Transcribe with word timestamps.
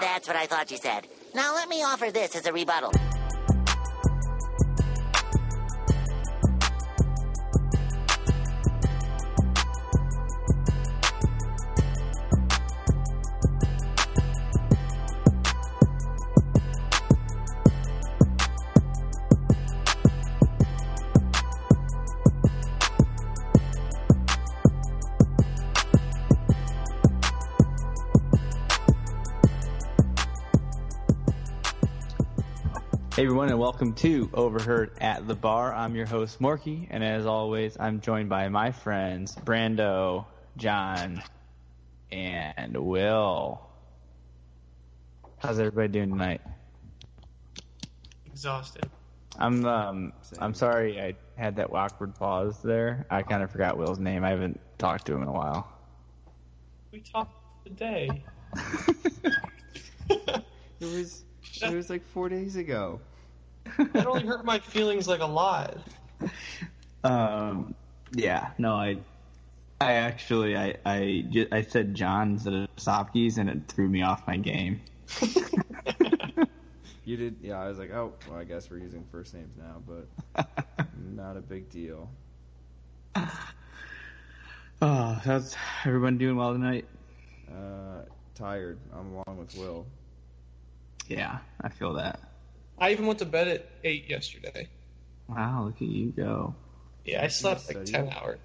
That's 0.00 0.26
what 0.26 0.36
I 0.36 0.46
thought 0.46 0.70
you 0.70 0.78
said. 0.78 1.06
Now 1.34 1.54
let 1.54 1.68
me 1.68 1.82
offer 1.82 2.10
this 2.10 2.34
as 2.34 2.46
a 2.46 2.52
rebuttal. 2.52 3.09
Hey 33.20 33.26
everyone, 33.26 33.50
and 33.50 33.58
welcome 33.58 33.92
to 33.96 34.30
Overheard 34.32 34.92
at 34.98 35.28
the 35.28 35.34
Bar. 35.34 35.74
I'm 35.74 35.94
your 35.94 36.06
host 36.06 36.40
Morky, 36.40 36.86
and 36.88 37.04
as 37.04 37.26
always, 37.26 37.76
I'm 37.78 38.00
joined 38.00 38.30
by 38.30 38.48
my 38.48 38.72
friends 38.72 39.36
Brando, 39.44 40.24
John, 40.56 41.22
and 42.10 42.74
Will. 42.78 43.60
How's 45.36 45.58
everybody 45.58 45.88
doing 45.88 46.08
tonight? 46.08 46.40
Exhausted. 48.24 48.88
I'm 49.36 49.66
um 49.66 50.14
I'm 50.38 50.54
sorry 50.54 50.98
I 50.98 51.14
had 51.36 51.56
that 51.56 51.74
awkward 51.74 52.14
pause 52.14 52.62
there. 52.62 53.04
I 53.10 53.20
kind 53.20 53.42
of 53.42 53.50
forgot 53.50 53.76
Will's 53.76 53.98
name. 53.98 54.24
I 54.24 54.30
haven't 54.30 54.58
talked 54.78 55.04
to 55.08 55.14
him 55.14 55.20
in 55.20 55.28
a 55.28 55.32
while. 55.32 55.70
We 56.90 57.00
talked 57.00 57.34
today. 57.66 58.24
It 60.80 60.86
was 60.86 61.24
it 61.62 61.74
was 61.74 61.90
like 61.90 62.04
four 62.06 62.30
days 62.30 62.56
ago. 62.56 63.00
That 63.92 64.06
only 64.06 64.26
hurt 64.26 64.44
my 64.44 64.58
feelings 64.58 65.08
like 65.08 65.20
a 65.20 65.26
lot. 65.26 65.78
Um, 67.02 67.74
yeah, 68.12 68.50
no, 68.58 68.74
I, 68.74 68.98
I 69.80 69.92
actually, 69.94 70.56
I, 70.56 70.76
I, 70.84 71.24
ju- 71.30 71.48
I 71.50 71.62
said 71.62 71.94
John's 71.94 72.46
at 72.46 72.68
Sopkins 72.76 73.38
and 73.38 73.48
it 73.48 73.68
threw 73.68 73.88
me 73.88 74.02
off 74.02 74.26
my 74.26 74.36
game. 74.36 74.80
You 77.10 77.16
did, 77.16 77.36
yeah. 77.42 77.60
I 77.60 77.66
was 77.66 77.76
like, 77.76 77.90
oh, 77.90 78.12
well, 78.28 78.38
I 78.38 78.44
guess 78.44 78.70
we're 78.70 78.78
using 78.78 79.04
first 79.10 79.34
names 79.34 79.56
now, 79.56 79.82
but 79.84 80.46
not 80.96 81.36
a 81.36 81.40
big 81.40 81.68
deal. 81.68 82.08
Oh, 84.80 85.20
how's 85.24 85.56
everyone 85.84 86.18
doing 86.18 86.36
well 86.36 86.52
tonight? 86.52 86.86
Uh, 87.50 88.02
tired. 88.36 88.78
I'm 88.94 89.12
along 89.12 89.38
with 89.38 89.58
Will. 89.58 89.86
Yeah, 91.08 91.38
I 91.62 91.68
feel 91.68 91.94
that. 91.94 92.20
I 92.80 92.92
even 92.92 93.06
went 93.06 93.18
to 93.18 93.26
bed 93.26 93.48
at 93.48 93.68
eight 93.84 94.08
yesterday. 94.08 94.68
Wow, 95.28 95.64
look 95.66 95.76
at 95.76 95.82
you 95.82 96.10
go. 96.10 96.54
Yeah, 97.04 97.22
I 97.22 97.28
slept 97.28 97.68
like 97.68 97.84
Study. 97.86 97.92
ten 97.92 98.08
hours. 98.08 98.38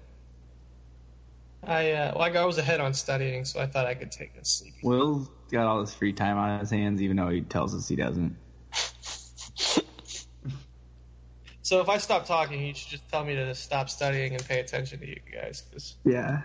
I 1.66 1.92
uh, 1.92 2.12
well, 2.16 2.36
I 2.36 2.44
was 2.44 2.58
ahead 2.58 2.80
on 2.80 2.94
studying, 2.94 3.44
so 3.44 3.60
I 3.60 3.66
thought 3.66 3.86
I 3.86 3.94
could 3.94 4.12
take 4.12 4.36
a 4.36 4.44
sleep. 4.44 4.74
Will's 4.82 5.28
got 5.50 5.66
all 5.66 5.80
this 5.80 5.94
free 5.94 6.12
time 6.12 6.36
on 6.36 6.60
his 6.60 6.70
hands, 6.70 7.02
even 7.02 7.16
though 7.16 7.28
he 7.30 7.40
tells 7.40 7.74
us 7.74 7.88
he 7.88 7.96
doesn't. 7.96 8.36
So 11.62 11.80
if 11.80 11.88
I 11.88 11.98
stop 11.98 12.26
talking, 12.26 12.64
you 12.64 12.74
should 12.74 12.90
just 12.90 13.08
tell 13.10 13.24
me 13.24 13.34
to 13.34 13.52
stop 13.56 13.90
studying 13.90 14.34
and 14.34 14.44
pay 14.46 14.60
attention 14.60 15.00
to 15.00 15.08
you 15.08 15.16
guys, 15.34 15.64
because 15.68 15.96
Yeah, 16.04 16.42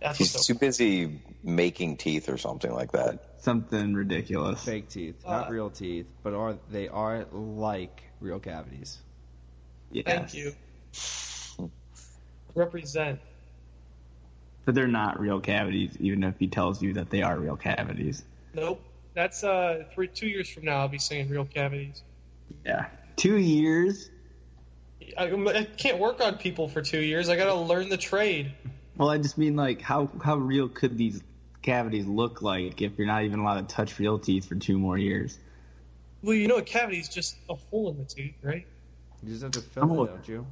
that's 0.00 0.20
He's 0.20 0.32
what's 0.32 0.46
too 0.46 0.54
so. 0.54 0.60
busy 0.60 1.24
making 1.42 1.96
teeth 1.96 2.28
or 2.28 2.38
something 2.38 2.72
like 2.72 2.92
that. 2.92 3.18
Something 3.40 3.94
ridiculous. 3.94 4.64
Fake 4.64 4.88
teeth, 4.88 5.16
Uh, 5.24 5.30
not 5.32 5.50
real 5.50 5.70
teeth, 5.70 6.06
but 6.22 6.34
are 6.34 6.56
they 6.70 6.88
are 6.88 7.24
like 7.32 8.02
real 8.20 8.38
cavities. 8.38 8.98
Yeah, 9.92 10.02
Thank 10.04 10.34
you. 10.34 10.54
Represent. 12.54 13.20
but 14.64 14.74
they're 14.74 14.86
not 14.88 15.20
real 15.20 15.40
cavities, 15.40 15.96
even 16.00 16.24
if 16.24 16.38
he 16.38 16.48
tells 16.48 16.82
you 16.82 16.94
that 16.94 17.10
they 17.10 17.22
are 17.22 17.38
real 17.38 17.56
cavities. 17.56 18.22
Nope. 18.54 18.82
That's 19.14 19.42
uh, 19.42 19.84
three 19.94 20.08
two 20.08 20.28
years 20.28 20.48
from 20.48 20.64
now. 20.64 20.78
I'll 20.78 20.88
be 20.88 20.98
saying 20.98 21.28
real 21.28 21.44
cavities. 21.44 22.02
Yeah, 22.64 22.86
two 23.16 23.36
years. 23.36 24.08
I, 25.18 25.24
I 25.32 25.64
can't 25.64 25.98
work 25.98 26.20
on 26.20 26.36
people 26.38 26.68
for 26.68 26.82
two 26.82 27.00
years. 27.00 27.28
I 27.28 27.36
got 27.36 27.46
to 27.46 27.54
learn 27.54 27.88
the 27.88 27.96
trade. 27.96 28.52
Well, 28.96 29.08
I 29.10 29.18
just 29.18 29.36
mean 29.38 29.56
like 29.56 29.80
how 29.80 30.10
how 30.22 30.36
real 30.36 30.68
could 30.68 30.96
these 30.96 31.22
cavities 31.62 32.06
look 32.06 32.42
like 32.42 32.80
if 32.82 32.96
you're 32.98 33.06
not 33.06 33.24
even 33.24 33.40
allowed 33.40 33.68
to 33.68 33.74
touch 33.74 33.98
real 33.98 34.18
teeth 34.18 34.46
for 34.48 34.54
two 34.54 34.78
more 34.78 34.96
years? 34.98 35.38
Well, 36.22 36.34
you 36.34 36.48
know, 36.48 36.56
a 36.56 36.62
cavity 36.62 36.98
is 36.98 37.08
just 37.08 37.36
a 37.48 37.54
hole 37.54 37.90
in 37.90 37.98
the 37.98 38.04
tooth, 38.04 38.34
right? 38.42 38.66
You 39.22 39.28
just 39.30 39.42
have 39.42 39.52
to 39.52 39.60
fill 39.60 39.82
I'm 39.84 39.90
it, 39.90 40.02
a- 40.02 40.06
don't 40.06 40.28
you? 40.28 40.46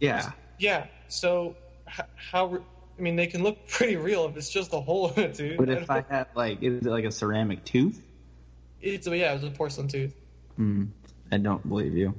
Yeah, 0.00 0.32
Yeah. 0.58 0.86
So, 1.08 1.56
h- 1.88 2.06
how? 2.16 2.46
re- 2.46 2.60
I 2.98 3.02
mean, 3.02 3.16
they 3.16 3.26
can 3.26 3.42
look 3.42 3.68
pretty 3.68 3.96
real 3.96 4.26
if 4.26 4.36
it's 4.36 4.50
just 4.50 4.72
a 4.72 4.80
hole 4.80 5.08
in 5.10 5.30
the 5.30 5.36
tooth. 5.36 5.56
but 5.58 5.70
if 5.70 5.90
I 5.90 6.04
had 6.08 6.26
like, 6.34 6.62
is 6.62 6.86
it 6.86 6.90
like 6.90 7.04
a 7.04 7.10
ceramic 7.12 7.64
tooth? 7.64 8.02
it's 8.80 9.06
yeah, 9.06 9.30
it 9.30 9.34
was 9.34 9.44
a 9.44 9.50
porcelain 9.50 9.88
tooth. 9.88 10.14
Hmm, 10.56 10.84
I 11.32 11.38
don't 11.38 11.66
believe 11.66 11.96
you. 11.96 12.14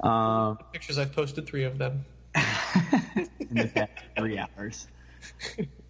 Um, 0.00 0.58
Pictures 0.72 0.98
I've 0.98 1.12
posted 1.12 1.46
three 1.46 1.64
of 1.64 1.78
them. 1.78 2.04
in 2.34 3.58
the 3.58 3.70
past 3.74 3.90
three 4.16 4.38
hours. 4.38 4.86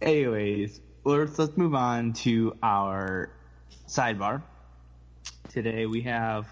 Anyways, 0.00 0.80
let's 1.02 1.38
let's 1.38 1.56
move 1.56 1.74
on 1.74 2.12
to 2.12 2.56
our 2.62 3.30
sidebar. 3.88 4.42
Today 5.48 5.86
we 5.86 6.02
have. 6.02 6.46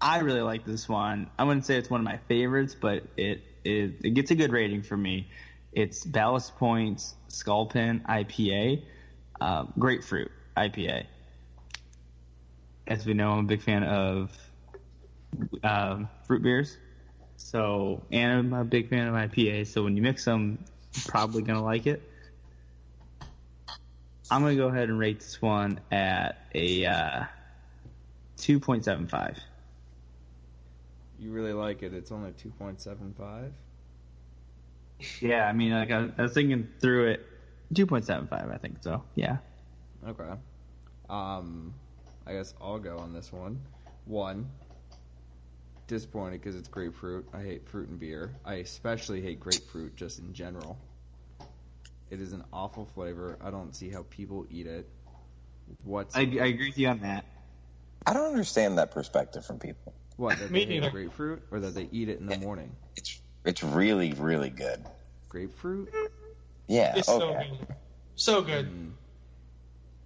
I 0.00 0.20
really 0.20 0.42
like 0.42 0.64
this 0.64 0.88
one. 0.88 1.28
I 1.38 1.44
wouldn't 1.44 1.66
say 1.66 1.76
it's 1.76 1.90
one 1.90 2.00
of 2.00 2.04
my 2.04 2.18
favorites, 2.28 2.76
but 2.80 3.02
it 3.16 3.42
it, 3.64 3.94
it 4.04 4.14
gets 4.14 4.30
a 4.30 4.36
good 4.36 4.52
rating 4.52 4.82
for 4.82 4.96
me. 4.96 5.28
It's 5.72 6.04
Ballast 6.04 6.56
Point's 6.56 7.14
Sculpin 7.28 8.04
IPA, 8.08 8.82
uh, 9.40 9.64
grapefruit 9.76 10.30
IPA. 10.56 11.06
As 12.86 13.04
we 13.06 13.14
know, 13.14 13.32
I'm 13.32 13.40
a 13.40 13.48
big 13.48 13.62
fan 13.62 13.82
of 13.82 14.30
um, 15.64 16.08
fruit 16.26 16.42
beers. 16.42 16.76
So, 17.36 18.02
and 18.12 18.32
I'm 18.32 18.52
a 18.52 18.64
big 18.64 18.88
fan 18.88 19.08
of 19.08 19.14
IPA. 19.14 19.66
So 19.66 19.82
when 19.82 19.96
you 19.96 20.02
mix 20.02 20.24
them, 20.24 20.64
you're 20.94 21.10
probably 21.10 21.42
gonna 21.42 21.64
like 21.64 21.88
it. 21.88 22.02
I'm 24.32 24.40
gonna 24.40 24.56
go 24.56 24.68
ahead 24.68 24.88
and 24.88 24.98
rate 24.98 25.20
this 25.20 25.42
one 25.42 25.78
at 25.90 26.46
a 26.54 26.86
uh, 26.86 27.24
2.75. 28.38 29.36
You 31.18 31.32
really 31.32 31.52
like 31.52 31.82
it. 31.82 31.92
It's 31.92 32.10
only 32.10 32.32
two 32.32 32.48
point 32.48 32.80
seven 32.80 33.14
five. 33.18 33.52
Yeah, 35.20 35.46
I 35.46 35.52
mean, 35.52 35.72
like 35.72 35.90
I, 35.90 36.08
I 36.16 36.22
was 36.22 36.32
thinking 36.32 36.66
through 36.80 37.08
it, 37.08 37.26
2.75. 37.74 38.32
I 38.32 38.56
think 38.56 38.76
so. 38.80 39.02
Yeah. 39.16 39.36
Okay. 40.08 40.30
Um, 41.10 41.74
I 42.26 42.32
guess 42.32 42.54
I'll 42.58 42.78
go 42.78 42.96
on 42.96 43.12
this 43.12 43.32
one. 43.32 43.60
One. 44.06 44.48
Disappointed 45.88 46.40
because 46.40 46.56
it's 46.56 46.68
grapefruit. 46.68 47.26
I 47.34 47.42
hate 47.42 47.68
fruit 47.68 47.88
and 47.90 48.00
beer. 48.00 48.34
I 48.46 48.54
especially 48.54 49.20
hate 49.20 49.40
grapefruit 49.40 49.94
just 49.94 50.20
in 50.20 50.32
general. 50.32 50.78
It 52.12 52.20
is 52.20 52.34
an 52.34 52.44
awful 52.52 52.84
flavor. 52.84 53.38
I 53.42 53.50
don't 53.50 53.74
see 53.74 53.88
how 53.88 54.04
people 54.10 54.44
eat 54.50 54.66
it. 54.66 54.86
What's 55.82 56.14
I, 56.14 56.20
I 56.20 56.24
agree 56.24 56.68
with 56.68 56.76
you 56.76 56.88
on 56.88 57.00
that. 57.00 57.24
I 58.04 58.12
don't 58.12 58.26
understand 58.30 58.76
that 58.76 58.90
perspective 58.90 59.46
from 59.46 59.58
people. 59.58 59.94
what 60.18 60.38
that 60.38 60.50
Me 60.50 60.66
they 60.66 60.78
hate 60.78 60.92
grapefruit 60.92 61.42
or 61.50 61.60
that 61.60 61.74
they 61.74 61.88
eat 61.90 62.10
it 62.10 62.20
in 62.20 62.26
the 62.26 62.36
morning? 62.36 62.70
It's 62.96 63.18
it's 63.46 63.62
really 63.64 64.12
really 64.12 64.50
good. 64.50 64.84
Grapefruit? 65.30 65.88
Yeah. 66.68 66.96
It's 66.96 67.06
so 67.06 67.22
okay. 67.22 67.48
good. 67.58 67.76
So 68.16 68.42
good. 68.42 68.66
Mm. 68.66 68.90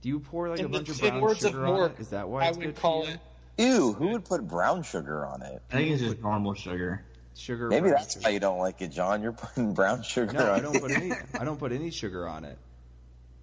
Do 0.02 0.08
you 0.08 0.20
pour 0.20 0.48
like 0.48 0.60
a 0.60 0.66
In 0.66 0.70
the- 0.70 0.78
bunch 0.78 0.88
of 0.90 1.02
in 1.02 1.08
brown 1.10 1.20
words 1.22 1.44
of 1.44 1.50
sugar 1.50 1.66
on 1.66 1.80
Mork, 1.80 1.94
it? 1.98 2.00
Is 2.02 2.08
that 2.10 2.28
why 2.28 2.44
I 2.44 2.48
it's 2.50 2.56
would 2.58 2.66
good 2.66 2.76
call 2.76 3.02
for 3.02 3.08
you? 3.10 3.14
it. 3.14 3.20
Ew, 3.64 3.92
who 3.94 4.08
would 4.10 4.24
put 4.24 4.46
brown 4.46 4.84
sugar 4.84 5.26
on 5.26 5.42
it? 5.42 5.60
I 5.72 5.74
think 5.74 5.90
it's 5.90 6.02
just 6.02 6.20
normal 6.20 6.54
sugar. 6.54 7.04
Sugar? 7.38 7.68
Maybe 7.68 7.90
that's 7.90 8.14
sugar. 8.14 8.24
why 8.24 8.30
you 8.30 8.40
don't 8.40 8.58
like 8.58 8.80
it, 8.82 8.88
John. 8.88 9.22
You're 9.22 9.32
putting 9.32 9.74
brown 9.74 10.02
sugar 10.02 10.32
No, 10.32 10.52
on 10.52 10.58
I 10.58 10.60
don't 10.60 10.80
put 10.80 10.90
any. 10.90 11.12
I 11.38 11.44
don't 11.44 11.58
put 11.58 11.72
any 11.72 11.90
sugar 11.90 12.26
on 12.28 12.44
it. 12.44 12.58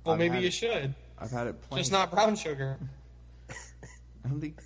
Well, 0.05 0.13
I've 0.13 0.19
maybe 0.19 0.39
you 0.39 0.47
it- 0.47 0.53
should. 0.53 0.93
I've 1.19 1.31
had 1.31 1.47
it 1.47 1.61
plain. 1.69 1.79
Just 1.79 1.91
not 1.91 2.11
brown 2.11 2.35
sugar. 2.35 2.77
I 3.49 4.27
don't 4.29 4.41
think. 4.41 4.57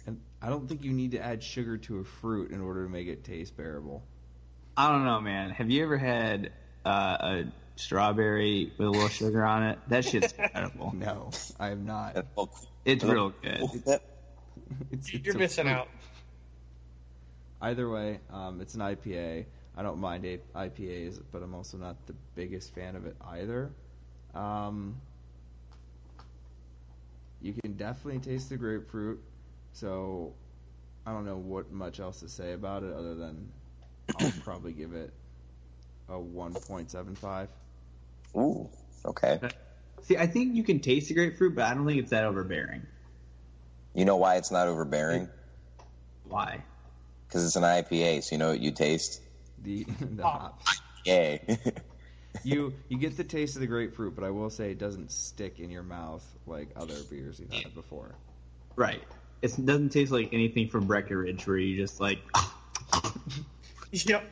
I 0.42 0.50
don't 0.50 0.68
think 0.68 0.84
you 0.84 0.92
need 0.94 1.12
to 1.12 1.20
add 1.20 1.44
sugar 1.44 1.78
to 1.78 2.00
a 2.00 2.04
fruit 2.04 2.52
in 2.52 2.62
order 2.62 2.84
to 2.86 2.90
make 2.90 3.08
it 3.08 3.24
taste 3.24 3.58
bearable. 3.58 4.04
I 4.76 4.92
don't 4.92 5.06
know, 5.06 5.20
man. 5.20 5.50
Have 5.52 5.70
you 5.72 5.84
ever 5.84 5.98
had 5.98 6.52
uh, 6.86 7.18
a 7.20 7.44
strawberry 7.76 8.72
with 8.78 8.88
a 8.88 8.92
little 8.92 9.10
sugar 9.10 9.44
on 9.44 9.64
it? 9.64 9.80
That 9.88 10.06
shit's 10.06 10.32
incredible. 10.38 10.94
No, 10.96 11.32
I 11.60 11.70
have 11.70 11.80
not. 11.84 12.26
It's 12.86 13.04
real 13.04 13.34
good. 13.42 13.62
It's, 14.92 15.14
You're 15.14 15.38
missing 15.38 15.64
fruit. 15.66 15.74
out. 15.74 15.88
Either 17.62 17.90
way, 17.90 18.20
um, 18.32 18.62
it's 18.62 18.76
an 18.76 18.82
IPA. 18.82 19.46
I 19.76 19.84
don't 19.84 20.00
mind 20.00 20.26
A- 20.26 20.40
IPAs, 20.56 21.20
but 21.32 21.42
I'm 21.44 21.54
also 21.54 21.78
not 21.78 22.06
the 22.08 22.14
biggest 22.36 22.74
fan 22.74 22.96
of 22.96 23.06
it 23.06 23.16
either. 23.26 23.72
Um, 24.34 24.96
You 27.42 27.54
can 27.54 27.74
definitely 27.74 28.20
taste 28.20 28.50
the 28.50 28.58
grapefruit. 28.58 29.22
So 29.74 30.34
I 31.06 31.12
don't 31.12 31.26
know 31.26 31.38
what 31.38 31.72
much 31.72 32.00
else 32.00 32.20
to 32.22 32.30
say 32.30 32.54
about 32.54 32.84
it 32.84 32.94
other 32.94 33.16
than 33.16 33.52
I'll 34.16 34.32
probably 34.44 34.74
give 34.74 34.94
it 34.94 35.14
a 36.10 36.14
1.75. 36.14 37.48
Ooh, 38.36 38.70
okay. 39.06 39.40
See, 40.02 40.18
I 40.18 40.28
think 40.28 40.56
you 40.56 40.64
can 40.64 40.80
taste 40.80 41.10
the 41.10 41.14
grapefruit, 41.14 41.56
but 41.56 41.66
I 41.66 41.74
don't 41.74 41.86
think 41.86 42.00
it's 42.00 42.12
that 42.12 42.24
overbearing. 42.24 42.86
You 43.94 44.06
know 44.06 44.18
why 44.18 44.36
it's 44.36 44.52
not 44.52 44.68
overbearing? 44.68 45.30
Why? 46.24 46.64
Because 47.28 47.46
it's 47.46 47.56
an 47.56 47.64
IPA, 47.64 48.24
so 48.24 48.36
you 48.36 48.40
know 48.40 48.50
what 48.50 48.62
you 48.62 48.72
taste? 48.72 49.22
The 49.64 49.84
the 50.00 50.24
Oh. 50.24 50.28
hops. 50.28 50.82
Yay. 51.06 51.58
You 52.44 52.72
you 52.88 53.00
get 53.00 53.18
the 53.18 53.24
taste 53.24 53.56
of 53.56 53.62
the 53.62 53.68
grapefruit, 53.68 54.14
but 54.14 54.24
I 54.24 54.30
will 54.30 54.52
say 54.52 54.70
it 54.70 54.78
doesn't 54.78 55.12
stick 55.12 55.60
in 55.60 55.72
your 55.72 55.82
mouth 55.82 56.24
like 56.46 56.70
other 56.76 56.94
beers 57.10 57.40
you've 57.40 57.52
had 57.52 57.74
before. 57.74 58.14
Right. 58.76 59.02
It 59.42 59.54
doesn't 59.66 59.90
taste 59.90 60.12
like 60.12 60.30
anything 60.34 60.70
from 60.70 60.86
Breckenridge 60.86 61.48
where 61.48 61.58
you 61.58 61.76
just 61.78 62.00
like. 62.00 62.20
Yep. 63.92 64.32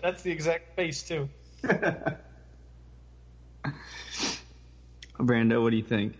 That's 0.00 0.22
the 0.22 0.30
exact 0.30 0.76
face 0.76 1.02
too. 1.02 1.28
Brando, 5.18 5.60
what 5.62 5.70
do 5.70 5.76
you 5.76 5.82
think? 5.82 6.16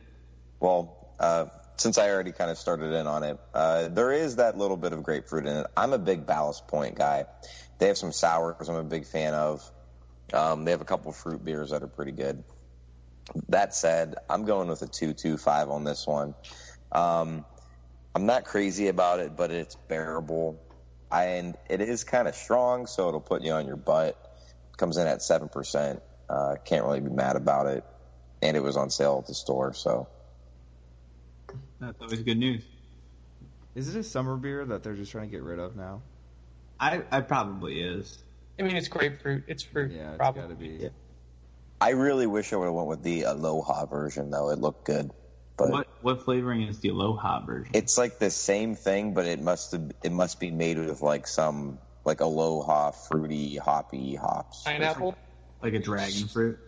Well, 0.59 1.15
uh, 1.21 1.47
since 1.79 1.97
I 1.97 2.11
already 2.11 2.33
kind 2.33 2.51
of 2.51 2.59
started 2.59 2.93
in 2.93 3.07
on 3.07 3.23
it, 3.23 3.39
uh, 3.55 3.89
there 3.89 4.13
is 4.13 4.37
that 4.37 4.59
little 4.59 4.77
bit 4.77 4.93
of 4.93 5.03
grapefruit 5.03 5.47
in 5.47 5.57
it. 5.59 5.67
I'm 5.77 5.93
a 5.93 5.99
big 5.99 6.27
Ballast 6.27 6.67
Point 6.67 6.97
guy. 6.97 7.27
They 7.79 7.87
have 7.87 7.97
some 7.97 8.13
sours 8.13 8.69
I'm 8.69 8.75
a 8.75 8.85
big 8.85 9.07
fan 9.07 9.33
of. 9.35 9.71
Um, 10.33 10.65
they 10.65 10.73
have 10.73 10.81
a 10.81 10.85
couple 10.85 11.13
fruit 11.13 11.45
beers 11.45 11.71
that 11.71 11.83
are 11.83 11.89
pretty 11.89 12.13
good. 12.13 12.43
That 13.49 13.75
said, 13.75 14.17
I'm 14.29 14.45
going 14.45 14.69
with 14.69 14.83
a 14.83 14.89
225 14.89 15.71
on 15.71 15.85
this 15.85 16.07
one. 16.07 16.35
Um, 16.91 17.45
I'm 18.15 18.27
not 18.27 18.45
crazy 18.45 18.89
about 18.89 19.21
it, 19.21 19.37
but 19.37 19.51
it's 19.51 19.77
bearable. 19.89 20.61
And 21.13 21.57
it 21.71 21.81
is 21.81 22.05
kind 22.05 22.27
of 22.27 22.35
strong, 22.35 22.87
so 22.87 23.09
it'll 23.09 23.21
put 23.21 23.43
you 23.43 23.53
on 23.53 23.67
your 23.67 23.77
butt. 23.77 24.17
Comes 24.77 24.97
in 24.97 25.07
at 25.07 25.21
7%. 25.21 26.01
Uh, 26.29 26.57
can't 26.65 26.85
really 26.85 27.01
be 27.01 27.11
mad 27.11 27.37
about 27.37 27.67
it. 27.67 27.85
And 28.43 28.57
it 28.57 28.63
was 28.63 28.77
on 28.77 28.91
sale 28.91 29.19
at 29.23 29.29
the 29.29 29.35
store, 29.35 29.73
so. 29.75 30.09
That's 31.81 32.01
always 32.01 32.23
good 32.23 32.39
news. 32.39 32.63
Is 33.75 33.95
it 33.95 33.99
a 33.99 34.03
summer 34.03 34.37
beer 34.37 34.65
that 34.65 34.83
they're 34.83 34.95
just 34.95 35.13
trying 35.13 35.27
to 35.27 35.31
get 35.31 35.43
rid 35.43 35.59
of 35.59 35.77
now? 35.77 36.03
I, 36.81 37.03
I 37.11 37.21
probably 37.21 37.81
is. 37.81 38.23
I 38.59 38.63
mean, 38.63 38.77
it's 38.77 38.89
grapefruit. 38.89 39.45
It's 39.47 39.63
fruit. 39.63 39.93
Yeah, 39.93 40.09
it's 40.11 40.17
probably. 40.17 40.43
got 40.43 40.49
to 40.49 40.55
be. 40.55 40.69
Yeah. 40.81 40.89
I 41.81 41.91
really 41.91 42.27
wish 42.27 42.53
I 42.53 42.57
would 42.57 42.65
have 42.65 42.75
went 42.75 42.89
with 42.89 43.03
the 43.05 43.23
Aloha 43.23 43.87
version 43.87 44.31
though. 44.31 44.51
It 44.51 44.59
looked 44.59 44.85
good, 44.85 45.13
but 45.57 45.71
What 45.71 45.87
what 46.03 46.25
flavoring 46.25 46.63
is 46.63 46.81
the 46.81 46.89
Aloha 46.89 47.45
version? 47.47 47.71
it's 47.73 47.97
like 47.97 48.19
the 48.19 48.31
same 48.31 48.75
thing, 48.75 49.15
but 49.15 49.27
it 49.27 49.41
must 49.41 49.73
have, 49.73 49.93
it 50.03 50.11
must 50.11 50.41
be 50.41 50.51
made 50.51 50.77
with 50.79 51.03
like 51.03 51.29
some 51.29 51.79
like 52.05 52.21
Aloha 52.21 52.91
fruity 52.91 53.57
hoppy 53.57 54.17
hops. 54.17 54.65
Pineapple. 54.65 55.15
like 55.63 55.75
a 55.75 55.79
dragon 55.79 56.27
fruit? 56.27 56.59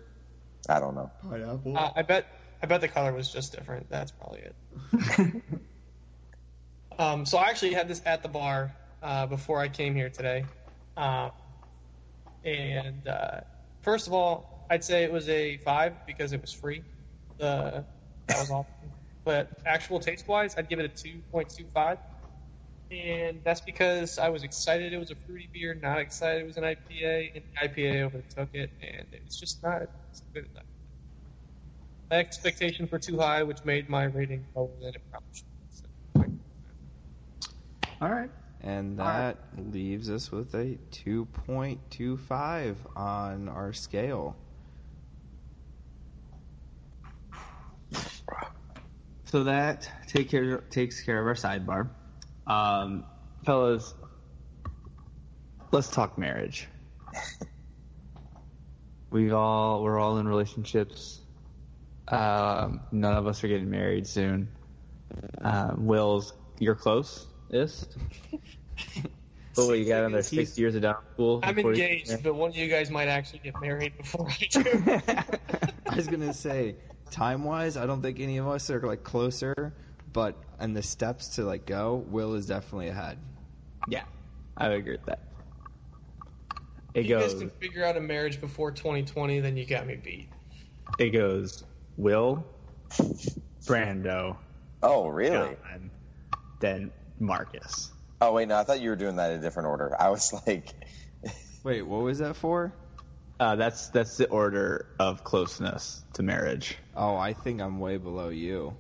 I 0.69 0.79
don't 0.79 0.95
know. 0.95 1.11
Pineapple. 1.29 1.77
Uh, 1.77 1.91
I 1.97 2.03
bet. 2.03 2.27
I 2.62 2.67
bet 2.67 2.81
the 2.81 2.89
color 2.89 3.12
was 3.12 3.33
just 3.33 3.55
different. 3.55 3.89
That's 3.89 4.12
probably 4.12 4.41
it. 4.41 5.43
Um, 7.01 7.25
so 7.25 7.39
I 7.39 7.49
actually 7.49 7.73
had 7.73 7.89
this 7.89 8.03
at 8.05 8.23
the 8.23 8.29
bar 8.29 8.77
uh, 9.03 9.25
before 9.25 9.59
I 9.59 9.69
came 9.69 9.95
here 9.95 10.11
today, 10.11 10.45
um, 10.99 11.31
and 12.45 13.09
uh, 13.09 13.41
first 13.81 14.07
of 14.07 14.12
all, 14.12 14.67
I'd 14.69 14.85
say 14.85 15.03
it 15.03 15.11
was 15.11 15.27
a 15.31 15.57
five 15.59 15.95
because 16.07 16.35
it 16.35 16.43
was 16.43 16.53
free. 16.53 16.83
The 17.39 17.87
that 18.27 18.39
was 18.39 18.51
all. 18.51 18.69
But 19.23 19.61
actual 19.67 20.01
taste 20.01 20.29
wise, 20.29 20.55
I'd 20.57 20.69
give 20.69 20.79
it 20.79 20.85
a 20.85 20.89
two 20.89 21.23
point 21.33 21.49
two 21.49 21.67
five, 21.73 21.99
and 22.91 23.41
that's 23.45 23.62
because 23.62 24.19
I 24.19 24.29
was 24.29 24.43
excited 24.43 24.93
it 24.93 24.99
was 24.99 25.11
a 25.11 25.15
fruity 25.15 25.49
beer, 25.53 25.75
not 25.75 25.99
excited 25.99 26.43
it 26.43 26.47
was 26.47 26.59
an 26.59 26.65
IPA, 26.65 27.31
and 27.35 27.45
the 27.45 27.69
IPA 27.69 28.03
overtook 28.03 28.49
it, 28.55 28.71
and 28.83 29.07
it's 29.12 29.41
just 29.41 29.62
not 29.62 29.83
good 30.35 30.47
enough. 30.51 30.65
My 32.11 32.17
expectations 32.17 32.91
were 32.91 32.99
too 32.99 33.19
high, 33.19 33.45
which 33.45 33.65
made 33.65 33.89
my 33.89 34.05
rating 34.05 34.45
lower 34.57 34.71
than 34.81 34.95
it 34.95 35.03
probably 35.11 35.29
should. 35.33 35.45
be. 35.55 35.62
So, 35.71 36.25
All 38.03 38.11
right. 38.11 38.31
And 38.62 38.99
that 38.99 39.39
leaves 39.57 40.11
us 40.11 40.33
with 40.33 40.53
a 40.55 40.77
2.25 40.91 42.77
on 42.97 43.49
our 43.49 43.73
scale. 43.73 44.37
So 49.27 49.45
that 49.45 49.89
take 50.09 50.29
care 50.29 50.59
takes 50.59 51.01
care 51.03 51.21
of 51.21 51.27
our 51.29 51.35
sidebar. 51.35 51.89
Um, 52.49 53.05
fellas, 53.47 53.95
let's 55.71 55.89
talk 55.89 56.19
marriage. 56.19 56.67
we 59.11 59.31
all 59.31 59.85
we're 59.85 60.01
all 60.01 60.19
in 60.19 60.27
relationships. 60.27 61.19
Um, 62.11 62.81
none 62.93 63.15
of 63.17 63.27
us 63.27 63.43
are 63.45 63.49
getting 63.49 63.71
married 63.71 64.07
soon. 64.07 64.49
Um, 65.43 65.87
Will's 65.87 66.33
you're 66.59 66.75
close. 66.75 67.27
Is. 67.51 67.89
But 69.57 69.67
what, 69.67 69.79
you 69.81 69.85
got 69.85 70.05
another 70.05 70.23
six 70.23 70.57
years 70.57 70.77
of 70.77 70.83
down 70.83 70.95
school? 71.12 71.41
I'm 71.43 71.57
before 71.57 71.75
you- 71.75 71.83
engaged, 71.83 72.23
but 72.23 72.35
one 72.35 72.51
of 72.51 72.57
you 72.57 72.69
guys 72.69 72.89
might 72.89 73.09
actually 73.09 73.41
get 73.41 73.61
married 73.61 73.97
before 73.99 74.29
I 74.31 74.47
do. 74.49 74.62
I 75.91 75.97
was 75.97 76.07
gonna 76.07 76.33
say, 76.33 76.77
time 77.11 77.43
wise, 77.43 77.77
I 77.77 77.85
don't 77.85 78.01
think 78.01 78.21
any 78.21 78.39
of 78.39 78.47
us 78.47 78.71
are 78.71 78.81
like 78.81 79.03
closer, 79.03 79.75
but 80.12 80.37
and 80.61 80.77
the 80.77 80.83
steps 80.85 81.31
to 81.31 81.45
like 81.45 81.67
go, 81.67 82.05
Will 82.09 82.35
is 82.35 82.47
definitely 82.47 82.89
ahead. 82.89 83.19
yeah, 83.89 84.05
I 84.57 84.69
would 84.69 84.79
agree 84.79 84.93
with 84.93 85.07
that. 85.07 85.21
It 86.95 87.01
If 87.01 87.07
you 87.07 87.19
guys 87.19 87.35
can 87.35 87.51
figure 87.51 87.85
out 87.85 87.97
a 87.97 88.01
marriage 88.01 88.41
before 88.41 88.71
2020, 88.71 89.41
then 89.41 89.57
you 89.57 89.67
got 89.67 89.85
me 89.87 89.97
beat. 89.97 90.29
It 90.99 91.11
goes. 91.11 91.65
Will, 92.00 92.47
Brando, 93.67 94.38
Oh, 94.82 95.08
really? 95.08 95.55
John, 95.70 95.91
then 96.61 96.93
Marcus. 97.19 97.91
Oh, 98.23 98.32
wait, 98.32 98.49
no, 98.49 98.56
I 98.56 98.64
thought 98.64 98.81
you 98.81 98.88
were 98.88 98.97
doing 98.97 99.17
that 99.17 99.32
in 99.32 99.38
a 99.41 99.43
different 99.43 99.69
order. 99.69 99.94
I 100.00 100.08
was 100.08 100.32
like, 100.47 100.73
Wait, 101.62 101.82
what 101.82 102.00
was 102.02 102.20
that 102.20 102.37
for? 102.37 102.73
Uh, 103.38 103.56
that's 103.56 103.88
that's 103.91 104.17
the 104.17 104.29
order 104.29 104.87
of 104.99 105.25
closeness 105.25 106.02
to 106.14 106.23
marriage. 106.23 106.79
Oh, 106.97 107.17
I 107.17 107.35
think 107.35 107.61
I'm 107.61 107.79
way 107.81 107.99
below 107.99 108.31
you. 108.31 108.75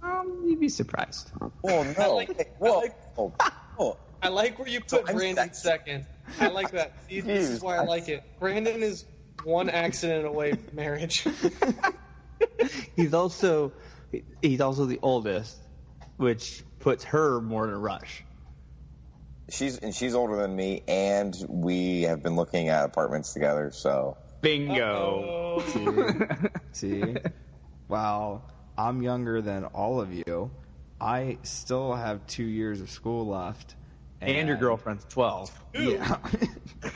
Um, 0.00 0.44
you'd 0.46 0.60
be 0.60 0.68
surprised. 0.68 1.32
oh, 1.40 1.50
no. 1.98 2.14
like- 2.14 2.36
Hey, 2.36 2.44
I 2.54 2.58
whoa, 2.58 2.78
like- 2.78 2.96
oh, 3.18 3.32
oh. 3.80 3.96
I 4.22 4.28
like 4.28 4.60
where 4.60 4.68
you 4.68 4.80
put 4.80 5.08
I'm 5.10 5.16
Brandon 5.16 5.52
second. 5.54 6.06
second. 6.28 6.40
I 6.40 6.52
like 6.52 6.70
that. 6.70 6.92
See, 7.08 7.20
this 7.20 7.48
is 7.48 7.58
Jeez. 7.58 7.62
why 7.64 7.78
I 7.78 7.84
like 7.84 8.08
it. 8.08 8.22
Brandon 8.38 8.80
is 8.80 9.04
one 9.42 9.70
accident 9.70 10.24
away 10.26 10.52
from 10.52 10.76
marriage. 10.76 11.26
He's 12.96 13.14
also 13.14 13.72
he's 14.42 14.60
also 14.60 14.86
the 14.86 14.98
oldest, 15.02 15.56
which 16.16 16.64
puts 16.80 17.04
her 17.04 17.40
more 17.40 17.64
in 17.66 17.70
a 17.70 17.78
rush. 17.78 18.24
She's 19.50 19.78
and 19.78 19.94
she's 19.94 20.14
older 20.14 20.36
than 20.36 20.54
me, 20.54 20.82
and 20.86 21.34
we 21.48 22.02
have 22.02 22.22
been 22.22 22.36
looking 22.36 22.68
at 22.68 22.84
apartments 22.84 23.32
together. 23.32 23.70
So 23.72 24.16
Bingo. 24.42 25.60
Uh-oh. 25.60 26.34
See, 26.72 27.16
while 27.88 28.44
I'm 28.78 29.02
younger 29.02 29.42
than 29.42 29.64
all 29.66 30.00
of 30.00 30.12
you, 30.12 30.50
I 31.00 31.38
still 31.42 31.94
have 31.94 32.26
two 32.26 32.44
years 32.44 32.80
of 32.80 32.90
school 32.90 33.26
left. 33.26 33.74
and 34.20 34.48
your 34.48 34.56
girlfriend's 34.56 35.04
twelve. 35.08 35.50
Yeah. 35.74 36.16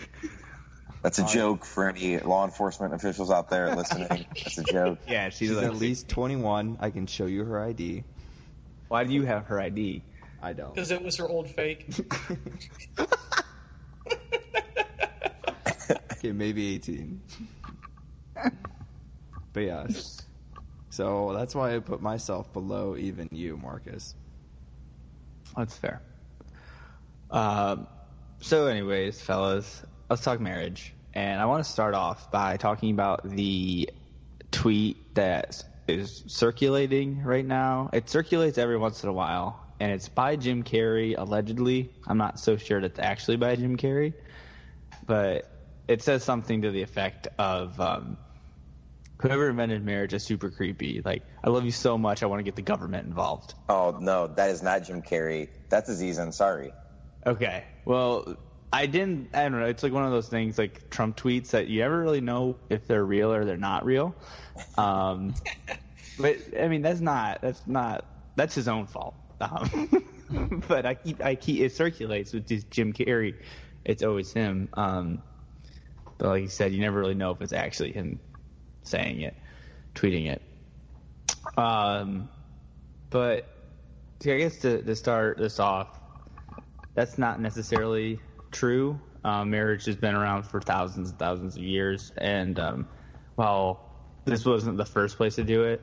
that's 1.04 1.18
a 1.18 1.26
joke 1.26 1.64
for 1.64 1.88
any 1.88 2.18
law 2.18 2.44
enforcement 2.44 2.94
officials 2.94 3.30
out 3.30 3.50
there 3.50 3.76
listening. 3.76 4.08
That's 4.08 4.58
a 4.58 4.64
joke. 4.64 4.98
Yeah, 5.06 5.28
she's, 5.28 5.50
She's 5.50 5.56
like, 5.56 5.66
at 5.66 5.76
least 5.76 6.08
21. 6.08 6.78
I 6.80 6.90
can 6.90 7.06
show 7.06 7.26
you 7.26 7.44
her 7.44 7.62
ID. 7.62 8.04
Why 8.88 9.04
do 9.04 9.12
you 9.12 9.22
have 9.22 9.46
her 9.46 9.60
ID? 9.60 10.02
I 10.42 10.54
don't. 10.54 10.74
Because 10.74 10.90
it 10.90 11.02
was 11.02 11.18
her 11.18 11.28
old 11.28 11.50
fake. 11.50 11.94
Okay, 16.24 16.32
maybe 16.32 16.74
18. 16.76 17.20
but 19.52 19.60
yes. 19.60 20.22
So 20.88 21.34
that's 21.34 21.54
why 21.54 21.76
I 21.76 21.80
put 21.80 22.00
myself 22.00 22.50
below 22.54 22.96
even 22.96 23.28
you, 23.30 23.58
Marcus. 23.58 24.14
That's 25.54 25.76
fair. 25.76 26.00
Um, 27.30 27.88
so, 28.40 28.68
anyways, 28.68 29.20
fellas, 29.20 29.82
let's 30.08 30.22
talk 30.22 30.40
marriage. 30.40 30.93
And 31.14 31.40
I 31.40 31.46
want 31.46 31.64
to 31.64 31.70
start 31.70 31.94
off 31.94 32.30
by 32.30 32.56
talking 32.56 32.90
about 32.90 33.28
the 33.28 33.88
tweet 34.50 35.14
that 35.14 35.64
is 35.86 36.24
circulating 36.26 37.22
right 37.22 37.44
now. 37.44 37.90
It 37.92 38.10
circulates 38.10 38.58
every 38.58 38.76
once 38.76 39.04
in 39.04 39.08
a 39.08 39.12
while, 39.12 39.64
and 39.78 39.92
it's 39.92 40.08
by 40.08 40.34
Jim 40.34 40.64
Carrey, 40.64 41.14
allegedly. 41.16 41.90
I'm 42.06 42.18
not 42.18 42.40
so 42.40 42.56
sure 42.56 42.80
that 42.80 42.86
it's 42.86 42.98
actually 42.98 43.36
by 43.36 43.54
Jim 43.54 43.76
Carrey, 43.76 44.12
but 45.06 45.48
it 45.86 46.02
says 46.02 46.24
something 46.24 46.62
to 46.62 46.72
the 46.72 46.82
effect 46.82 47.28
of 47.38 47.78
um, 47.80 48.16
whoever 49.20 49.48
invented 49.48 49.84
marriage 49.84 50.14
is 50.14 50.24
super 50.24 50.50
creepy. 50.50 51.00
Like, 51.04 51.22
I 51.44 51.50
love 51.50 51.64
you 51.64 51.70
so 51.70 51.96
much, 51.96 52.24
I 52.24 52.26
want 52.26 52.40
to 52.40 52.44
get 52.44 52.56
the 52.56 52.62
government 52.62 53.06
involved. 53.06 53.54
Oh 53.68 53.96
no, 54.00 54.26
that 54.26 54.50
is 54.50 54.62
not 54.64 54.82
Jim 54.82 55.00
Carrey. 55.00 55.48
That's 55.68 55.88
Aziz 55.88 56.18
Ansari. 56.18 56.72
Okay. 57.26 57.64
Well, 57.84 58.36
I 58.74 58.86
didn't. 58.86 59.28
I 59.32 59.44
don't 59.44 59.60
know. 59.60 59.66
It's 59.66 59.84
like 59.84 59.92
one 59.92 60.04
of 60.04 60.10
those 60.10 60.28
things, 60.28 60.58
like 60.58 60.90
Trump 60.90 61.16
tweets, 61.16 61.50
that 61.50 61.68
you 61.68 61.78
never 61.78 62.00
really 62.00 62.20
know 62.20 62.56
if 62.68 62.88
they're 62.88 63.04
real 63.04 63.32
or 63.32 63.44
they're 63.44 63.56
not 63.56 63.84
real. 63.84 64.16
Um, 64.76 65.32
but 66.18 66.38
I 66.58 66.66
mean, 66.66 66.82
that's 66.82 67.00
not. 67.00 67.40
That's 67.40 67.62
not. 67.68 68.04
That's 68.34 68.52
his 68.52 68.66
own 68.66 68.88
fault. 68.88 69.14
Um, 69.40 70.62
but 70.68 70.86
I 70.86 70.94
keep. 70.94 71.24
I 71.24 71.36
keep. 71.36 71.60
It 71.60 71.70
circulates 71.70 72.32
with 72.32 72.48
just 72.48 72.68
Jim 72.68 72.92
Carrey. 72.92 73.36
It's 73.84 74.02
always 74.02 74.32
him. 74.32 74.68
Um, 74.74 75.22
but 76.18 76.30
like 76.30 76.42
you 76.42 76.48
said, 76.48 76.72
you 76.72 76.80
never 76.80 76.98
really 76.98 77.14
know 77.14 77.30
if 77.30 77.40
it's 77.42 77.52
actually 77.52 77.92
him 77.92 78.18
saying 78.82 79.20
it, 79.20 79.36
tweeting 79.94 80.32
it. 80.32 80.42
Um, 81.56 82.28
but 83.10 83.48
I 84.22 84.38
guess 84.38 84.56
to, 84.58 84.82
to 84.82 84.96
start 84.96 85.38
this 85.38 85.60
off, 85.60 86.00
that's 86.94 87.18
not 87.18 87.40
necessarily 87.40 88.18
true. 88.54 88.98
Um, 89.24 89.50
marriage 89.50 89.84
has 89.86 89.96
been 89.96 90.14
around 90.14 90.44
for 90.44 90.60
thousands 90.60 91.10
and 91.10 91.18
thousands 91.18 91.56
of 91.56 91.62
years, 91.62 92.12
and 92.16 92.58
um, 92.58 92.88
while 93.34 93.90
this 94.24 94.44
wasn't 94.44 94.76
the 94.76 94.84
first 94.84 95.16
place 95.16 95.34
to 95.36 95.44
do 95.44 95.64
it, 95.64 95.82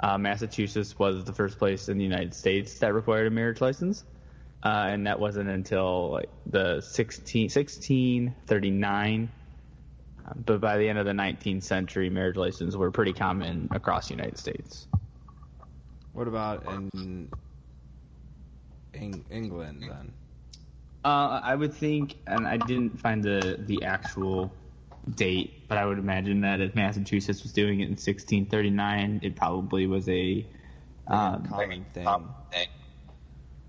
uh, 0.00 0.18
Massachusetts 0.18 0.98
was 0.98 1.24
the 1.24 1.32
first 1.32 1.58
place 1.58 1.88
in 1.88 1.98
the 1.98 2.04
United 2.04 2.34
States 2.34 2.78
that 2.78 2.94
required 2.94 3.26
a 3.26 3.30
marriage 3.30 3.60
license, 3.60 4.04
uh, 4.62 4.86
and 4.88 5.06
that 5.06 5.18
wasn't 5.18 5.48
until 5.48 6.10
like 6.12 6.30
the 6.46 6.80
16, 6.80 7.44
1639. 7.44 9.30
Um, 10.26 10.42
but 10.44 10.60
by 10.60 10.76
the 10.78 10.88
end 10.88 10.98
of 10.98 11.06
the 11.06 11.12
19th 11.12 11.62
century, 11.62 12.10
marriage 12.10 12.36
licenses 12.36 12.76
were 12.76 12.90
pretty 12.90 13.12
common 13.12 13.68
across 13.72 14.08
the 14.08 14.14
United 14.14 14.38
States. 14.38 14.88
What 16.12 16.28
about 16.28 16.64
in, 16.94 17.30
in 18.94 19.24
England 19.30 19.84
then? 19.88 20.12
Uh, 21.06 21.40
I 21.40 21.54
would 21.54 21.72
think, 21.72 22.16
and 22.26 22.48
I 22.48 22.56
didn't 22.56 22.98
find 22.98 23.22
the 23.22 23.58
the 23.60 23.84
actual 23.84 24.52
date, 25.14 25.68
but 25.68 25.78
I 25.78 25.86
would 25.86 26.00
imagine 26.00 26.40
that 26.40 26.60
if 26.60 26.74
Massachusetts 26.74 27.44
was 27.44 27.52
doing 27.52 27.78
it 27.78 27.84
in 27.84 27.90
1639, 27.90 29.20
it 29.22 29.36
probably 29.36 29.86
was 29.86 30.08
a 30.08 30.44
um, 31.06 31.46
Common 31.46 31.86
thing. 31.94 32.08
Um, 32.08 32.34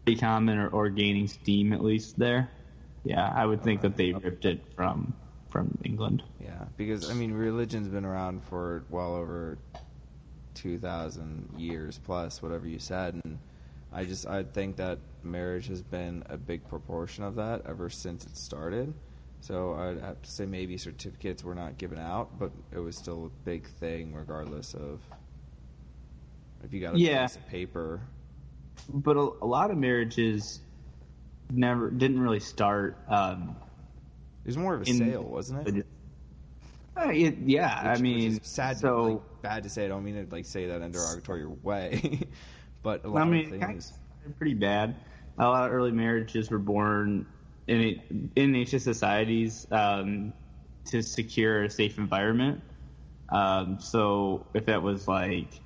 pretty 0.03 0.19
common 0.19 0.57
or, 0.57 0.69
or 0.69 0.89
gaining 0.89 1.27
steam 1.27 1.73
at 1.73 1.83
least 1.83 2.17
there. 2.17 2.49
Yeah, 3.03 3.31
I 3.35 3.45
would 3.45 3.61
think 3.61 3.81
that 3.81 3.95
they 3.95 4.13
ripped 4.13 4.45
it 4.45 4.63
from 4.75 5.13
from 5.47 5.77
England. 5.85 6.23
Yeah, 6.39 6.65
because 6.75 7.07
I 7.07 7.13
mean, 7.13 7.33
religion's 7.33 7.87
been 7.87 8.03
around 8.03 8.43
for 8.45 8.83
well 8.89 9.13
over 9.13 9.59
two 10.55 10.79
thousand 10.79 11.53
years 11.55 11.99
plus, 12.03 12.41
whatever 12.41 12.67
you 12.67 12.79
said, 12.79 13.21
and 13.23 13.37
I 13.93 14.05
just 14.05 14.25
I 14.25 14.41
think 14.41 14.77
that 14.77 14.97
marriage 15.27 15.67
has 15.67 15.81
been 15.81 16.23
a 16.29 16.37
big 16.37 16.67
proportion 16.67 17.23
of 17.23 17.35
that 17.35 17.61
ever 17.67 17.89
since 17.89 18.25
it 18.25 18.35
started. 18.37 18.93
So 19.41 19.73
I'd 19.75 19.99
have 20.01 20.21
to 20.21 20.31
say 20.31 20.45
maybe 20.45 20.77
certificates 20.77 21.43
were 21.43 21.55
not 21.55 21.77
given 21.77 21.99
out, 21.99 22.37
but 22.39 22.51
it 22.71 22.79
was 22.79 22.97
still 22.97 23.25
a 23.27 23.45
big 23.45 23.67
thing 23.79 24.13
regardless 24.13 24.73
of 24.73 24.99
if 26.63 26.73
you 26.73 26.81
got 26.81 26.95
a 26.95 26.99
Yeah. 26.99 27.27
piece 27.27 27.35
of 27.35 27.47
paper. 27.47 28.01
But 28.89 29.15
a, 29.17 29.29
a 29.41 29.45
lot 29.45 29.71
of 29.71 29.77
marriages 29.77 30.61
never 31.51 31.89
didn't 31.91 32.19
really 32.19 32.39
start. 32.39 32.97
Um, 33.07 33.55
It 34.43 34.47
was 34.47 34.57
more 34.57 34.75
of 34.75 34.81
a 34.81 34.89
In- 34.89 34.97
sale, 34.97 35.23
wasn't 35.23 35.67
it? 35.67 35.85
uh, 36.97 37.09
it- 37.09 37.37
yeah, 37.39 37.67
I 37.67 37.89
Which- 37.89 37.93
which 37.93 38.01
mean, 38.01 38.43
sad. 38.43 38.77
So 38.79 39.01
like, 39.03 39.41
bad 39.43 39.63
to 39.63 39.69
say. 39.69 39.85
I 39.85 39.87
don't 39.87 40.03
mean 40.03 40.25
to 40.25 40.33
like 40.35 40.45
say 40.45 40.67
that 40.67 40.77
in 40.77 40.83
a 40.83 40.89
derogatory 40.89 41.45
way, 41.45 42.21
but 42.83 43.03
a 43.05 43.07
I 43.07 43.11
lot 43.11 43.29
mean, 43.29 43.53
of 43.53 43.59
things. 43.61 43.93
pretty 44.37 44.55
bad. 44.55 44.95
A 45.37 45.45
lot 45.45 45.65
of 45.67 45.73
early 45.73 45.91
marriages 45.91 46.49
were 46.49 46.59
born 46.59 47.25
in 47.67 48.31
in 48.35 48.55
ancient 48.55 48.81
societies 48.81 49.67
um, 49.71 50.33
to 50.85 51.01
secure 51.01 51.63
a 51.63 51.69
safe 51.69 51.97
environment. 51.97 52.61
Um, 53.29 53.79
so 53.79 54.45
if 54.53 54.65
that 54.65 54.81
was 54.81 55.07
like, 55.07 55.59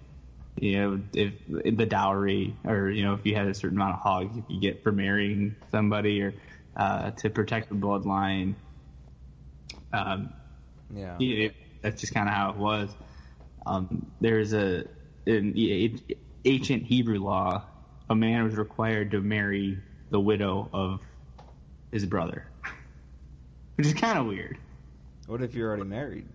you 0.59 0.77
know, 0.77 1.01
if, 1.13 1.33
if 1.63 1.77
the 1.77 1.85
dowry, 1.85 2.55
or 2.65 2.89
you 2.89 3.03
know, 3.03 3.13
if 3.13 3.25
you 3.25 3.35
had 3.35 3.47
a 3.47 3.53
certain 3.53 3.77
amount 3.77 3.95
of 3.95 4.01
hogs 4.01 4.35
you 4.35 4.43
could 4.43 4.61
get 4.61 4.83
for 4.83 4.91
marrying 4.91 5.55
somebody, 5.71 6.21
or 6.21 6.33
uh, 6.75 7.11
to 7.11 7.29
protect 7.29 7.69
the 7.69 7.75
bloodline, 7.75 8.55
um, 9.93 10.33
Yeah. 10.93 11.19
it, 11.19 11.55
that's 11.81 11.99
just 12.01 12.13
kind 12.13 12.27
of 12.27 12.33
how 12.35 12.49
it 12.51 12.57
was. 12.57 12.95
Um, 13.65 14.11
there's 14.21 14.53
a 14.53 14.85
in 15.25 15.53
a- 15.57 15.95
ancient 16.45 16.83
Hebrew 16.83 17.19
law, 17.19 17.63
a 18.09 18.15
man 18.15 18.43
was 18.43 18.55
required 18.55 19.11
to 19.11 19.21
marry 19.21 19.77
the 20.09 20.19
widow 20.19 20.69
of 20.73 21.01
his 21.91 22.05
brother, 22.05 22.45
which 23.75 23.87
is 23.87 23.93
kind 23.93 24.17
of 24.17 24.25
weird. 24.25 24.57
What 25.27 25.41
if 25.41 25.53
you're 25.53 25.69
already 25.69 25.83
married? 25.83 26.27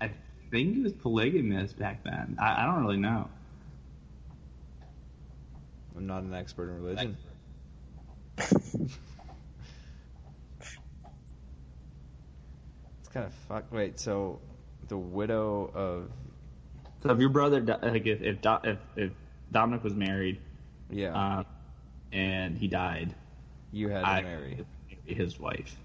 I 0.00 0.10
think 0.50 0.78
it 0.78 0.82
was 0.82 0.92
polygamous 0.92 1.72
back 1.72 2.02
then. 2.02 2.36
I, 2.40 2.62
I 2.62 2.66
don't 2.66 2.82
really 2.82 2.96
know. 2.96 3.28
I'm 5.96 6.06
not 6.06 6.22
an 6.22 6.34
expert 6.34 6.68
in 6.70 6.82
religion. 6.82 7.16
it's 8.38 8.58
kind 13.12 13.26
of 13.26 13.32
fuck. 13.48 13.72
Wait, 13.72 13.98
so 13.98 14.40
the 14.88 14.98
widow 14.98 15.70
of 15.74 16.10
So 17.02 17.10
if 17.10 17.18
your 17.18 17.30
brother, 17.30 17.60
like 17.60 18.06
if 18.06 18.20
if, 18.20 18.38
if, 18.44 18.78
if 18.96 19.12
Dominic 19.52 19.84
was 19.84 19.94
married, 19.94 20.38
yeah, 20.90 21.14
uh, 21.14 21.42
and 22.12 22.56
he 22.56 22.68
died, 22.68 23.14
you 23.72 23.88
had 23.88 24.00
to 24.00 24.06
I 24.06 24.22
marry. 24.22 24.56
would 24.56 25.16
his 25.16 25.38
wife, 25.38 25.76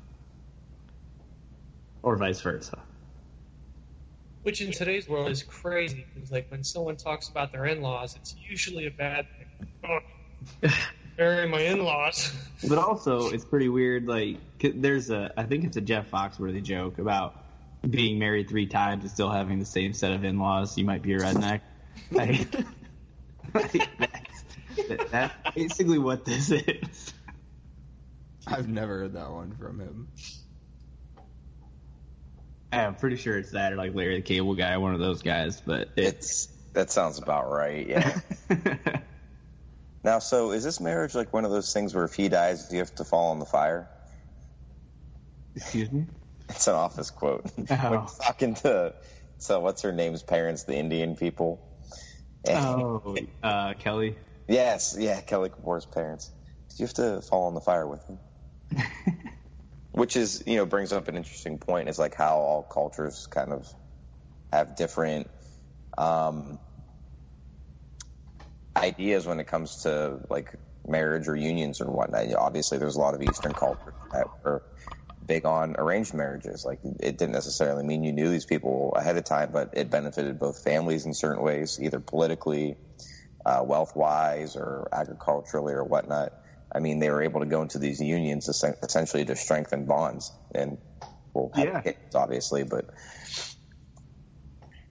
or 2.04 2.16
vice 2.16 2.42
versa. 2.42 2.80
Which 4.44 4.60
in 4.62 4.72
today's 4.72 5.08
world 5.08 5.30
is 5.30 5.44
crazy 5.44 6.04
because, 6.14 6.32
like, 6.32 6.50
when 6.50 6.64
someone 6.64 6.96
talks 6.96 7.30
about 7.30 7.52
their 7.52 7.66
in-laws, 7.66 8.16
it's 8.16 8.36
usually 8.50 8.88
a 8.88 8.92
bad 8.92 9.28
thing. 9.38 9.70
Oh, 10.64 10.70
marry 11.18 11.48
my 11.48 11.62
in-laws. 11.62 12.34
But 12.68 12.78
also, 12.78 13.30
it's 13.30 13.44
pretty 13.46 13.70
weird. 13.70 14.08
Like, 14.08 14.38
there's 14.60 15.10
a, 15.10 15.32
I 15.36 15.44
think 15.44 15.64
it's 15.64 15.78
a 15.78 15.82
Jeff 15.82 16.12
Foxworthy 16.12 16.62
joke 16.62 17.00
about 17.00 17.36
being 17.88 18.20
married 18.20 18.50
three 18.50 18.68
times 18.68 19.04
and 19.04 19.12
still 19.12 19.32
having 19.32 19.58
the 19.58 19.66
same 19.66 19.94
set 19.94 20.12
of 20.12 20.24
in-laws. 20.24 20.78
You 20.78 20.86
might 20.86 21.02
be 21.02 21.14
a 21.14 21.20
redneck. 21.20 21.62
Like, 22.12 22.48
like, 23.54 23.98
that's, 23.98 24.11
that- 24.88 25.12
that's 25.12 25.56
basically 25.56 26.00
what 26.00 26.26
this 26.26 26.52
is. 26.52 27.14
I've 28.48 28.68
never 28.68 29.00
heard 29.00 29.14
that 29.14 29.30
one 29.32 29.56
from 29.56 29.80
him. 29.80 30.08
I'm 32.74 32.96
pretty 32.96 33.18
sure 33.18 33.38
it's 33.38 33.52
that 33.52 33.74
or 33.74 33.76
like 33.76 33.94
Larry 33.94 34.16
the 34.16 34.22
Cable 34.22 34.56
Guy, 34.56 34.78
one 34.78 34.94
of 34.94 35.00
those 35.00 35.22
guys. 35.22 35.62
But 35.62 35.90
It's 35.98 36.48
that 36.74 36.90
sounds 36.90 37.18
about 37.20 37.52
right. 37.52 37.86
Yeah. 37.88 38.20
now, 40.04 40.20
so 40.20 40.52
is 40.52 40.64
this 40.64 40.80
marriage 40.80 41.14
like 41.14 41.34
one 41.34 41.44
of 41.46 41.52
those 41.52 41.74
things 41.74 41.94
where 41.94 42.06
if 42.06 42.14
he 42.14 42.30
dies, 42.30 42.72
you 42.72 42.80
have 42.80 42.96
to 42.96 43.04
fall 43.04 43.34
in 43.34 43.40
the 43.40 43.46
fire? 43.46 43.90
excuse 45.56 45.92
me. 45.92 46.06
It's 46.50 46.68
an 46.68 46.76
office 46.76 47.10
quote. 47.12 47.46
When 47.58 47.68
Oh. 47.72 48.02
he's 48.02 48.18
talking 48.18 48.56
to 48.56 48.94
so 49.38 49.60
what's 49.60 49.82
her 49.82 49.92
name's 49.92 50.24
parents, 50.24 50.64
the 50.64 50.76
Indian 50.76 51.16
people. 51.16 51.60
Oh, 52.48 53.16
uh, 53.44 53.74
Kelly. 53.74 54.16
Yes, 54.48 54.96
yeah, 54.98 55.22
Kelly 55.22 55.50
Kapoor's 55.50 55.86
parents. 55.86 56.32
You 56.78 56.86
have 56.86 56.94
to 56.96 57.22
fall 57.22 57.48
in 57.50 57.56
the 57.56 57.62
fire 57.62 57.88
with 57.88 58.06
them. 58.08 58.20
Which 59.92 60.16
is, 60.16 60.44
you 60.48 60.56
know, 60.58 60.66
brings 60.66 60.94
up 60.94 61.08
an 61.08 61.18
interesting 61.18 61.60
point. 61.60 61.90
Is 61.90 62.00
like 62.00 62.16
how 62.16 62.38
all 62.38 62.64
cultures 62.64 63.28
kind 63.28 63.52
of 63.52 63.68
have 64.52 64.76
different 64.76 65.30
um, 65.98 66.60
ideas 68.78 69.26
when 69.28 69.40
it 69.40 69.48
comes 69.48 69.84
to 69.84 70.20
like 70.30 70.56
marriage 70.88 71.28
or 71.28 71.36
unions 71.36 71.82
or 71.82 71.92
whatnot. 71.92 72.34
Obviously, 72.34 72.78
there's 72.78 72.96
a 72.96 73.00
lot 73.00 73.16
of 73.16 73.22
Eastern 73.22 73.54
cultures 73.54 73.94
that 74.14 74.28
were 74.44 74.64
big 75.26 75.46
on 75.46 75.76
arranged 75.78 76.14
marriages. 76.14 76.66
Like 76.66 76.80
it 76.84 77.18
didn't 77.18 77.34
necessarily 77.34 77.84
mean 77.84 78.04
you 78.04 78.14
knew 78.14 78.30
these 78.30 78.46
people 78.46 78.94
ahead 78.96 79.18
of 79.18 79.24
time, 79.24 79.52
but 79.52 79.72
it 79.74 79.90
benefited 79.90 80.40
both 80.40 80.64
families 80.64 81.06
in 81.06 81.14
certain 81.14 81.44
ways, 81.44 81.80
either 81.82 82.00
politically, 82.00 82.78
uh, 83.46 83.64
wealth 83.66 83.96
wise, 83.96 84.56
or 84.56 84.88
agriculturally, 84.94 85.74
or 85.74 85.84
whatnot. 85.84 86.32
I 86.74 86.80
mean, 86.80 87.00
they 87.00 87.10
were 87.10 87.22
able 87.22 87.42
to 87.42 87.46
go 87.46 87.62
into 87.62 87.80
these 87.80 88.00
unions 88.00 88.48
essentially 88.48 89.26
to 89.26 89.36
strengthen 89.36 89.86
bonds 89.86 90.32
and 90.56 90.78
well, 91.34 91.52
Yeah. 91.56 91.82
kids, 91.82 91.98
obviously, 92.16 92.64
but 92.64 92.86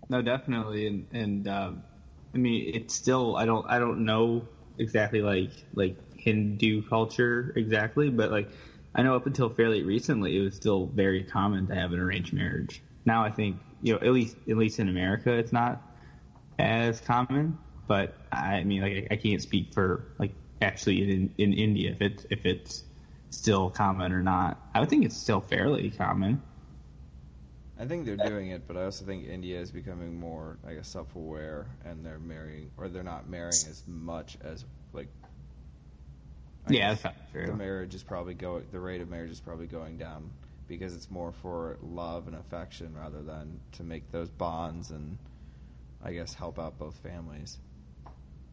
No, 0.08 0.22
definitely, 0.22 0.86
and 0.86 1.06
and 1.12 1.48
um, 1.48 1.84
I 2.34 2.38
mean, 2.38 2.72
it's 2.74 2.94
still 2.94 3.36
I 3.36 3.44
don't 3.46 3.64
I 3.68 3.78
don't 3.78 4.04
know 4.04 4.48
exactly 4.78 5.22
like 5.22 5.52
like 5.74 5.96
Hindu 6.16 6.82
culture 6.88 7.52
exactly, 7.56 8.10
but 8.10 8.30
like 8.30 8.50
I 8.94 9.02
know 9.02 9.14
up 9.14 9.26
until 9.26 9.50
fairly 9.50 9.82
recently, 9.84 10.36
it 10.36 10.40
was 10.40 10.56
still 10.56 10.86
very 10.86 11.24
common 11.24 11.68
to 11.68 11.74
have 11.74 11.92
an 11.92 12.00
arranged 12.00 12.32
marriage. 12.32 12.82
Now 13.06 13.24
I 13.24 13.30
think 13.30 13.60
you 13.80 13.92
know 13.94 14.00
at 14.00 14.12
least 14.12 14.36
at 14.48 14.56
least 14.56 14.80
in 14.80 14.88
America 14.88 15.32
it's 15.32 15.52
not 15.52 15.80
as 16.58 17.00
common. 17.00 17.58
But 17.86 18.14
I 18.32 18.62
mean, 18.64 18.82
like 18.82 19.08
I 19.10 19.16
can't 19.16 19.42
speak 19.42 19.72
for 19.72 20.06
like 20.18 20.32
actually 20.62 21.02
in 21.02 21.34
in 21.38 21.52
India 21.52 21.90
if 21.92 22.02
it's 22.02 22.26
if 22.30 22.46
it's 22.46 22.84
still 23.30 23.70
common 23.70 24.12
or 24.12 24.22
not. 24.22 24.60
I 24.74 24.80
would 24.80 24.88
think 24.88 25.04
it's 25.04 25.16
still 25.16 25.40
fairly 25.40 25.90
common. 25.90 26.42
I 27.78 27.86
think 27.86 28.04
they're 28.04 28.16
doing 28.16 28.50
it, 28.50 28.68
but 28.68 28.76
I 28.76 28.84
also 28.84 29.06
think 29.06 29.26
India 29.26 29.58
is 29.58 29.70
becoming 29.70 30.20
more, 30.20 30.58
I 30.68 30.74
guess, 30.74 30.86
self-aware, 30.88 31.66
and 31.86 32.04
they're 32.04 32.18
marrying, 32.18 32.70
or 32.76 32.88
they're 32.88 33.02
not 33.02 33.26
marrying 33.26 33.64
as 33.70 33.82
much 33.86 34.36
as 34.44 34.66
like. 34.92 35.08
I 36.66 36.72
yeah, 36.74 36.90
that's 36.90 37.04
not 37.04 37.14
The 37.32 37.54
marriage 37.54 37.94
is 37.94 38.02
probably 38.02 38.34
going. 38.34 38.66
The 38.70 38.80
rate 38.80 39.00
of 39.00 39.08
marriage 39.08 39.30
is 39.30 39.40
probably 39.40 39.66
going 39.66 39.96
down 39.96 40.30
because 40.68 40.94
it's 40.94 41.10
more 41.10 41.32
for 41.32 41.78
love 41.82 42.26
and 42.26 42.36
affection 42.36 42.94
rather 42.94 43.22
than 43.22 43.60
to 43.72 43.82
make 43.82 44.12
those 44.12 44.28
bonds 44.28 44.90
and, 44.90 45.16
I 46.04 46.12
guess, 46.12 46.34
help 46.34 46.58
out 46.58 46.78
both 46.78 46.96
families. 46.96 47.56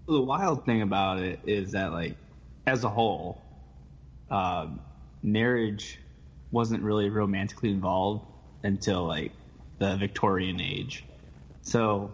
The 0.07 0.21
wild 0.21 0.65
thing 0.65 0.81
about 0.81 1.19
it 1.19 1.39
is 1.45 1.73
that 1.73 1.91
like 1.91 2.15
as 2.65 2.83
a 2.83 2.89
whole 2.89 3.41
um, 4.29 4.79
marriage 5.21 5.99
wasn't 6.51 6.81
really 6.81 7.09
romantically 7.09 7.69
involved 7.69 8.25
until 8.63 9.05
like 9.05 9.31
the 9.79 9.95
victorian 9.97 10.61
age. 10.61 11.05
So 11.61 12.11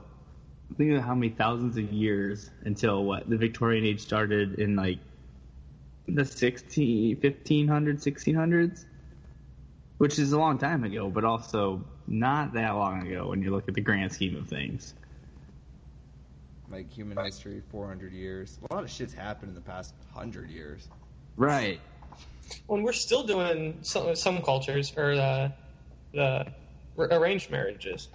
think 0.77 0.91
of 0.93 1.03
how 1.03 1.13
many 1.13 1.29
thousands 1.29 1.77
of 1.77 1.91
years 1.91 2.49
until 2.63 3.03
what 3.03 3.29
the 3.29 3.37
victorian 3.37 3.85
age 3.85 3.99
started 3.99 4.59
in 4.59 4.75
like 4.75 4.99
the 6.07 6.25
16 6.25 7.15
1500s 7.17 7.63
1600s 7.63 8.85
which 9.99 10.19
is 10.19 10.33
a 10.33 10.37
long 10.37 10.57
time 10.57 10.83
ago 10.83 11.09
but 11.09 11.23
also 11.23 11.81
not 12.07 12.53
that 12.53 12.71
long 12.71 13.07
ago 13.07 13.29
when 13.29 13.41
you 13.41 13.51
look 13.51 13.67
at 13.69 13.73
the 13.73 13.81
grand 13.81 14.11
scheme 14.11 14.35
of 14.35 14.47
things 14.49 14.95
Like 16.69 16.91
human 16.91 17.17
history, 17.23 17.61
400 17.69 18.13
years. 18.13 18.59
A 18.69 18.73
lot 18.73 18.83
of 18.83 18.89
shit's 18.89 19.13
happened 19.13 19.49
in 19.49 19.55
the 19.55 19.61
past 19.61 19.93
100 20.13 20.49
years. 20.49 20.87
right 21.37 21.79
when 22.67 22.83
we're 22.83 22.93
still 22.93 23.23
doing 23.23 23.79
some 23.81 24.15
some 24.15 24.41
cultures 24.41 24.93
or 24.95 25.13
uh, 25.13 25.49
the 26.13 26.53
arranged 26.97 27.51
marriages. 27.51 28.09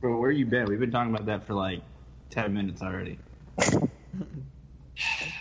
Bro, 0.00 0.18
where 0.20 0.30
you 0.30 0.46
been? 0.46 0.66
We've 0.66 0.78
been 0.78 0.90
talking 0.90 1.14
about 1.14 1.26
that 1.26 1.46
for 1.46 1.54
like 1.54 1.82
ten 2.30 2.54
minutes 2.54 2.82
already. 2.82 3.18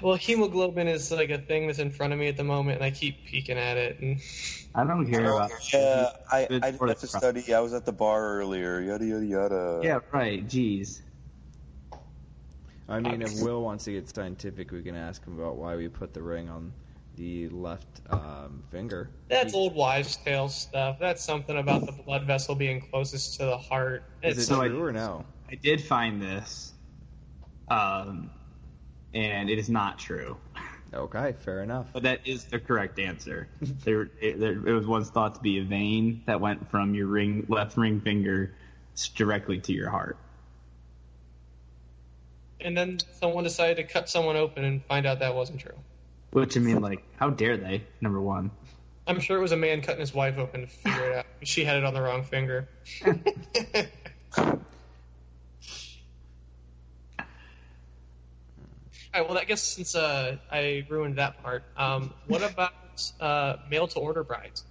Well, 0.04 0.16
hemoglobin 0.16 0.88
is 0.88 1.12
like 1.12 1.32
a 1.32 1.40
thing 1.40 1.66
that's 1.66 1.80
in 1.80 1.90
front 1.90 2.14
of 2.14 2.20
me 2.20 2.28
at 2.28 2.38
the 2.38 2.44
moment, 2.44 2.76
and 2.76 2.86
I 2.86 2.92
keep 2.92 3.26
peeking 3.26 3.58
at 3.58 3.76
it. 3.76 4.00
And 4.00 4.22
I 4.76 4.84
don't 4.84 5.10
care 5.10 5.32
about. 5.32 5.50
Yeah, 5.74 6.10
I, 6.32 6.48
I 6.62 6.70
didn't 6.70 6.88
have 6.88 7.00
to 7.00 7.08
study. 7.08 7.52
I 7.52 7.62
was 7.62 7.74
at 7.74 7.84
the 7.84 7.92
bar 7.92 8.38
earlier. 8.38 8.80
Yada 8.80 9.04
yada 9.04 9.26
yada. 9.26 9.82
Yeah, 9.84 10.00
right. 10.14 10.48
Jeez. 10.48 11.02
I 12.89 13.00
mean, 13.00 13.22
if 13.22 13.41
Will 13.41 13.62
wants 13.62 13.86
to 13.86 13.91
get 13.91 14.10
scientific, 14.10 14.72
we 14.72 14.82
can 14.82 14.96
ask 14.96 15.25
him 15.25 15.39
about 15.39 15.58
why 15.58 15.75
we 15.75 15.89
put 15.89 16.13
the 16.13 16.22
ring 16.22 16.50
on 16.50 16.72
the 17.15 17.50
left 17.50 17.88
um, 18.10 18.63
finger. 18.72 19.10
that's 19.27 19.53
old 19.53 19.75
wives' 19.75 20.15
tale 20.17 20.48
stuff. 20.50 20.98
That's 21.00 21.24
something 21.24 21.58
about 21.58 21.86
the 21.86 21.91
blood 21.91 22.25
vessel 22.25 22.56
being 22.56 22.79
closest 22.79 23.39
to 23.39 23.46
the 23.46 23.58
heart. 23.58 24.03
Is 24.24 24.38
It's 24.38 24.50
it 24.50 24.53
true 24.53 24.84
or 24.84 24.94
no? 24.94 25.25
I 25.50 25.56
did 25.56 25.82
find 25.84 26.22
this, 26.22 26.74
um, 27.70 28.29
and 29.13 29.50
it 29.50 29.58
is 29.58 29.70
not 29.70 30.00
true. 30.00 30.38
Okay, 30.94 31.34
fair 31.39 31.63
enough. 31.63 31.88
But 31.91 32.03
that 32.03 32.22
is 32.25 32.46
the 32.46 32.60
correct 32.60 33.00
answer. 33.00 33.50
there, 33.62 34.10
it, 34.22 34.39
there, 34.39 34.53
it 34.53 34.74
was 34.74 34.88
once 34.88 35.10
thought 35.10 35.36
to 35.36 35.41
be 35.41 35.60
a 35.60 35.63
vein 35.63 36.22
that 36.27 36.39
went 36.39 36.70
from 36.70 36.94
your 36.96 37.08
ring 37.08 37.46
left 37.50 37.75
ring 37.77 38.00
finger 38.00 38.53
directly 39.15 39.60
to 39.60 39.74
your 39.74 39.89
heart. 39.89 40.17
And 42.62 42.78
then 42.78 43.00
someone 43.20 43.44
decided 43.44 43.78
to 43.78 43.84
cut 43.84 44.10
someone 44.10 44.36
open 44.36 44.64
and 44.64 44.84
find 44.86 45.06
out 45.06 45.20
that 45.20 45.36
wasn't 45.36 45.60
true. 45.60 45.76
Which 46.32 46.58
I 46.58 46.60
mean, 46.60 46.82
like, 46.82 47.04
how 47.18 47.30
dare 47.30 47.58
they? 47.58 47.84
Number 48.02 48.22
one. 48.22 48.52
I'm 49.08 49.20
sure 49.20 49.38
it 49.38 49.41
was 49.41 49.54
a 49.54 49.58
man 49.58 49.82
cutting 49.82 50.02
his 50.02 50.13
wife 50.13 50.38
open 50.38 50.62
to 50.62 50.67
figure 50.67 51.12
it 51.12 51.17
out. 51.20 51.26
She 51.43 51.63
had 51.63 51.78
it 51.78 51.86
on 51.86 51.93
the 51.93 52.02
wrong 52.02 52.24
finger. 52.24 52.67
All 59.13 59.22
right, 59.22 59.30
well, 59.30 59.38
I 59.38 59.46
guess 59.46 59.63
since 59.63 59.96
uh, 59.96 60.38
I 60.52 60.86
ruined 60.89 61.17
that 61.17 61.41
part, 61.41 61.63
um, 61.78 62.13
what 62.28 62.43
about 62.43 62.74
uh, 63.20 63.56
mail 63.70 63.88
to 63.88 64.00
order 64.00 64.24
brides? 64.24 64.63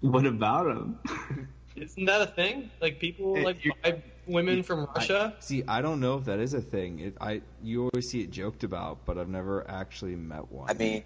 What 0.00 0.24
about 0.24 0.66
them? 0.66 0.98
Isn't 1.76 2.04
that 2.06 2.22
a 2.22 2.26
thing? 2.26 2.70
Like 2.80 3.00
people 3.00 3.42
like 3.42 3.58
buy 3.82 4.02
women 4.26 4.62
from 4.62 4.86
Russia? 4.94 5.34
See, 5.40 5.62
I 5.66 5.80
don't 5.82 6.00
know 6.00 6.18
if 6.18 6.24
that 6.24 6.38
is 6.40 6.54
a 6.54 6.60
thing. 6.60 7.00
It, 7.00 7.16
I 7.20 7.42
you 7.62 7.84
always 7.84 8.10
see 8.10 8.20
it 8.22 8.30
joked 8.30 8.64
about, 8.64 9.04
but 9.06 9.18
I've 9.18 9.28
never 9.28 9.68
actually 9.68 10.16
met 10.16 10.50
one. 10.50 10.70
I 10.70 10.74
mean, 10.74 11.04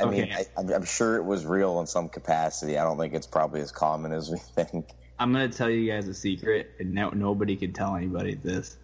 I 0.00 0.04
mean, 0.04 0.24
Okay. 0.24 0.32
I, 0.32 0.60
I'm, 0.60 0.68
I'm 0.72 0.84
sure 0.84 1.16
it 1.16 1.24
was 1.24 1.44
real 1.44 1.80
in 1.80 1.86
some 1.86 2.08
capacity. 2.08 2.78
I 2.78 2.84
don't 2.84 2.98
think 2.98 3.14
it's 3.14 3.26
probably 3.26 3.60
as 3.60 3.72
common 3.72 4.12
as 4.12 4.30
we 4.30 4.38
think, 4.54 4.90
I'm 5.18 5.32
gonna 5.32 5.48
tell 5.48 5.68
you 5.70 5.90
guys 5.90 6.06
a 6.08 6.14
secret, 6.14 6.70
and 6.78 6.94
no, 6.94 7.10
nobody 7.10 7.56
can 7.56 7.72
tell 7.72 7.96
anybody 7.96 8.34
this. 8.34 8.76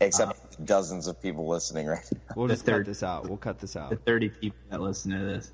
except 0.00 0.32
uh, 0.32 0.64
dozens 0.64 1.06
of 1.06 1.20
people 1.22 1.46
listening 1.46 1.86
right 1.86 2.04
now. 2.12 2.34
we'll 2.34 2.48
the 2.48 2.54
just 2.54 2.66
cut 2.66 2.84
this 2.84 3.02
out. 3.02 3.28
We'll 3.28 3.36
cut 3.36 3.60
this 3.60 3.76
out. 3.76 3.90
the 3.90 3.96
out. 3.96 4.04
30 4.04 4.28
people 4.30 4.58
that 4.70 4.80
listen 4.80 5.12
to 5.12 5.18
this. 5.24 5.52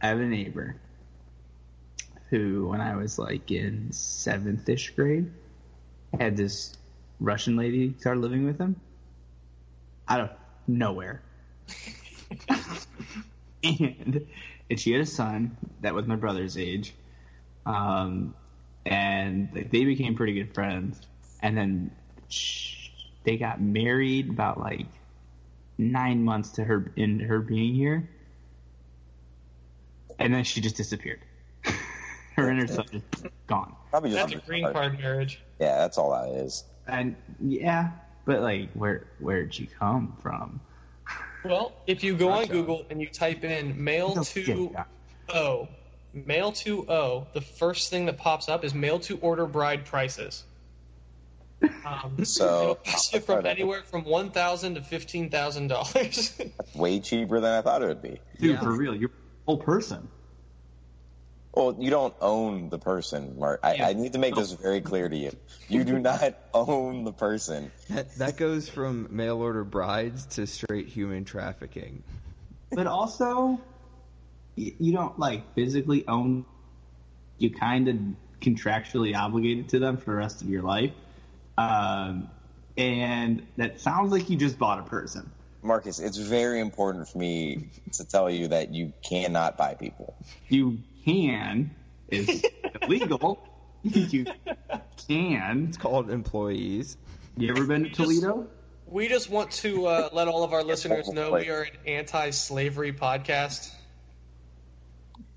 I 0.00 0.08
have 0.08 0.18
a 0.18 0.24
neighbor 0.24 0.76
who, 2.30 2.68
when 2.68 2.80
I 2.80 2.96
was 2.96 3.18
like 3.18 3.50
in 3.52 3.92
seventh 3.92 4.68
ish 4.68 4.90
grade, 4.96 5.30
had 6.18 6.36
this 6.36 6.76
Russian 7.22 7.56
lady 7.56 7.94
started 7.98 8.20
living 8.20 8.44
with 8.44 8.58
him 8.58 8.76
out 10.08 10.20
of 10.20 10.30
nowhere. 10.66 11.22
and, 13.64 14.26
and 14.68 14.80
she 14.80 14.92
had 14.92 15.00
a 15.00 15.06
son 15.06 15.56
that 15.80 15.94
was 15.94 16.06
my 16.06 16.16
brother's 16.16 16.58
age. 16.58 16.94
Um, 17.64 18.34
and 18.84 19.48
like, 19.54 19.70
they 19.70 19.84
became 19.84 20.16
pretty 20.16 20.34
good 20.34 20.52
friends. 20.54 21.00
And 21.40 21.56
then 21.56 21.90
sh- 22.28 22.88
they 23.24 23.36
got 23.36 23.60
married 23.60 24.28
about 24.28 24.58
like 24.58 24.86
nine 25.78 26.24
months 26.24 26.50
to 26.52 26.64
her 26.64 26.92
in 26.96 27.20
her 27.20 27.40
being 27.40 27.74
here, 27.74 28.08
and 30.18 30.34
then 30.34 30.44
she 30.44 30.60
just 30.60 30.76
disappeared. 30.76 31.20
her 32.36 32.48
and 32.48 32.60
her 32.60 32.66
son 32.66 32.86
is 32.92 33.02
gone. 33.46 33.74
Probably 33.90 34.10
just 34.10 34.28
That's 34.28 34.42
a 34.42 34.46
green 34.46 34.70
card 34.72 34.98
marriage. 34.98 35.40
Yeah, 35.60 35.78
that's 35.78 35.98
all 35.98 36.10
that 36.12 36.40
is. 36.40 36.64
And 36.86 37.16
yeah, 37.40 37.90
but 38.24 38.40
like, 38.40 38.72
where 38.72 39.06
where'd 39.18 39.56
you 39.58 39.66
come 39.78 40.16
from? 40.22 40.60
Well, 41.44 41.72
if 41.86 42.04
you 42.04 42.16
go 42.16 42.30
on 42.30 42.46
Google 42.46 42.86
and 42.90 43.00
you 43.00 43.08
type 43.08 43.44
in 43.44 43.82
mail 43.82 44.14
to. 44.24 44.74
O, 45.28 45.68
mail 46.12 46.52
to 46.52 46.88
O, 46.90 47.26
the 47.32 47.40
first 47.40 47.90
thing 47.90 48.06
that 48.06 48.18
pops 48.18 48.48
up 48.48 48.64
is 48.64 48.74
mail 48.74 48.98
to 49.00 49.16
order 49.18 49.46
bride 49.46 49.84
prices. 49.86 50.44
Um, 51.84 52.16
So- 52.24 52.62
it'll 52.62 52.74
cost 52.76 53.16
from 53.22 53.46
anywhere 53.46 53.82
from 53.84 54.04
one 54.04 54.30
thousand 54.30 54.74
to 54.74 54.82
fifteen 54.82 55.30
thousand 55.30 55.68
dollars. 55.68 56.38
Way 56.74 57.00
cheaper 57.00 57.40
than 57.40 57.52
I 57.58 57.62
thought 57.62 57.82
it 57.82 57.86
would 57.86 58.02
be. 58.02 58.20
Dude, 58.40 58.52
Yeah. 58.52 58.60
for 58.60 58.72
real, 58.72 58.94
you're 58.94 59.10
a 59.10 59.44
whole 59.46 59.58
person. 59.58 60.08
Well, 61.54 61.76
you 61.78 61.90
don't 61.90 62.14
own 62.20 62.70
the 62.70 62.78
person, 62.78 63.38
Mark. 63.38 63.60
I, 63.62 63.74
Yeah. 63.74 63.88
I 63.88 63.92
need 63.92 64.14
to 64.14 64.18
make 64.18 64.34
this 64.34 64.52
very 64.52 64.80
clear 64.80 65.08
to 65.08 65.16
you. 65.16 65.32
You 65.68 65.84
do 65.84 65.98
not 65.98 66.34
own 66.54 67.04
the 67.04 67.12
person. 67.12 67.70
That, 67.90 68.14
that 68.16 68.36
goes 68.36 68.68
from 68.68 69.08
mail 69.10 69.38
order 69.38 69.64
brides 69.64 70.24
to 70.36 70.46
straight 70.46 70.88
human 70.88 71.24
trafficking. 71.24 72.02
But 72.70 72.86
also, 72.86 73.60
you 74.56 74.92
don't 74.92 75.18
like 75.18 75.54
physically 75.54 76.06
own. 76.08 76.46
You 77.36 77.50
kind 77.50 77.88
of 77.88 77.96
contractually 78.40 79.14
obligated 79.14 79.68
to 79.70 79.78
them 79.78 79.98
for 79.98 80.12
the 80.12 80.16
rest 80.16 80.40
of 80.40 80.48
your 80.48 80.62
life, 80.62 80.92
um, 81.58 82.30
and 82.78 83.46
that 83.58 83.80
sounds 83.80 84.10
like 84.10 84.30
you 84.30 84.36
just 84.36 84.58
bought 84.58 84.78
a 84.78 84.84
person. 84.84 85.30
Marcus, 85.62 86.00
it's 86.00 86.16
very 86.16 86.60
important 86.60 87.08
for 87.08 87.18
me 87.18 87.68
to 87.92 88.04
tell 88.04 88.28
you 88.28 88.48
that 88.48 88.74
you 88.74 88.92
cannot 89.02 89.56
buy 89.56 89.74
people. 89.74 90.16
You 90.48 90.78
can 91.04 91.74
is 92.08 92.44
illegal. 92.82 93.46
you 93.82 94.26
can. 95.08 95.66
It's 95.68 95.76
called 95.76 96.10
employees. 96.10 96.96
You 97.36 97.50
ever 97.50 97.66
been 97.66 97.84
to 97.84 97.90
Toledo? 97.90 98.46
we 98.86 99.08
just 99.08 99.30
want 99.30 99.50
to 99.50 99.86
uh, 99.86 100.08
let 100.12 100.28
all 100.28 100.44
of 100.44 100.52
our 100.52 100.62
listeners 100.62 101.08
know 101.08 101.32
we 101.32 101.48
are 101.48 101.62
an 101.62 101.76
anti-slavery 101.86 102.92
podcast. 102.92 103.72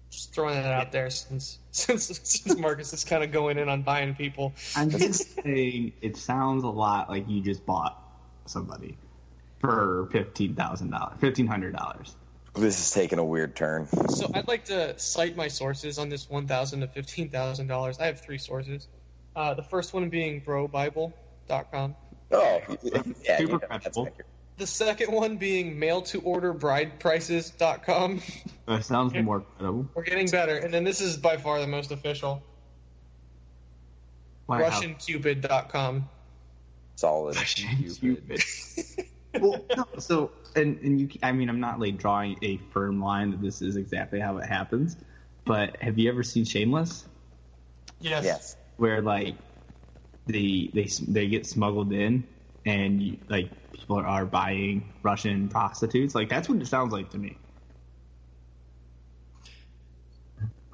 Just 0.10 0.34
throwing 0.34 0.56
that 0.56 0.66
out 0.66 0.92
there 0.92 1.10
since 1.10 1.58
since 1.72 2.20
since 2.24 2.58
Marcus 2.58 2.94
is 2.94 3.04
kind 3.04 3.24
of 3.24 3.32
going 3.32 3.58
in 3.58 3.70
on 3.70 3.82
buying 3.82 4.16
people. 4.16 4.54
I'm 4.76 4.90
just 4.90 5.36
saying 5.44 5.94
it 6.02 6.18
sounds 6.18 6.64
a 6.64 6.70
lot 6.70 7.10
like 7.10 7.28
you 7.30 7.42
just 7.42 7.66
bought 7.66 8.02
somebody 8.46 8.98
for 9.60 10.10
fifteen 10.12 10.56
thousand 10.56 10.92
dollars, 10.92 11.16
fifteen 11.20 11.48
hundred 11.48 11.76
dollars. 11.76 12.16
This 12.56 12.80
is 12.80 12.92
taking 12.92 13.20
a 13.20 13.26
weird 13.26 13.56
turn. 13.56 13.88
So 14.10 14.32
I'd 14.34 14.48
like 14.48 14.66
to 14.66 14.98
cite 14.98 15.36
my 15.36 15.50
sources 15.50 15.98
on 15.98 16.10
this 16.10 16.30
one 16.30 16.48
thousand 16.48 16.82
to 16.82 16.88
fifteen 16.88 17.30
thousand 17.30 17.68
dollars. 17.68 18.00
I 18.00 18.06
have 18.06 18.22
three 18.22 18.38
sources. 18.38 18.88
Uh, 19.36 19.54
the 19.54 19.64
first 19.64 19.94
one 19.94 20.10
being 20.10 20.42
brobible.com. 20.42 21.96
Oh, 22.32 22.62
yeah, 22.82 23.38
Super 23.38 23.42
you 23.42 23.48
know, 23.48 23.60
credible. 23.60 24.10
The 24.58 24.68
second 24.68 25.12
one 25.12 25.36
being 25.36 25.78
mail 25.78 26.02
to 26.04 26.22
order 26.22 26.54
bride 26.54 27.00
prices.com. 27.00 28.22
That 28.68 28.86
sounds 28.86 29.14
more 29.14 29.42
credible. 29.42 29.90
We're 29.94 30.04
getting 30.04 30.30
better. 30.30 30.56
And 30.56 30.74
then 30.74 30.86
this 30.86 31.02
is 31.02 31.18
by 31.18 31.36
far 31.38 31.60
the 31.60 31.68
most 31.68 31.92
official. 31.92 32.42
Wow. 34.48 34.62
RussianCupid.com. 34.62 36.10
solid. 36.96 37.36
Stupid. 37.36 38.44
well, 39.42 39.66
no, 39.76 39.86
so 40.00 40.32
and 40.56 40.80
and 40.80 41.00
you, 41.02 41.10
I 41.24 41.32
mean, 41.32 41.50
I'm 41.50 41.60
not 41.60 41.80
like 41.80 41.98
drawing 41.98 42.38
a 42.42 42.58
firm 42.58 43.02
line 43.02 43.32
that 43.32 43.42
this 43.42 43.62
is 43.62 43.76
exactly 43.76 44.20
how 44.20 44.38
it 44.38 44.46
happens, 44.46 44.98
but 45.46 45.82
have 45.82 45.98
you 45.98 46.10
ever 46.10 46.24
seen 46.24 46.46
Shameless, 46.46 47.08
Yes. 48.00 48.24
Yes. 48.26 48.58
where 48.78 49.02
like 49.02 49.36
the 50.28 50.72
they 50.74 50.90
they 51.08 51.28
get 51.28 51.46
smuggled 51.46 51.92
in 51.94 52.28
and 52.66 53.02
you, 53.02 53.18
like 53.30 53.52
people 53.74 54.00
are, 54.00 54.06
are 54.08 54.26
buying 54.26 54.94
Russian 55.04 55.50
prostitutes? 55.50 56.16
Like 56.16 56.30
that's 56.30 56.50
what 56.50 56.62
it 56.62 56.68
sounds 56.68 56.92
like 56.94 57.10
to 57.12 57.18
me. 57.18 57.38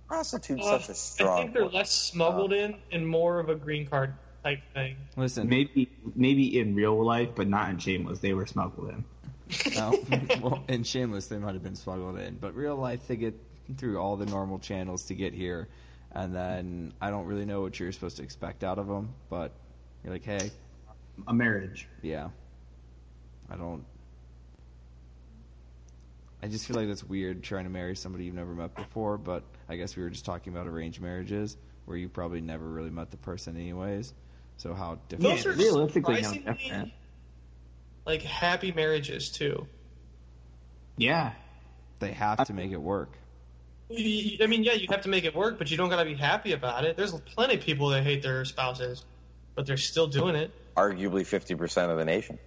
Prostitute's 0.07 0.67
Uh, 0.67 0.77
such 0.79 0.89
a 0.89 0.91
I 0.91 0.95
strong 0.95 1.37
think 1.37 1.53
they're 1.53 1.63
word. 1.65 1.73
less 1.73 1.91
smuggled 1.91 2.53
in 2.53 2.75
and 2.91 3.07
more 3.07 3.39
of 3.39 3.49
a 3.49 3.55
green 3.55 3.87
card 3.87 4.13
type 4.43 4.59
thing. 4.73 4.97
Listen, 5.15 5.47
Maybe 5.47 5.89
maybe 6.15 6.59
in 6.59 6.75
real 6.75 7.03
life, 7.03 7.29
but 7.35 7.47
not 7.47 7.69
in 7.69 7.77
Shameless. 7.77 8.19
They 8.19 8.33
were 8.33 8.45
smuggled 8.45 8.89
in. 8.89 9.05
No, 9.73 9.99
well, 10.41 10.63
in 10.67 10.83
Shameless 10.83 11.27
they 11.27 11.37
might 11.37 11.53
have 11.53 11.63
been 11.63 11.75
smuggled 11.75 12.17
in, 12.19 12.35
but 12.37 12.55
real 12.55 12.75
life 12.75 13.07
they 13.07 13.15
get 13.15 13.35
through 13.77 13.99
all 13.99 14.17
the 14.17 14.25
normal 14.25 14.59
channels 14.59 15.05
to 15.05 15.15
get 15.15 15.33
here, 15.33 15.67
and 16.11 16.35
then 16.35 16.93
I 17.01 17.09
don't 17.09 17.25
really 17.25 17.45
know 17.45 17.61
what 17.61 17.79
you're 17.79 17.91
supposed 17.91 18.17
to 18.17 18.23
expect 18.23 18.63
out 18.63 18.79
of 18.79 18.87
them, 18.87 19.13
but 19.29 19.53
you're 20.03 20.13
like, 20.13 20.23
hey, 20.25 20.51
A 21.27 21.33
marriage. 21.33 21.87
yeah, 22.01 22.29
I 23.49 23.55
don't. 23.55 23.85
I 26.43 26.47
just 26.47 26.65
feel 26.65 26.75
like 26.75 26.87
that's 26.87 27.03
weird 27.03 27.43
trying 27.43 27.65
to 27.65 27.69
marry 27.69 27.95
somebody 27.95 28.25
you've 28.25 28.35
never 28.35 28.53
met 28.53 28.75
before, 28.75 29.17
but 29.17 29.43
I 29.69 29.75
guess 29.75 29.95
we 29.95 30.03
were 30.03 30.09
just 30.09 30.25
talking 30.25 30.53
about 30.53 30.67
arranged 30.67 30.99
marriages 31.01 31.57
where 31.85 31.97
you 31.97 32.09
probably 32.09 32.41
never 32.41 32.67
really 32.67 32.89
met 32.89 33.11
the 33.11 33.17
person 33.17 33.55
anyways. 33.55 34.13
So 34.57 34.73
how 34.73 34.99
different? 35.07 35.21
Those 35.21 35.45
Yeah, 35.45 35.51
are 35.51 35.55
realistically, 35.55 36.21
no 36.21 36.33
different. 36.33 36.91
Like 38.05 38.21
happy 38.21 38.71
marriages 38.71 39.29
too. 39.29 39.67
Yeah, 40.97 41.31
they 41.99 42.11
have 42.11 42.45
to 42.45 42.53
make 42.53 42.71
it 42.71 42.81
work. 42.81 43.17
You- 43.89 44.37
I 44.43 44.47
mean, 44.47 44.63
yeah, 44.63 44.73
you 44.73 44.87
have 44.89 45.01
to 45.01 45.09
make 45.09 45.25
it 45.25 45.35
work, 45.35 45.57
but 45.57 45.69
you 45.71 45.77
don't 45.77 45.89
gotta 45.89 46.05
be 46.05 46.15
happy 46.15 46.53
about 46.53 46.85
it. 46.85 46.97
There's 46.97 47.11
plenty 47.11 47.55
of 47.55 47.61
people 47.61 47.89
that 47.89 48.03
hate 48.03 48.21
their 48.23 48.45
spouses, 48.45 49.05
but 49.55 49.65
they're 49.65 49.77
still 49.77 50.07
doing 50.07 50.35
it. 50.35 50.51
Arguably 50.75 51.25
50% 51.25 51.91
of 51.91 51.97
the 51.97 52.05
nation. 52.05 52.39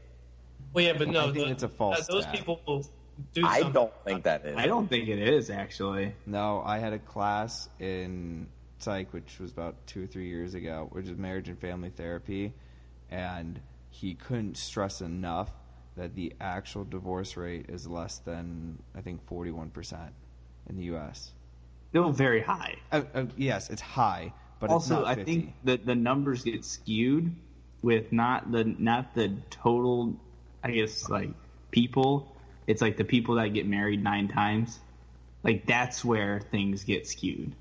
Well, 0.73 0.85
yeah, 0.85 0.95
but 0.97 1.09
no, 1.09 1.21
I 1.21 1.33
think 1.33 1.35
the- 1.47 1.51
it's 1.53 1.63
a 1.63 1.69
false 1.69 2.01
uh, 2.01 2.13
those 2.13 2.23
stat. 2.23 2.35
people 2.35 2.61
will 2.67 2.87
do 3.33 3.47
I 3.47 3.63
don't 3.71 3.93
think 4.05 4.25
that 4.25 4.45
is. 4.45 4.57
I 4.57 4.67
don't 4.67 4.89
think 4.89 5.09
it 5.09 5.21
is 5.21 5.51
actually. 5.51 6.15
No, 6.27 6.63
I 6.65 6.79
had 6.79 6.93
a 6.93 6.99
class 6.99 7.69
in 7.79 8.49
psych, 8.79 9.13
which 9.13 9.39
was 9.39 9.53
about 9.53 9.87
two 9.87 10.05
or 10.05 10.07
three 10.07 10.29
years 10.29 10.55
ago, 10.55 10.89
which 10.91 11.07
is 11.07 11.17
marriage 11.17 11.49
and 11.49 11.59
family 11.59 11.91
therapy, 11.91 12.53
and 13.11 13.61
he 13.95 14.15
couldn't 14.15 14.57
stress 14.57 15.01
enough 15.01 15.53
that 15.97 16.17
the 16.17 16.33
actual 16.41 16.83
divorce 16.85 17.37
rate 17.37 17.67
is 17.69 17.87
less 17.87 18.19
than 18.19 18.83
I 18.97 19.01
think 19.01 19.25
forty 19.27 19.53
one 19.53 19.71
percent 19.71 20.13
in 20.69 20.77
the 20.77 20.85
U.S. 20.95 21.31
Still 21.91 22.11
very 22.11 22.41
high. 22.41 22.75
Uh, 22.91 23.03
uh, 23.15 23.27
yes, 23.37 23.71
it's 23.71 23.81
high, 23.81 24.33
but 24.59 24.71
also, 24.71 24.97
it's 24.97 25.07
not 25.07 25.19
I 25.19 25.25
think 25.25 25.55
that 25.63 25.87
the 25.87 25.95
numbers 25.95 26.43
get 26.43 26.65
skewed 26.65 27.33
with 27.83 28.13
not 28.13 28.51
the 28.51 28.65
not 28.65 29.15
the 29.15 29.33
total. 29.51 30.15
I 30.65 30.73
guess 30.73 31.09
like 31.09 31.31
people. 31.71 32.35
It's 32.67 32.83
like 32.83 32.97
the 32.97 33.05
people 33.05 33.37
that 33.37 33.49
get 33.49 33.67
married 33.67 34.03
nine 34.03 34.27
times. 34.27 34.81
Like 35.45 35.67
that's 35.67 36.05
where 36.05 36.41
things 36.41 36.83
get 36.83 37.07
skewed. 37.07 37.55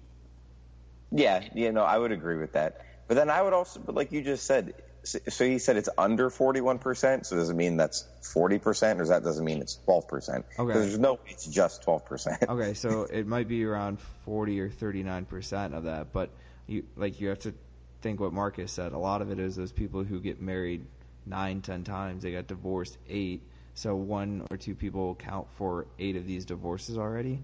Yeah, 1.11 1.43
you 1.53 1.71
know, 1.71 1.83
I 1.83 1.99
would 1.99 2.11
agree 2.11 2.37
with 2.37 2.53
that. 2.53 2.81
But 3.07 3.15
then 3.15 3.29
I 3.29 3.41
would 3.41 3.53
also, 3.53 3.79
but 3.79 3.93
like 3.93 4.11
you 4.11 4.23
just 4.23 4.47
said, 4.47 4.73
so 5.03 5.45
he 5.45 5.59
said 5.59 5.77
it's 5.77 5.89
under 5.97 6.29
41%, 6.29 7.25
so 7.25 7.35
does 7.35 7.49
it 7.49 7.55
mean 7.55 7.77
that's 7.77 8.07
40%, 8.21 8.61
or 8.95 8.99
does 8.99 9.09
that 9.09 9.23
doesn't 9.23 9.43
mean 9.43 9.61
it's 9.61 9.77
12%? 9.87 10.43
Okay. 10.57 10.73
There's 10.73 10.97
no 10.97 11.13
way 11.13 11.19
it's 11.29 11.45
just 11.45 11.83
12%. 11.85 12.49
Okay, 12.49 12.73
so 12.73 13.03
it 13.11 13.27
might 13.27 13.47
be 13.47 13.65
around 13.65 13.99
forty 14.25 14.59
or 14.59 14.69
thirty 14.69 15.03
nine 15.03 15.25
percent 15.25 15.73
of 15.73 15.83
that, 15.83 16.13
but 16.13 16.29
you 16.67 16.83
like 16.95 17.19
you 17.19 17.29
have 17.29 17.39
to 17.39 17.53
think 18.01 18.19
what 18.19 18.33
Marcus 18.33 18.71
said. 18.71 18.93
A 18.93 18.97
lot 18.97 19.21
of 19.21 19.31
it 19.31 19.39
is 19.39 19.55
those 19.55 19.71
people 19.71 20.03
who 20.03 20.19
get 20.19 20.41
married 20.41 20.85
nine, 21.25 21.61
ten 21.61 21.83
times. 21.83 22.23
They 22.23 22.31
got 22.31 22.47
divorced 22.47 22.97
eight, 23.09 23.41
so 23.73 23.95
one 23.95 24.45
or 24.49 24.57
two 24.57 24.75
people 24.75 25.15
count 25.15 25.47
for 25.57 25.87
eight 25.99 26.15
of 26.15 26.25
these 26.25 26.45
divorces 26.45 26.97
already. 26.97 27.39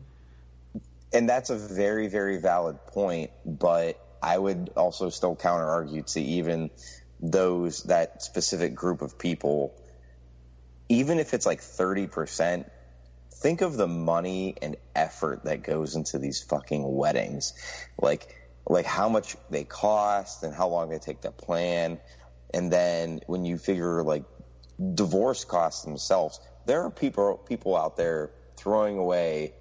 And 1.11 1.27
that's 1.27 1.49
a 1.49 1.57
very, 1.57 2.07
very 2.07 2.37
valid 2.37 2.77
point, 2.85 3.31
but 3.43 3.99
I 4.21 4.37
would 4.37 4.71
also 4.75 5.09
still 5.09 5.35
counter 5.35 5.67
argue 5.67 6.03
to 6.03 6.21
even 6.21 6.69
those, 7.19 7.83
that 7.83 8.23
specific 8.23 8.75
group 8.75 9.01
of 9.01 9.17
people, 9.17 9.75
even 10.87 11.19
if 11.19 11.33
it's 11.33 11.45
like 11.45 11.61
30%, 11.61 12.69
think 13.31 13.61
of 13.61 13.77
the 13.77 13.87
money 13.87 14.55
and 14.61 14.75
effort 14.95 15.43
that 15.45 15.63
goes 15.63 15.95
into 15.95 16.19
these 16.19 16.41
fucking 16.41 16.83
weddings. 16.85 17.53
Like, 17.97 18.35
like 18.67 18.85
how 18.85 19.09
much 19.09 19.35
they 19.49 19.63
cost 19.63 20.43
and 20.43 20.53
how 20.53 20.67
long 20.67 20.89
they 20.89 20.99
take 20.99 21.21
to 21.21 21.31
plan. 21.31 21.99
And 22.53 22.71
then 22.71 23.21
when 23.27 23.45
you 23.45 23.57
figure 23.57 24.03
like 24.03 24.23
divorce 24.93 25.45
costs 25.45 25.83
themselves, 25.83 26.39
there 26.65 26.83
are 26.83 26.91
people, 26.91 27.37
people 27.37 27.75
out 27.75 27.97
there 27.97 28.31
throwing 28.57 28.97
away 28.97 29.53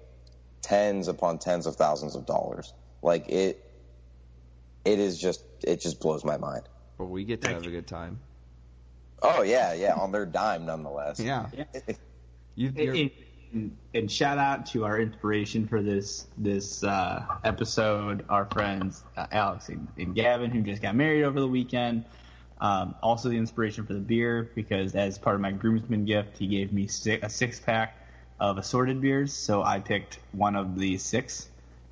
tens 0.61 1.07
upon 1.07 1.39
tens 1.39 1.65
of 1.65 1.75
thousands 1.75 2.15
of 2.15 2.25
dollars. 2.25 2.73
Like 3.01 3.29
it, 3.29 3.63
it 4.85 4.99
is 4.99 5.19
just, 5.19 5.43
it 5.63 5.81
just 5.81 5.99
blows 5.99 6.23
my 6.23 6.37
mind. 6.37 6.67
But 6.99 7.05
we 7.05 7.23
get 7.23 7.41
to 7.43 7.47
have 7.47 7.65
a 7.65 7.71
good 7.71 7.87
time. 7.87 8.19
Oh 9.21 9.41
yeah, 9.41 9.73
yeah, 9.73 9.93
on 9.95 10.11
their 10.11 10.25
dime 10.25 10.65
nonetheless. 10.65 11.19
Yeah, 11.19 11.47
Yeah. 11.53 11.63
you, 12.55 12.73
And, 12.75 13.11
and, 13.53 13.77
and 13.93 14.11
shout 14.11 14.37
out 14.37 14.65
to 14.67 14.83
our 14.83 14.99
inspiration 14.99 15.65
for 15.65 15.81
this 15.81 16.27
this 16.37 16.83
uh, 16.83 17.25
episode, 17.45 18.25
our 18.27 18.45
friends 18.45 19.03
uh, 19.15 19.27
Alex 19.31 19.69
and, 19.69 19.87
and 19.97 20.13
Gavin, 20.13 20.51
who 20.51 20.61
just 20.61 20.81
got 20.81 20.93
married 20.93 21.23
over 21.23 21.39
the 21.39 21.47
weekend. 21.47 22.03
Um, 22.59 22.95
also, 23.01 23.29
the 23.29 23.37
inspiration 23.37 23.85
for 23.85 23.93
the 23.93 24.01
beer 24.01 24.51
because 24.53 24.93
as 24.93 25.17
part 25.17 25.35
of 25.35 25.41
my 25.41 25.53
groomsman 25.53 26.03
gift, 26.03 26.37
he 26.37 26.47
gave 26.47 26.73
me 26.73 26.87
si- 26.87 27.19
a 27.21 27.29
six 27.29 27.61
pack 27.61 27.95
of 28.41 28.57
assorted 28.57 28.99
beers. 28.99 29.33
So 29.33 29.63
I 29.63 29.79
picked 29.79 30.19
one 30.33 30.57
of 30.57 30.77
the 30.77 30.97
six 30.97 31.47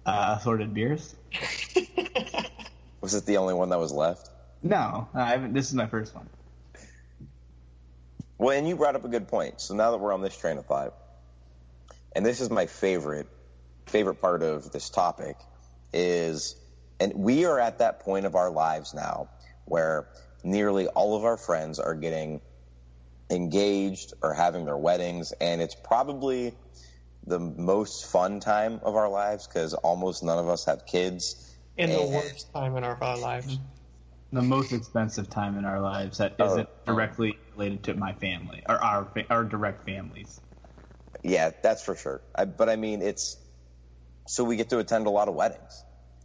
uh, 0.05 0.35
assorted 0.37 0.73
beers. 0.73 1.15
Was 3.01 3.13
it 3.13 3.25
the 3.25 3.37
only 3.37 3.53
one 3.53 3.69
that 3.69 3.79
was 3.79 3.93
left? 3.93 4.31
No, 4.63 5.07
I 5.13 5.29
haven't. 5.29 5.53
This 5.53 5.67
is 5.67 5.73
my 5.73 5.87
first 5.87 6.15
one. 6.15 6.27
Well, 8.37 8.57
and 8.57 8.67
you 8.67 8.75
brought 8.75 8.95
up 8.95 9.05
a 9.05 9.09
good 9.09 9.27
point. 9.27 9.61
So 9.61 9.73
now 9.75 9.91
that 9.91 9.97
we're 9.97 10.13
on 10.13 10.21
this 10.21 10.37
train 10.37 10.57
of 10.57 10.65
thought, 10.65 10.93
and 12.15 12.25
this 12.25 12.41
is 12.41 12.49
my 12.49 12.65
favorite 12.65 13.27
favorite 13.87 14.15
part 14.15 14.43
of 14.43 14.71
this 14.71 14.89
topic 14.89 15.37
is, 15.93 16.55
and 16.99 17.13
we 17.15 17.45
are 17.45 17.59
at 17.59 17.79
that 17.79 18.01
point 18.01 18.25
of 18.25 18.35
our 18.35 18.49
lives 18.51 18.93
now 18.93 19.29
where 19.65 20.07
nearly 20.43 20.87
all 20.87 21.15
of 21.15 21.23
our 21.23 21.37
friends 21.37 21.79
are 21.79 21.95
getting 21.95 22.41
engaged 23.29 24.13
or 24.21 24.33
having 24.33 24.65
their 24.65 24.77
weddings, 24.77 25.31
and 25.33 25.61
it's 25.61 25.75
probably 25.75 26.53
the 27.25 27.39
most 27.39 28.05
fun 28.05 28.39
time 28.39 28.79
of 28.83 28.95
our 28.95 29.09
lives 29.09 29.47
because 29.47 29.73
almost 29.73 30.23
none 30.23 30.39
of 30.39 30.47
us 30.47 30.65
have 30.65 30.85
kids. 30.85 31.55
in 31.77 31.89
the 31.89 32.01
worst 32.01 32.51
time 32.53 32.75
in 32.77 32.83
our 32.83 33.17
lives. 33.17 33.57
The 34.31 34.41
most 34.41 34.73
expensive 34.73 35.29
time 35.29 35.57
in 35.57 35.63
our 35.65 35.79
lives 35.79 36.17
that 36.17 36.35
Oh. 36.39 36.45
isn't 36.45 36.69
directly 36.85 37.37
related 37.53 37.83
to 37.83 37.93
my 37.93 38.13
family 38.13 38.61
or 38.67 38.75
our 38.75 39.07
our 39.29 39.43
direct 39.43 39.85
families. 39.85 40.41
Yeah, 41.23 41.51
that's 41.63 41.83
for 41.83 41.95
sure. 41.95 42.21
I, 42.35 42.45
but 42.45 42.69
I 42.69 42.75
mean, 42.75 43.01
it's 43.01 43.37
so 44.27 44.43
we 44.43 44.57
get 44.57 44.69
to 44.69 44.79
attend 44.79 45.07
a 45.07 45.09
lot 45.09 45.29
of 45.29 45.35
weddings, 45.35 45.83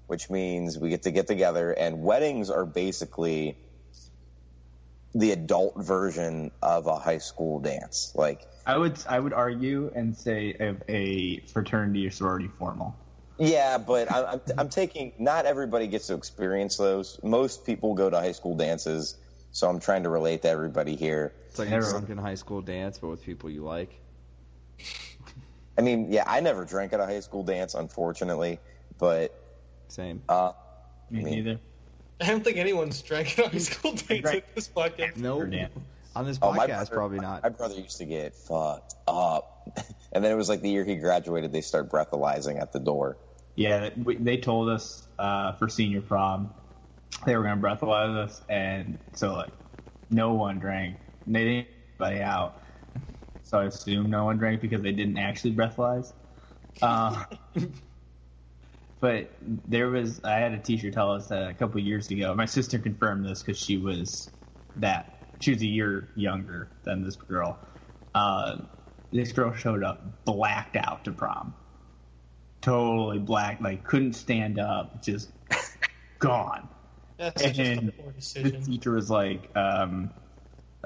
which 0.08 0.28
means 0.30 0.78
we 0.78 0.88
get 0.88 1.04
to 1.04 1.12
get 1.12 1.26
together, 1.28 1.70
and 1.70 2.02
weddings 2.02 2.50
are 2.50 2.66
basically 2.66 3.56
the 5.14 5.30
adult 5.30 5.74
version 5.76 6.50
of 6.62 6.86
a 6.86 6.96
high 6.98 7.18
school 7.18 7.60
dance. 7.60 8.12
Like, 8.14 8.40
I 8.66 8.76
would 8.78 8.98
I 9.08 9.20
would 9.20 9.32
argue 9.32 9.92
and 9.94 10.16
say 10.16 10.54
a, 10.58 10.76
a 10.90 11.40
fraternity 11.46 12.06
or 12.06 12.10
sorority 12.10 12.48
formal. 12.58 12.96
Yeah, 13.38 13.78
but 13.78 14.10
I'm, 14.12 14.24
I'm, 14.26 14.40
I'm 14.58 14.68
taking. 14.68 15.12
Not 15.18 15.46
everybody 15.46 15.86
gets 15.86 16.06
to 16.08 16.14
experience 16.14 16.76
those. 16.76 17.18
Most 17.22 17.64
people 17.66 17.94
go 17.94 18.10
to 18.10 18.16
high 18.16 18.32
school 18.32 18.56
dances, 18.56 19.16
so 19.52 19.68
I'm 19.68 19.80
trying 19.80 20.02
to 20.04 20.08
relate 20.08 20.42
to 20.42 20.48
everybody 20.48 20.96
here. 20.96 21.32
it's 21.48 21.58
like 21.58 21.68
a 21.68 21.72
Never- 21.72 21.90
drunken 21.90 22.18
high 22.18 22.34
school 22.36 22.60
dance, 22.60 22.98
but 22.98 23.08
with 23.08 23.24
people 23.24 23.50
you 23.50 23.64
like. 23.64 23.98
I 25.78 25.80
mean, 25.82 26.12
yeah, 26.12 26.24
I 26.26 26.40
never 26.40 26.64
drank 26.64 26.92
at 26.92 27.00
a 27.00 27.06
high 27.06 27.20
school 27.20 27.42
dance, 27.44 27.74
unfortunately, 27.74 28.58
but 28.98 29.34
Same. 29.88 30.22
uh, 30.28 30.52
Me 31.10 31.20
I 31.20 31.22
mean- 31.24 31.34
neither. 31.44 31.60
I 32.20 32.26
don't 32.26 32.44
think 32.44 32.56
anyone's 32.56 33.02
drank 33.02 33.36
at 33.38 33.50
high 33.52 33.58
school 33.58 33.92
dance 33.92 34.22
Right. 34.24 34.44
at 34.48 34.54
this 34.54 34.68
podcast. 34.68 35.16
No. 35.16 35.44
Dan. 35.44 35.70
On 36.14 36.24
this 36.26 36.38
oh, 36.42 36.52
my 36.52 36.66
podcast, 36.66 36.68
brother, 36.68 36.94
probably 36.94 37.18
not. 37.18 37.42
My 37.42 37.48
brother 37.48 37.74
used 37.74 37.96
to 37.98 38.04
get 38.04 38.34
fucked 38.34 38.94
up, 39.08 39.51
and 40.12 40.24
then 40.24 40.32
it 40.32 40.36
was 40.36 40.48
like 40.48 40.62
the 40.62 40.70
year 40.70 40.84
he 40.84 40.96
graduated, 40.96 41.52
they 41.52 41.60
start 41.60 41.90
breathalyzing 41.90 42.60
at 42.60 42.72
the 42.72 42.80
door. 42.80 43.18
Yeah, 43.54 43.90
they 43.96 44.38
told 44.38 44.70
us 44.70 45.06
uh, 45.18 45.52
for 45.52 45.68
senior 45.68 46.00
prom 46.00 46.52
they 47.24 47.36
were 47.36 47.42
going 47.42 47.60
to 47.60 47.62
breathalyze 47.62 48.16
us, 48.16 48.42
and 48.48 48.98
so 49.12 49.34
like 49.34 49.52
no 50.10 50.34
one 50.34 50.58
drank. 50.58 50.96
And 51.26 51.34
they 51.34 51.44
didn't 51.44 51.68
anybody 52.00 52.22
out, 52.22 52.62
so 53.42 53.58
I 53.58 53.64
assume 53.66 54.10
no 54.10 54.24
one 54.24 54.38
drank 54.38 54.60
because 54.60 54.82
they 54.82 54.92
didn't 54.92 55.18
actually 55.18 55.54
breathalyze. 55.54 56.12
Uh, 56.80 57.24
but 59.00 59.30
there 59.40 59.88
was 59.88 60.20
I 60.24 60.38
had 60.38 60.52
a 60.52 60.58
teacher 60.58 60.90
tell 60.90 61.12
us 61.12 61.28
that 61.28 61.50
a 61.50 61.54
couple 61.54 61.80
years 61.80 62.10
ago. 62.10 62.34
My 62.34 62.46
sister 62.46 62.78
confirmed 62.78 63.24
this 63.24 63.42
because 63.42 63.60
she 63.60 63.76
was 63.76 64.30
that 64.76 65.34
she 65.38 65.52
was 65.52 65.62
a 65.62 65.66
year 65.66 66.08
younger 66.16 66.70
than 66.84 67.04
this 67.04 67.16
girl. 67.16 67.58
Uh, 68.14 68.58
this 69.12 69.32
girl 69.32 69.52
showed 69.52 69.84
up 69.84 70.24
blacked 70.24 70.76
out 70.76 71.04
to 71.04 71.12
prom 71.12 71.54
totally 72.62 73.18
black, 73.18 73.60
like 73.60 73.84
couldn't 73.84 74.14
stand 74.14 74.58
up, 74.58 75.02
just 75.02 75.30
gone. 76.18 76.68
That's 77.18 77.42
just 77.42 77.58
a 77.58 77.62
And 77.62 77.92
poor 77.98 78.12
the 78.12 78.62
teacher 78.64 78.92
was 78.92 79.10
like, 79.10 79.54
um, 79.54 80.10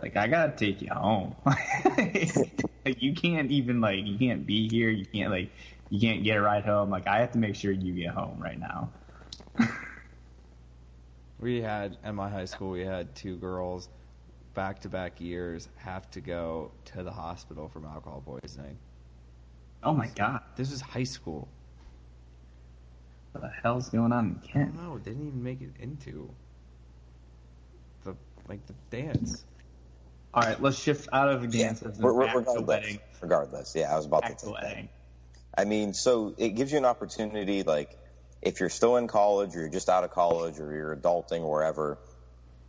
like 0.03 0.17
I 0.17 0.27
gotta 0.27 0.53
take 0.57 0.83
you 0.83 0.89
home. 0.93 1.37
like 1.45 3.01
you 3.01 3.15
can't 3.15 3.51
even 3.53 3.81
like 3.81 4.05
you 4.05 4.19
can't 4.19 4.45
be 4.45 4.69
here. 4.69 4.91
You 4.91 5.07
can't 5.07 5.31
like 5.31 5.51
you 5.91 6.01
can't 6.01 6.25
get 6.25 6.37
a 6.37 6.41
ride 6.41 6.65
home. 6.65 6.91
Like 6.91 7.07
I 7.07 7.21
have 7.21 7.33
to 7.33 7.39
make 7.39 7.55
sure 7.55 7.71
you 7.71 7.93
get 7.95 8.11
home 8.11 8.43
right 8.43 8.59
now. 8.59 8.91
We 11.39 11.61
had 11.61 11.99
at 12.03 12.15
my 12.15 12.31
high 12.31 12.47
school, 12.47 12.71
we 12.71 12.81
had 12.81 13.15
two 13.15 13.37
girls, 13.37 13.91
back 14.57 14.81
to 14.81 14.88
back 14.88 15.21
years, 15.21 15.69
have 15.77 16.11
to 16.12 16.21
go 16.21 16.73
to 16.87 17.05
the 17.05 17.12
hospital 17.12 17.69
from 17.69 17.85
alcohol 17.85 18.23
poisoning. 18.27 18.79
Oh 19.85 19.92
my 19.92 20.09
god, 20.09 20.40
This 20.57 20.73
is 20.73 20.81
high 20.81 21.05
school. 21.05 21.47
what 23.33 23.42
the 23.42 23.53
hell's 23.62 23.90
going 23.90 24.12
on 24.12 24.25
in 24.27 24.40
I 24.42 24.53
Kent? 24.53 24.75
don't 24.75 24.83
know. 24.83 24.99
Didn't 24.99 25.29
even 25.29 25.42
make 25.45 25.61
it 25.61 25.75
into 25.79 26.31
the 28.03 28.16
like 28.49 28.66
the 28.66 28.75
dance. 28.90 29.45
All 30.35 30.42
right, 30.42 30.61
let's 30.61 30.79
shift 30.79 31.09
out 31.12 31.29
of 31.29 31.51
dances 31.51 31.99
We're, 31.99 32.12
we're, 32.12 32.35
regardless, 32.35 32.99
regardless, 33.21 33.75
yeah, 33.75 33.92
I 33.92 33.97
was 33.97 34.07
about 34.07 34.23
Back 34.23 34.38
to 34.38 34.47
to 34.47 34.57
say 34.61 34.90
I 35.57 35.64
mean, 35.64 35.95
so 35.95 36.35
it 36.37 36.51
gives 36.51 36.73
you 36.73 36.79
an 36.79 36.85
opportunity, 36.85 37.62
like 37.62 37.97
if 38.42 38.61
you're 38.61 38.69
still 38.69 38.97
in 38.97 39.07
college 39.07 39.55
or 39.57 39.61
you're 39.61 39.69
just 39.69 39.88
out 39.88 40.05
of 40.05 40.11
college 40.11 40.59
or 40.59 40.75
you're 40.75 40.95
adulting 40.95 41.40
or 41.42 41.51
wherever, 41.53 41.99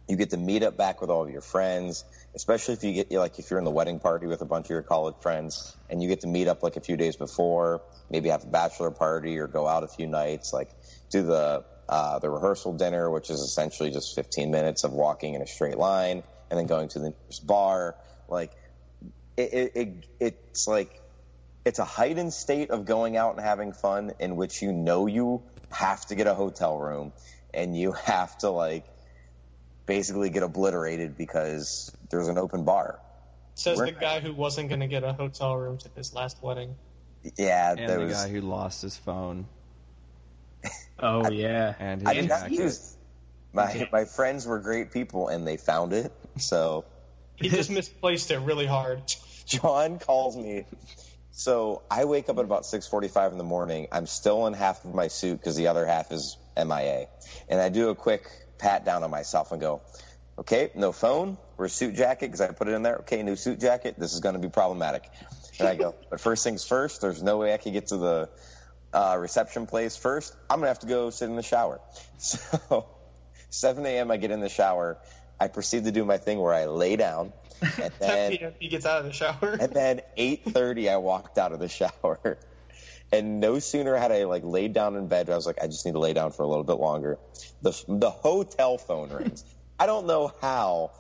you 0.07 0.15
get 0.15 0.29
to 0.29 0.37
meet 0.37 0.63
up 0.63 0.77
back 0.77 1.01
with 1.01 1.09
all 1.09 1.23
of 1.23 1.29
your 1.29 1.41
friends, 1.41 2.05
especially 2.35 2.73
if 2.75 2.83
you 2.83 2.93
get 2.93 3.11
like 3.11 3.39
if 3.39 3.49
you're 3.49 3.59
in 3.59 3.65
the 3.65 3.71
wedding 3.71 3.99
party 3.99 4.27
with 4.27 4.41
a 4.41 4.45
bunch 4.45 4.67
of 4.67 4.69
your 4.69 4.81
college 4.81 5.15
friends 5.21 5.75
and 5.89 6.01
you 6.01 6.07
get 6.07 6.21
to 6.21 6.27
meet 6.27 6.47
up 6.47 6.63
like 6.63 6.77
a 6.77 6.81
few 6.81 6.95
days 6.95 7.15
before, 7.15 7.81
maybe 8.09 8.29
have 8.29 8.43
a 8.43 8.47
bachelor 8.47 8.91
party 8.91 9.37
or 9.37 9.47
go 9.47 9.67
out 9.67 9.83
a 9.83 9.87
few 9.87 10.07
nights, 10.07 10.53
like 10.53 10.69
do 11.09 11.23
the 11.23 11.65
uh, 11.89 12.19
the 12.19 12.29
rehearsal 12.29 12.73
dinner, 12.73 13.09
which 13.09 13.29
is 13.29 13.39
essentially 13.39 13.91
just 13.91 14.13
15 14.15 14.51
minutes 14.51 14.83
of 14.83 14.91
walking 14.91 15.35
in 15.35 15.41
a 15.41 15.47
straight 15.47 15.77
line 15.77 16.23
and 16.49 16.59
then 16.59 16.67
going 16.67 16.89
to 16.89 16.99
the 16.99 17.09
nearest 17.09 17.45
bar. 17.45 17.95
Like 18.27 18.51
it, 19.35 19.53
it, 19.53 19.71
it 19.75 20.07
it's 20.19 20.67
like 20.67 21.01
it's 21.65 21.79
a 21.79 21.85
heightened 21.85 22.33
state 22.33 22.71
of 22.71 22.85
going 22.85 23.17
out 23.17 23.35
and 23.35 23.45
having 23.45 23.73
fun 23.73 24.13
in 24.19 24.35
which 24.35 24.61
you 24.61 24.71
know 24.71 25.07
you 25.07 25.43
have 25.69 26.05
to 26.05 26.15
get 26.15 26.27
a 26.27 26.33
hotel 26.33 26.77
room 26.77 27.11
and 27.53 27.77
you 27.77 27.91
have 27.91 28.37
to 28.37 28.49
like 28.49 28.85
basically 29.87 30.29
get 30.29 30.43
obliterated 30.43 31.17
because 31.17 31.91
there's 32.11 32.27
an 32.27 32.37
open 32.37 32.63
bar. 32.65 32.99
Says 33.55 33.79
We're- 33.79 33.89
the 33.91 33.99
guy 33.99 34.19
who 34.19 34.33
wasn't 34.33 34.69
going 34.69 34.81
to 34.81 34.87
get 34.87 35.03
a 35.03 35.13
hotel 35.13 35.57
room 35.57 35.79
to 35.79 35.89
his 35.95 36.13
last 36.13 36.43
wedding. 36.43 36.75
Yeah, 37.37 37.71
And 37.71 37.89
there 37.89 37.97
the 37.99 38.05
was. 38.05 38.13
guy 38.13 38.29
who 38.29 38.41
lost 38.41 38.83
his 38.83 38.95
phone 38.95 39.47
Oh 40.99 41.29
yeah. 41.31 41.73
and 41.79 42.01
his 42.01 42.09
I 42.09 42.13
mean, 42.13 42.27
jacket. 42.27 42.51
he 42.51 42.61
was, 42.61 42.95
my 43.53 43.89
my 43.91 44.05
friends 44.05 44.45
were 44.45 44.59
great 44.59 44.91
people 44.91 45.27
and 45.27 45.47
they 45.47 45.57
found 45.57 45.93
it. 45.93 46.11
So 46.37 46.85
He 47.35 47.49
just 47.49 47.69
misplaced 47.71 48.29
it 48.31 48.39
really 48.39 48.65
hard. 48.67 49.01
John 49.45 49.99
calls 49.99 50.35
me. 50.37 50.65
So 51.31 51.83
I 51.89 52.05
wake 52.05 52.29
up 52.29 52.37
at 52.39 52.43
about 52.45 52.63
6:45 52.63 53.31
in 53.31 53.37
the 53.37 53.43
morning. 53.43 53.87
I'm 53.91 54.07
still 54.07 54.47
in 54.47 54.53
half 54.53 54.83
of 54.85 54.93
my 54.93 55.07
suit 55.07 55.39
because 55.39 55.55
the 55.55 55.67
other 55.67 55.85
half 55.85 56.11
is 56.11 56.35
MIA, 56.57 57.07
and 57.47 57.61
I 57.61 57.69
do 57.69 57.89
a 57.89 57.95
quick 57.95 58.23
pat 58.57 58.85
down 58.85 59.03
on 59.03 59.11
myself 59.11 59.51
and 59.51 59.61
go, 59.61 59.81
"Okay, 60.39 60.71
no 60.75 60.91
phone. 60.91 61.37
We're 61.57 61.67
suit 61.67 61.95
jacket 61.95 62.27
because 62.27 62.41
I 62.41 62.47
put 62.51 62.67
it 62.67 62.73
in 62.73 62.83
there. 62.83 62.97
Okay, 62.97 63.23
new 63.23 63.35
suit 63.35 63.59
jacket. 63.59 63.95
This 63.97 64.13
is 64.13 64.19
going 64.19 64.35
to 64.35 64.41
be 64.41 64.49
problematic." 64.49 65.09
And 65.59 65.67
I 65.67 65.75
go, 65.75 65.95
"But 66.09 66.19
first 66.19 66.43
things 66.43 66.63
first. 66.63 67.01
There's 67.01 67.23
no 67.23 67.37
way 67.37 67.53
I 67.53 67.57
can 67.57 67.73
get 67.73 67.87
to 67.87 67.97
the 67.97 68.29
uh, 68.93 69.17
reception 69.19 69.65
place 69.65 69.97
first. 69.97 70.35
I'm 70.49 70.59
gonna 70.59 70.67
have 70.67 70.79
to 70.79 70.87
go 70.87 71.09
sit 71.09 71.29
in 71.29 71.35
the 71.35 71.43
shower." 71.43 71.79
So 72.19 72.87
7 73.49 73.85
a.m. 73.85 74.11
I 74.11 74.17
get 74.17 74.31
in 74.31 74.39
the 74.39 74.49
shower. 74.49 74.97
I 75.39 75.47
proceed 75.47 75.85
to 75.85 75.91
do 75.91 76.03
my 76.03 76.17
thing 76.17 76.39
where 76.39 76.53
I 76.53 76.65
lay 76.65 76.95
down, 76.95 77.31
and 77.61 77.93
then 77.99 78.53
he 78.59 78.67
gets 78.67 78.85
out 78.85 78.99
of 78.99 79.05
the 79.05 79.13
shower. 79.13 79.57
and 79.59 79.71
then 79.73 80.01
8:30 80.17 80.89
I 80.91 80.97
walked 80.97 81.37
out 81.37 81.51
of 81.51 81.59
the 81.59 81.69
shower. 81.69 82.37
And 83.11 83.39
no 83.39 83.59
sooner 83.59 83.95
had 83.95 84.11
I 84.11 84.25
like 84.25 84.43
laid 84.43 84.73
down 84.73 84.95
in 84.95 85.07
bed, 85.07 85.29
I 85.29 85.35
was 85.35 85.45
like, 85.45 85.63
I 85.63 85.67
just 85.67 85.85
need 85.85 85.93
to 85.93 85.99
lay 85.99 86.13
down 86.13 86.31
for 86.31 86.43
a 86.43 86.47
little 86.47 86.65
bit 86.65 86.77
longer. 86.77 87.17
The 87.61 87.71
the 87.87 88.09
hotel 88.09 88.77
phone 88.77 89.09
rings. 89.09 89.45
I 89.79 89.85
don't 89.85 90.07
know 90.07 90.33
how, 90.41 90.91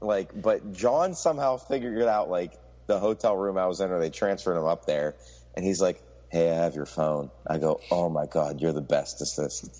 like, 0.00 0.30
but 0.40 0.72
John 0.74 1.14
somehow 1.14 1.56
figured 1.56 2.02
out 2.02 2.30
like 2.30 2.52
the 2.86 2.98
hotel 3.00 3.36
room 3.36 3.58
I 3.58 3.66
was 3.66 3.80
in, 3.80 3.90
or 3.90 3.98
they 3.98 4.10
transferred 4.10 4.56
him 4.58 4.66
up 4.66 4.86
there, 4.86 5.16
and 5.56 5.64
he's 5.64 5.80
like, 5.80 6.00
Hey, 6.30 6.50
I 6.50 6.54
have 6.54 6.74
your 6.76 6.86
phone. 6.86 7.30
I 7.46 7.58
go, 7.58 7.80
Oh 7.90 8.08
my 8.08 8.26
god, 8.26 8.60
you're 8.60 8.72
the 8.72 8.80
best 8.80 9.20
assistant. 9.20 9.72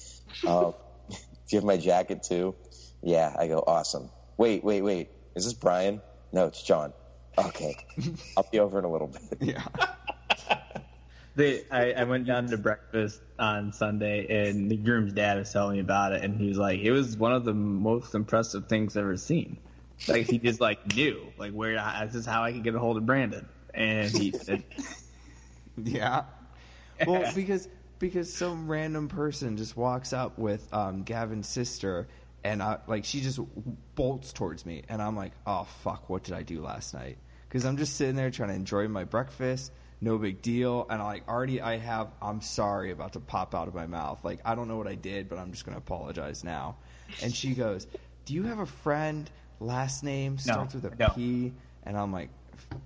Um, 0.46 0.74
do 1.10 1.16
you 1.50 1.58
have 1.58 1.64
my 1.64 1.76
jacket 1.76 2.24
too? 2.24 2.56
Yeah. 3.02 3.32
I 3.38 3.46
go, 3.46 3.62
Awesome. 3.64 4.10
Wait, 4.38 4.64
wait, 4.64 4.82
wait. 4.82 5.10
Is 5.36 5.44
this 5.44 5.54
Brian? 5.54 6.02
No, 6.32 6.46
it's 6.46 6.62
John. 6.62 6.92
Okay. 7.38 7.76
I'll 8.36 8.48
be 8.50 8.58
over 8.58 8.78
in 8.78 8.84
a 8.84 8.90
little 8.90 9.08
bit. 9.08 9.22
yeah. 9.40 9.62
They, 11.36 11.62
I, 11.70 11.92
I 11.92 12.04
went 12.04 12.26
down 12.26 12.46
to 12.48 12.56
breakfast 12.56 13.20
on 13.38 13.72
Sunday, 13.72 14.48
and 14.48 14.70
the 14.70 14.76
groom's 14.76 15.12
dad 15.12 15.38
was 15.38 15.52
telling 15.52 15.74
me 15.74 15.80
about 15.80 16.12
it, 16.12 16.24
and 16.24 16.40
he 16.40 16.48
was 16.48 16.58
like, 16.58 16.80
"It 16.80 16.92
was 16.92 17.16
one 17.16 17.32
of 17.32 17.44
the 17.44 17.52
most 17.54 18.14
impressive 18.14 18.68
things 18.68 18.96
I've 18.96 19.04
ever 19.04 19.16
seen." 19.18 19.58
Like 20.08 20.26
he 20.26 20.38
just 20.38 20.60
like 20.60 20.94
knew, 20.94 21.32
like 21.36 21.52
where 21.52 21.74
this 22.06 22.14
is 22.14 22.26
how 22.26 22.42
I 22.42 22.52
could 22.52 22.64
get 22.64 22.74
a 22.74 22.78
hold 22.78 22.96
of 22.96 23.06
Brandon, 23.06 23.46
and 23.74 24.10
he 24.10 24.32
said, 24.32 24.64
Yeah. 25.76 26.24
Well, 27.06 27.30
because 27.34 27.68
because 27.98 28.32
some 28.32 28.70
random 28.70 29.08
person 29.08 29.56
just 29.56 29.76
walks 29.76 30.12
up 30.12 30.38
with 30.38 30.72
um, 30.72 31.02
Gavin's 31.02 31.48
sister, 31.48 32.08
and 32.44 32.62
I, 32.62 32.78
like 32.86 33.04
she 33.04 33.20
just 33.20 33.38
bolts 33.94 34.32
towards 34.32 34.64
me, 34.64 34.82
and 34.88 35.02
I'm 35.02 35.16
like, 35.16 35.32
oh 35.46 35.64
fuck, 35.64 36.08
what 36.08 36.24
did 36.24 36.34
I 36.34 36.42
do 36.42 36.62
last 36.62 36.94
night? 36.94 37.18
Because 37.48 37.64
I'm 37.64 37.76
just 37.76 37.96
sitting 37.96 38.16
there 38.16 38.30
trying 38.30 38.48
to 38.50 38.54
enjoy 38.54 38.88
my 38.88 39.04
breakfast, 39.04 39.72
no 40.00 40.18
big 40.18 40.42
deal, 40.42 40.86
and 40.90 41.00
I 41.00 41.04
like 41.04 41.28
already 41.28 41.60
I 41.60 41.78
have 41.78 42.08
I'm 42.20 42.40
sorry 42.40 42.90
about 42.90 43.12
to 43.14 43.20
pop 43.20 43.54
out 43.54 43.68
of 43.68 43.74
my 43.74 43.86
mouth. 43.86 44.24
Like 44.24 44.40
I 44.44 44.54
don't 44.54 44.68
know 44.68 44.76
what 44.76 44.88
I 44.88 44.94
did, 44.94 45.28
but 45.28 45.38
I'm 45.38 45.52
just 45.52 45.64
gonna 45.64 45.78
apologize 45.78 46.44
now. 46.44 46.76
And 47.22 47.34
she 47.34 47.54
goes, 47.54 47.86
"Do 48.24 48.34
you 48.34 48.42
have 48.44 48.58
a 48.58 48.66
friend? 48.66 49.30
Last 49.60 50.04
name 50.04 50.38
starts 50.38 50.74
with 50.74 50.84
a 50.84 51.04
I 51.04 51.08
P?" 51.14 51.52
And 51.84 51.96
I'm 51.96 52.12
like, 52.12 52.30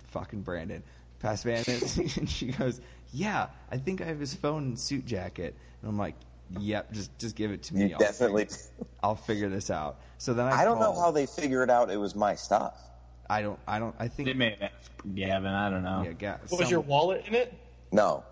fucking 0.09 0.43
Brandon. 0.43 0.83
Past 1.21 1.45
Bandit. 1.45 1.97
and 2.17 2.29
she 2.29 2.47
goes, 2.47 2.81
yeah, 3.13 3.49
I 3.71 3.77
think 3.77 4.01
I 4.01 4.05
have 4.05 4.21
his 4.21 4.35
phone 4.35 4.65
and 4.65 4.79
suit 4.79 5.05
jacket. 5.07 5.55
And 5.83 5.91
I'm 5.91 5.99
like, 5.99 6.15
yep, 6.59 6.93
just 6.93 7.17
just 7.19 7.37
give 7.37 7.51
it 7.51 7.63
to 7.65 7.75
me. 7.75 7.89
You 7.89 7.95
I'll 7.95 7.99
definitely. 7.99 8.47
Figure, 8.47 8.87
I'll 9.03 9.17
figure 9.17 9.49
this 9.49 9.71
out. 9.71 10.01
So 10.19 10.35
then 10.35 10.47
I 10.47 10.63
I 10.63 10.65
don't 10.65 10.81
know 10.81 10.99
how 10.99 11.11
they 11.11 11.27
figured 11.27 11.69
it 11.69 11.73
out 11.73 11.91
it 11.91 11.97
was 11.97 12.15
my 12.15 12.35
stuff. 12.35 12.90
I 13.31 13.43
don't. 13.43 13.59
I 13.67 13.79
don't. 13.79 13.95
I 13.99 14.09
think. 14.09 14.27
"They 14.27 14.35
may 14.35 14.51
have 14.51 14.63
asked 14.63 14.91
Gavin. 15.15 15.53
I 15.53 15.71
don't 15.71 15.83
know." 15.85 16.03
Yeah, 16.05 16.13
ga- 16.13 16.39
What 16.49 16.51
was 16.51 16.61
some- 16.63 16.71
your 16.71 16.81
wallet 16.81 17.25
in 17.27 17.35
it? 17.35 17.55
No. 17.93 18.25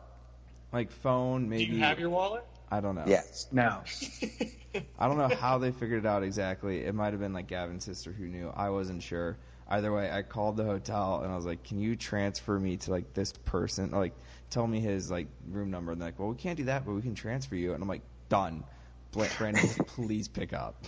like 0.72 0.90
phone? 0.90 1.48
maybe. 1.48 1.64
Do 1.66 1.70
Maybe. 1.70 1.78
you 1.78 1.84
have 1.84 1.98
your 2.00 2.10
wallet? 2.10 2.44
I 2.70 2.80
don't 2.80 2.94
know. 2.94 3.04
Yes. 3.06 3.46
No. 3.52 3.80
I 4.98 5.08
don't 5.08 5.16
know 5.16 5.34
how 5.34 5.56
they 5.58 5.70
figured 5.70 6.04
it 6.04 6.06
out 6.06 6.22
exactly. 6.22 6.84
It 6.84 6.94
might 6.94 7.12
have 7.12 7.20
been 7.20 7.32
like 7.32 7.46
Gavin's 7.46 7.84
sister 7.84 8.12
who 8.12 8.26
knew. 8.26 8.52
I 8.54 8.68
wasn't 8.70 9.02
sure. 9.02 9.38
Either 9.70 9.92
way, 9.92 10.10
I 10.10 10.22
called 10.22 10.56
the 10.56 10.64
hotel 10.64 11.20
and 11.22 11.32
I 11.32 11.36
was 11.36 11.46
like, 11.46 11.62
"Can 11.62 11.78
you 11.78 11.94
transfer 11.96 12.58
me 12.58 12.76
to 12.78 12.90
like 12.90 13.14
this 13.14 13.32
person? 13.44 13.94
Or, 13.94 13.98
like, 14.00 14.14
tell 14.50 14.66
me 14.66 14.80
his 14.80 15.10
like 15.10 15.28
room 15.50 15.70
number." 15.70 15.92
And 15.92 16.00
they're 16.00 16.08
like, 16.08 16.18
"Well, 16.18 16.28
we 16.28 16.36
can't 16.36 16.56
do 16.56 16.64
that, 16.64 16.84
but 16.84 16.92
we 16.92 17.02
can 17.02 17.14
transfer 17.14 17.54
you." 17.54 17.72
And 17.72 17.82
I'm 17.82 17.88
like, 17.88 18.02
"Done." 18.28 18.64
Bla- 19.12 19.28
Brandon, 19.38 19.66
please 19.86 20.28
pick 20.28 20.52
up. 20.52 20.84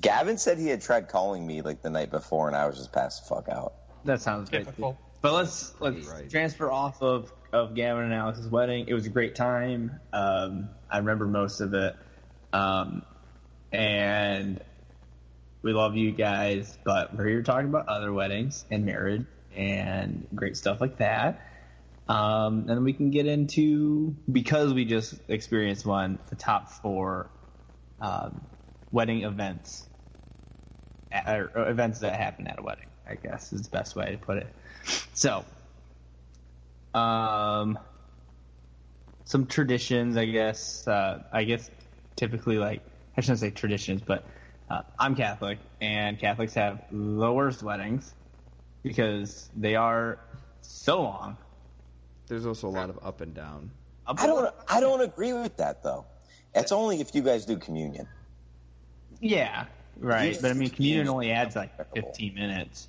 Gavin 0.00 0.38
said 0.38 0.58
he 0.58 0.68
had 0.68 0.82
tried 0.82 1.08
calling 1.08 1.46
me 1.46 1.62
like 1.62 1.82
the 1.82 1.90
night 1.90 2.10
before, 2.10 2.48
and 2.48 2.56
I 2.56 2.66
was 2.66 2.76
just 2.76 2.92
passed 2.92 3.28
the 3.28 3.34
fuck 3.34 3.48
out. 3.48 3.74
That 4.04 4.20
sounds 4.20 4.52
right. 4.52 4.64
Typical. 4.64 4.98
But 5.22 5.32
let's 5.32 5.72
let's 5.80 6.06
Right. 6.06 6.28
transfer 6.30 6.70
off 6.70 7.00
of 7.02 7.32
of 7.52 7.74
Gavin 7.74 8.04
and 8.04 8.12
Alex's 8.12 8.48
wedding. 8.48 8.86
It 8.88 8.94
was 8.94 9.06
a 9.06 9.10
great 9.10 9.34
time. 9.36 10.00
Um, 10.12 10.70
I 10.90 10.98
remember 10.98 11.26
most 11.26 11.60
of 11.60 11.72
it, 11.74 11.94
um, 12.52 13.02
and 13.72 14.60
we 15.62 15.72
love 15.72 15.96
you 15.96 16.12
guys. 16.12 16.76
But 16.84 17.16
we're 17.16 17.28
here 17.28 17.42
talking 17.42 17.68
about 17.68 17.88
other 17.88 18.12
weddings 18.12 18.64
and 18.70 18.84
marriage 18.84 19.24
and 19.54 20.26
great 20.34 20.56
stuff 20.56 20.80
like 20.80 20.98
that. 20.98 21.40
Um, 22.06 22.68
and 22.68 22.84
we 22.84 22.92
can 22.92 23.10
get 23.10 23.24
into 23.26 24.14
because 24.30 24.74
we 24.74 24.84
just 24.84 25.14
experienced 25.28 25.86
one 25.86 26.18
the 26.28 26.36
top 26.36 26.68
four 26.70 27.30
um, 28.00 28.44
wedding 28.94 29.24
events 29.24 29.86
or 31.26 31.50
or 31.54 31.68
events 31.68 32.00
that 32.00 32.14
happen 32.14 32.46
at 32.46 32.58
a 32.58 32.62
wedding. 32.62 32.86
I 33.06 33.16
guess 33.16 33.52
is 33.52 33.62
the 33.62 33.70
best 33.70 33.96
way 33.96 34.12
to 34.12 34.16
put 34.16 34.38
it. 34.38 34.46
So, 35.12 35.44
um, 36.94 37.78
some 39.24 39.46
traditions, 39.46 40.16
I 40.16 40.24
guess. 40.24 40.88
Uh, 40.88 41.22
I 41.32 41.44
guess 41.44 41.70
typically, 42.16 42.58
like 42.58 42.82
I 43.16 43.20
shouldn't 43.20 43.40
say 43.40 43.50
traditions, 43.50 44.00
but 44.00 44.24
uh, 44.70 44.82
I'm 44.98 45.14
Catholic, 45.16 45.58
and 45.80 46.18
Catholics 46.18 46.54
have 46.54 46.84
the 46.90 47.32
worst 47.32 47.62
weddings 47.62 48.14
because 48.82 49.50
they 49.56 49.74
are 49.74 50.18
so 50.62 51.02
long. 51.02 51.36
There's 52.28 52.46
also 52.46 52.68
a 52.68 52.70
lot 52.70 52.88
of 52.88 52.98
up 53.02 53.20
and 53.20 53.34
down. 53.34 53.70
I 54.06 54.26
don't. 54.26 54.54
I 54.68 54.80
don't 54.80 55.00
agree 55.00 55.32
with 55.32 55.58
that 55.58 55.82
though. 55.82 56.06
It's 56.54 56.72
only 56.72 57.00
if 57.00 57.14
you 57.14 57.22
guys 57.22 57.44
do 57.44 57.58
communion. 57.58 58.08
Yeah, 59.24 59.64
right. 59.98 60.34
Yeah. 60.34 60.38
But 60.42 60.50
I 60.50 60.54
mean, 60.54 60.68
communion 60.68 61.08
only 61.08 61.30
adds 61.30 61.56
like 61.56 61.70
15 61.94 62.34
minutes. 62.34 62.88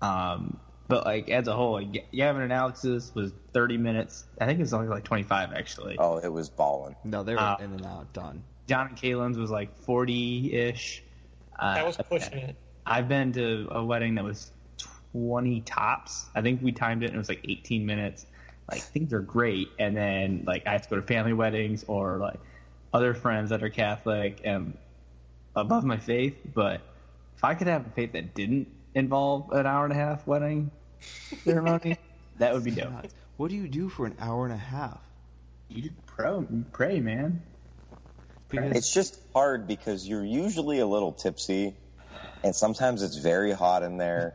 Um, 0.00 0.56
but 0.86 1.04
like 1.04 1.28
as 1.30 1.48
a 1.48 1.52
whole, 1.52 1.72
like 1.72 2.10
Gavin 2.12 2.42
and 2.42 2.52
Alex's 2.52 3.12
was 3.14 3.32
30 3.52 3.76
minutes. 3.76 4.24
I 4.40 4.46
think 4.46 4.60
it 4.60 4.62
was 4.62 4.72
only 4.72 4.86
like 4.86 5.02
25 5.02 5.52
actually. 5.52 5.96
Oh, 5.98 6.18
it 6.18 6.32
was 6.32 6.48
balling. 6.48 6.94
No, 7.02 7.24
they 7.24 7.34
were 7.34 7.40
Uh, 7.40 7.56
in 7.58 7.72
and 7.72 7.84
out, 7.84 8.12
done. 8.12 8.44
John 8.68 8.86
and 8.86 8.96
Kaylin's 8.96 9.36
was 9.36 9.50
like 9.50 9.76
40 9.78 10.54
ish. 10.54 11.02
Uh, 11.58 11.74
That 11.74 11.86
was 11.86 11.96
pushing 11.96 12.38
it. 12.38 12.56
I've 12.86 13.08
been 13.08 13.32
to 13.32 13.66
a 13.72 13.84
wedding 13.84 14.14
that 14.14 14.24
was 14.24 14.52
20 15.12 15.60
tops. 15.62 16.26
I 16.36 16.40
think 16.40 16.62
we 16.62 16.70
timed 16.70 17.02
it 17.02 17.06
and 17.06 17.16
it 17.16 17.18
was 17.18 17.28
like 17.28 17.44
18 17.48 17.84
minutes. 17.84 18.26
Like 18.70 18.82
things 18.82 19.12
are 19.12 19.20
great, 19.20 19.70
and 19.78 19.96
then 19.96 20.44
like 20.46 20.66
I 20.68 20.72
have 20.72 20.82
to 20.82 20.88
go 20.90 20.96
to 20.96 21.02
family 21.02 21.32
weddings 21.32 21.84
or 21.88 22.18
like 22.18 22.38
other 22.92 23.12
friends 23.14 23.50
that 23.50 23.62
are 23.62 23.70
Catholic 23.70 24.42
and 24.44 24.76
above 25.60 25.84
my 25.84 25.98
faith. 25.98 26.36
But 26.54 26.80
if 27.36 27.44
I 27.44 27.54
could 27.54 27.66
have 27.66 27.86
a 27.86 27.90
faith 27.90 28.12
that 28.12 28.34
didn't 28.34 28.68
involve 28.94 29.50
an 29.52 29.66
hour 29.66 29.84
and 29.84 29.92
a 29.92 29.96
half 29.96 30.26
wedding 30.26 30.70
ceremony, 31.44 31.96
that 32.38 32.54
would 32.54 32.64
be 32.64 32.70
dope. 32.70 32.90
God, 32.90 33.08
what 33.36 33.50
do 33.50 33.56
you 33.56 33.68
do 33.68 33.88
for 33.88 34.06
an 34.06 34.16
hour 34.18 34.44
and 34.44 34.54
a 34.54 34.58
half? 34.58 35.00
You 35.68 35.82
just 35.82 36.06
pray, 36.06 36.46
pray, 36.72 37.00
man. 37.00 37.42
Because 38.48 38.76
It's 38.76 38.94
just 38.94 39.20
hard 39.34 39.66
because 39.68 40.08
you're 40.08 40.24
usually 40.24 40.78
a 40.78 40.86
little 40.86 41.12
tipsy, 41.12 41.76
and 42.42 42.54
sometimes 42.56 43.02
it's 43.02 43.16
very 43.16 43.52
hot 43.52 43.82
in 43.82 43.98
there. 43.98 44.34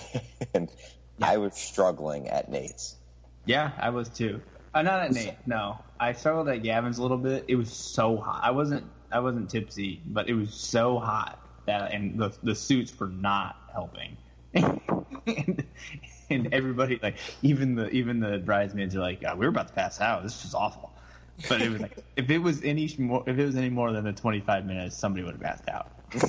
and 0.54 0.70
I 1.20 1.38
was 1.38 1.54
struggling 1.54 2.28
at 2.28 2.48
Nate's. 2.48 2.94
Yeah, 3.44 3.72
I 3.78 3.90
was 3.90 4.08
too. 4.08 4.40
Uh, 4.74 4.82
not 4.82 5.00
at 5.00 5.12
Nate. 5.12 5.34
No, 5.46 5.78
I 5.98 6.12
struggled 6.12 6.48
at 6.48 6.62
Gavin's 6.62 6.98
a 6.98 7.02
little 7.02 7.16
bit. 7.16 7.46
It 7.48 7.56
was 7.56 7.72
so 7.72 8.16
hot. 8.16 8.40
I 8.44 8.52
wasn't. 8.52 8.84
I 9.10 9.20
wasn't 9.20 9.50
tipsy, 9.50 10.02
but 10.06 10.28
it 10.28 10.34
was 10.34 10.54
so 10.54 10.98
hot 10.98 11.40
that, 11.66 11.92
and 11.92 12.18
the 12.18 12.36
the 12.42 12.54
suits 12.54 12.98
were 12.98 13.08
not 13.08 13.56
helping. 13.72 14.16
and, 14.54 14.80
and 16.30 16.54
everybody, 16.54 16.98
like 17.02 17.18
even 17.42 17.74
the 17.74 17.88
even 17.90 18.20
the 18.20 18.38
bridesmaids 18.38 18.96
are 18.96 19.00
like, 19.00 19.20
"God, 19.20 19.38
we 19.38 19.46
were 19.46 19.50
about 19.50 19.68
to 19.68 19.74
pass 19.74 20.00
out. 20.00 20.22
This 20.22 20.44
is 20.44 20.54
awful. 20.54 20.92
But 21.48 21.62
it 21.62 21.70
was 21.70 21.80
like, 21.80 21.96
if 22.16 22.30
it 22.30 22.38
was 22.38 22.62
any 22.62 22.92
more, 22.98 23.24
if 23.26 23.38
it 23.38 23.44
was 23.44 23.56
any 23.56 23.70
more 23.70 23.92
than 23.92 24.04
the 24.04 24.12
25 24.12 24.66
minutes, 24.66 24.96
somebody 24.96 25.24
would 25.24 25.34
have 25.34 25.42
passed 25.42 25.68
out. 25.68 25.92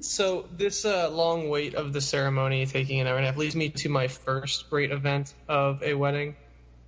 So 0.00 0.48
this 0.50 0.84
uh, 0.84 1.08
long 1.10 1.48
wait 1.48 1.76
of 1.76 1.92
the 1.92 2.00
ceremony 2.00 2.66
taking 2.66 3.00
an 3.00 3.06
hour 3.06 3.16
and 3.16 3.24
a 3.24 3.28
half 3.28 3.36
leads 3.36 3.54
me 3.54 3.70
to 3.70 3.88
my 3.88 4.08
first 4.08 4.68
great 4.68 4.90
event 4.90 5.32
of 5.48 5.84
a 5.84 5.94
wedding, 5.94 6.34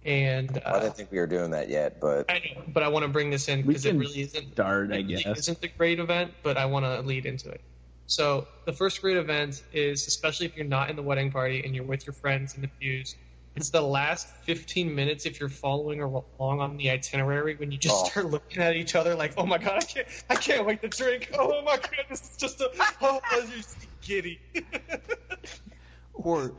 and 0.07 0.63
I 0.65 0.71
uh, 0.71 0.81
didn't 0.81 0.97
think 0.97 1.11
we 1.11 1.19
were 1.19 1.27
doing 1.27 1.51
that 1.51 1.69
yet, 1.69 2.01
but 2.01 2.31
I 2.31 2.39
know, 2.39 2.63
but 2.69 2.83
I 2.83 2.89
want 2.89 3.05
to 3.05 3.09
bring 3.09 3.31
this 3.31 3.49
in 3.49 3.63
because 3.67 3.85
it 3.85 3.97
really 3.97 4.21
isn't 4.23 4.53
start, 4.53 4.93
I 4.93 4.97
it 4.97 5.07
really 5.07 5.23
guess. 5.23 5.39
isn't 5.39 5.61
the 5.61 5.69
great 5.69 5.99
event, 5.99 6.33
but 6.43 6.57
I 6.57 6.67
want 6.67 6.85
to 6.87 7.01
lead 7.03 7.27
into 7.27 7.51
it. 7.51 7.61
So 8.07 8.47
the 8.67 8.73
first 8.73 9.03
great 9.03 9.17
event 9.17 9.63
is, 9.73 10.07
especially 10.07 10.47
if 10.47 10.57
you're 10.57 10.65
not 10.65 10.91
in 10.91 10.97
the 10.97 11.03
wedding 11.03 11.31
party 11.33 11.63
and 11.65 11.75
you're 11.75 11.85
with 11.85 12.07
your 12.07 12.15
friends 12.15 12.55
in 12.55 12.63
the 12.63 12.69
pews, 12.81 13.17
it's 13.57 13.71
the 13.71 13.81
last 13.81 14.29
15 14.45 14.95
minutes 14.95 15.27
if 15.27 15.41
you're 15.41 15.49
following 15.49 16.03
along 16.03 16.25
on 16.39 16.77
the 16.77 16.91
itinerary 16.91 17.57
when 17.57 17.73
you 17.73 17.79
just 17.79 18.07
Oh. 18.07 18.09
start 18.11 18.27
looking 18.31 18.63
at 18.63 18.77
each 18.77 18.95
other 18.95 19.15
like, 19.17 19.33
oh 19.39 19.47
my 19.47 19.59
god, 19.59 19.79
I 19.83 19.85
can't, 19.85 20.07
I 20.31 20.35
can't 20.37 20.67
wait 20.67 20.83
to 20.83 20.89
drink. 20.89 21.31
Oh 21.39 21.63
my 21.63 21.77
god, 21.77 22.05
this 22.09 22.21
is 22.21 22.37
just 22.39 22.61
a, 22.61 22.71
oh, 23.01 23.21
you're 23.33 23.47
just 23.47 23.87
giddy. 24.03 24.39
or 26.15 26.53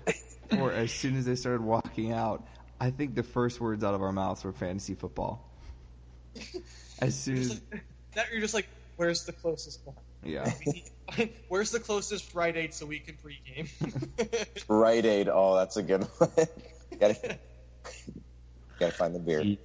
or 0.57 0.71
as 0.73 0.91
soon 0.91 1.15
as 1.17 1.25
they 1.25 1.35
started 1.35 1.61
walking 1.61 2.11
out, 2.11 2.47
I 2.79 2.91
think 2.91 3.15
the 3.15 3.23
first 3.23 3.59
words 3.59 3.83
out 3.83 3.93
of 3.95 4.01
our 4.01 4.11
mouths 4.11 4.43
were 4.43 4.51
fantasy 4.51 4.93
football. 4.93 5.43
As 6.99 7.15
soon 7.15 7.37
as 7.37 7.61
that 8.15 8.31
you're 8.31 8.41
just 8.41 8.53
like, 8.53 8.67
where's 8.95 9.25
the 9.25 9.31
closest 9.33 9.85
one? 9.85 9.95
yeah, 10.23 10.51
We 10.65 10.71
need 10.73 10.85
to 10.85 11.13
find- 11.15 11.29
Where's 11.47 11.71
the 11.71 11.79
closest 11.79 12.33
Rite 12.33 12.57
Aid 12.57 12.73
so 12.73 12.85
we 12.85 12.99
can 12.99 13.15
pregame? 13.15 13.69
Rite 14.67 15.05
Aid. 15.05 15.29
Oh, 15.31 15.55
that's 15.55 15.77
a 15.77 15.83
good 15.83 16.03
one. 16.17 16.29
gotta, 16.99 17.37
gotta 18.79 18.91
find 18.93 19.13
the 19.15 19.19
beer. 19.19 19.57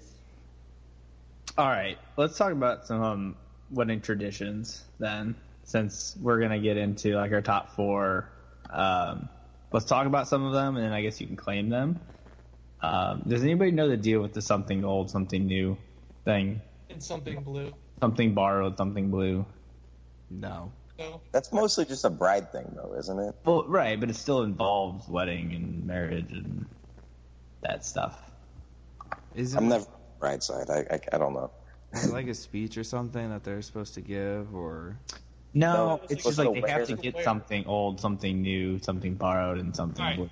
All 1.59 1.69
right, 1.69 1.99
let's 2.17 2.37
talk 2.39 2.53
about 2.53 2.87
some 2.87 3.03
um, 3.03 3.37
wedding 3.71 4.01
traditions 4.01 4.83
then, 4.99 5.35
since 5.65 6.17
we're 6.21 6.41
gonna 6.41 6.61
get 6.61 6.77
into 6.77 7.15
like 7.15 7.33
our 7.33 7.43
top 7.43 7.75
four. 7.77 8.29
Um, 8.71 9.29
let's 9.71 9.87
talk 9.87 10.07
about 10.07 10.29
some 10.29 10.45
of 10.45 10.53
them, 10.53 10.77
and 10.77 10.85
then 10.87 10.93
I 10.93 11.03
guess 11.03 11.21
you 11.21 11.27
can 11.27 11.37
claim 11.37 11.69
them. 11.69 12.01
Um, 12.83 13.23
does 13.27 13.43
anybody 13.43 13.71
know 13.71 13.89
the 13.89 13.97
deal 13.97 14.21
with 14.21 14.33
the 14.33 14.43
something 14.43 14.85
old, 14.85 15.11
something 15.11 15.47
new 15.47 15.77
thing? 16.25 16.61
and 16.91 17.03
something 17.03 17.43
blue. 17.43 17.73
Something 18.01 18.35
borrowed, 18.35 18.77
something 18.77 19.11
blue. 19.11 19.45
no. 20.31 20.73
No. 20.99 21.21
That's 21.33 21.53
mostly 21.53 21.87
just 21.87 22.05
a 22.05 22.11
bride 22.11 22.53
thing, 22.53 22.71
though, 22.77 22.95
isn't 22.99 23.19
it? 23.19 23.35
Well, 23.45 23.65
right, 23.67 23.99
but 23.99 24.11
it 24.11 24.15
still 24.15 24.43
involves 24.43 25.09
wedding 25.09 25.53
and 25.55 25.85
marriage 25.87 26.31
and 26.31 26.67
that 27.63 27.85
stuff. 27.85 28.23
Is 29.35 29.55
it, 29.55 29.57
I'm 29.57 29.69
never 29.69 29.87
bride 30.21 30.43
side. 30.43 30.69
I, 30.69 30.95
I, 30.95 31.01
I 31.15 31.19
don't 31.19 31.33
know. 31.33 31.51
is 31.95 32.05
it 32.05 32.13
like 32.13 32.29
a 32.29 32.35
speech 32.35 32.77
or 32.77 32.85
something 32.85 33.31
that 33.31 33.43
they're 33.43 33.63
supposed 33.63 33.95
to 33.95 34.01
give, 34.03 34.55
or 34.55 34.99
No, 35.55 35.73
No, 35.73 36.01
it's 36.05 36.13
it's 36.13 36.25
just 36.25 36.39
like 36.39 36.49
like 36.49 36.63
they 36.63 36.71
have 36.71 36.87
to 36.87 36.95
wear- 36.95 37.03
get 37.03 37.25
something 37.25 37.65
old, 37.67 37.99
something 37.99 38.43
new, 38.43 38.79
something 38.79 39.15
borrowed, 39.15 39.59
and 39.59 39.75
something 39.75 40.05
Alright. 40.05 40.31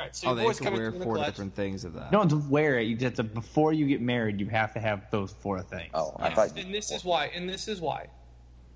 Blue. 0.00 0.02
All 0.02 0.06
right, 0.06 0.16
so 0.16 0.30
oh, 0.30 0.34
they 0.34 0.44
boy's 0.44 0.58
have 0.58 0.72
to 0.72 0.78
wear 0.78 0.90
through 0.90 1.02
four 1.02 1.14
clutch. 1.16 1.26
different 1.26 1.54
things 1.54 1.84
of 1.84 1.94
that? 1.94 2.06
You 2.06 2.18
don't 2.18 2.28
to 2.30 2.36
wear 2.48 2.78
it. 2.78 2.86
You 2.86 2.94
just 2.96 3.16
have 3.16 3.28
to, 3.28 3.34
before 3.34 3.72
you 3.72 3.86
get 3.86 4.00
married, 4.00 4.40
you 4.40 4.46
have 4.48 4.72
to 4.74 4.80
have 4.80 5.10
those 5.10 5.32
four 5.32 5.62
things. 5.62 5.90
Oh, 5.94 6.16
I 6.18 6.28
Yes, 6.28 6.34
thought. 6.34 6.58
and 6.58 6.74
this 6.74 6.90
is 6.90 7.04
why. 7.04 7.26
And 7.26 7.48
this 7.48 7.68
is 7.68 7.80
why. 7.80 8.06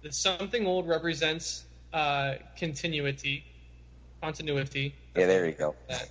The 0.02 0.12
something 0.12 0.66
old 0.66 0.87
represents 0.87 1.64
uh, 1.92 2.34
continuity, 2.58 3.44
continuity. 4.22 4.94
Yeah, 5.16 5.26
there 5.26 5.46
you 5.46 5.52
go. 5.52 5.74
That. 5.88 6.10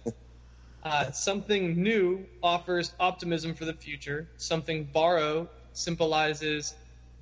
Uh, 0.84 1.12
something 1.12 1.82
new 1.82 2.26
offers 2.42 2.94
optimism 3.00 3.54
for 3.54 3.66
the 3.66 3.74
future. 3.74 4.30
Something 4.38 4.84
borrowed 4.92 5.48
symbolizes 5.74 6.74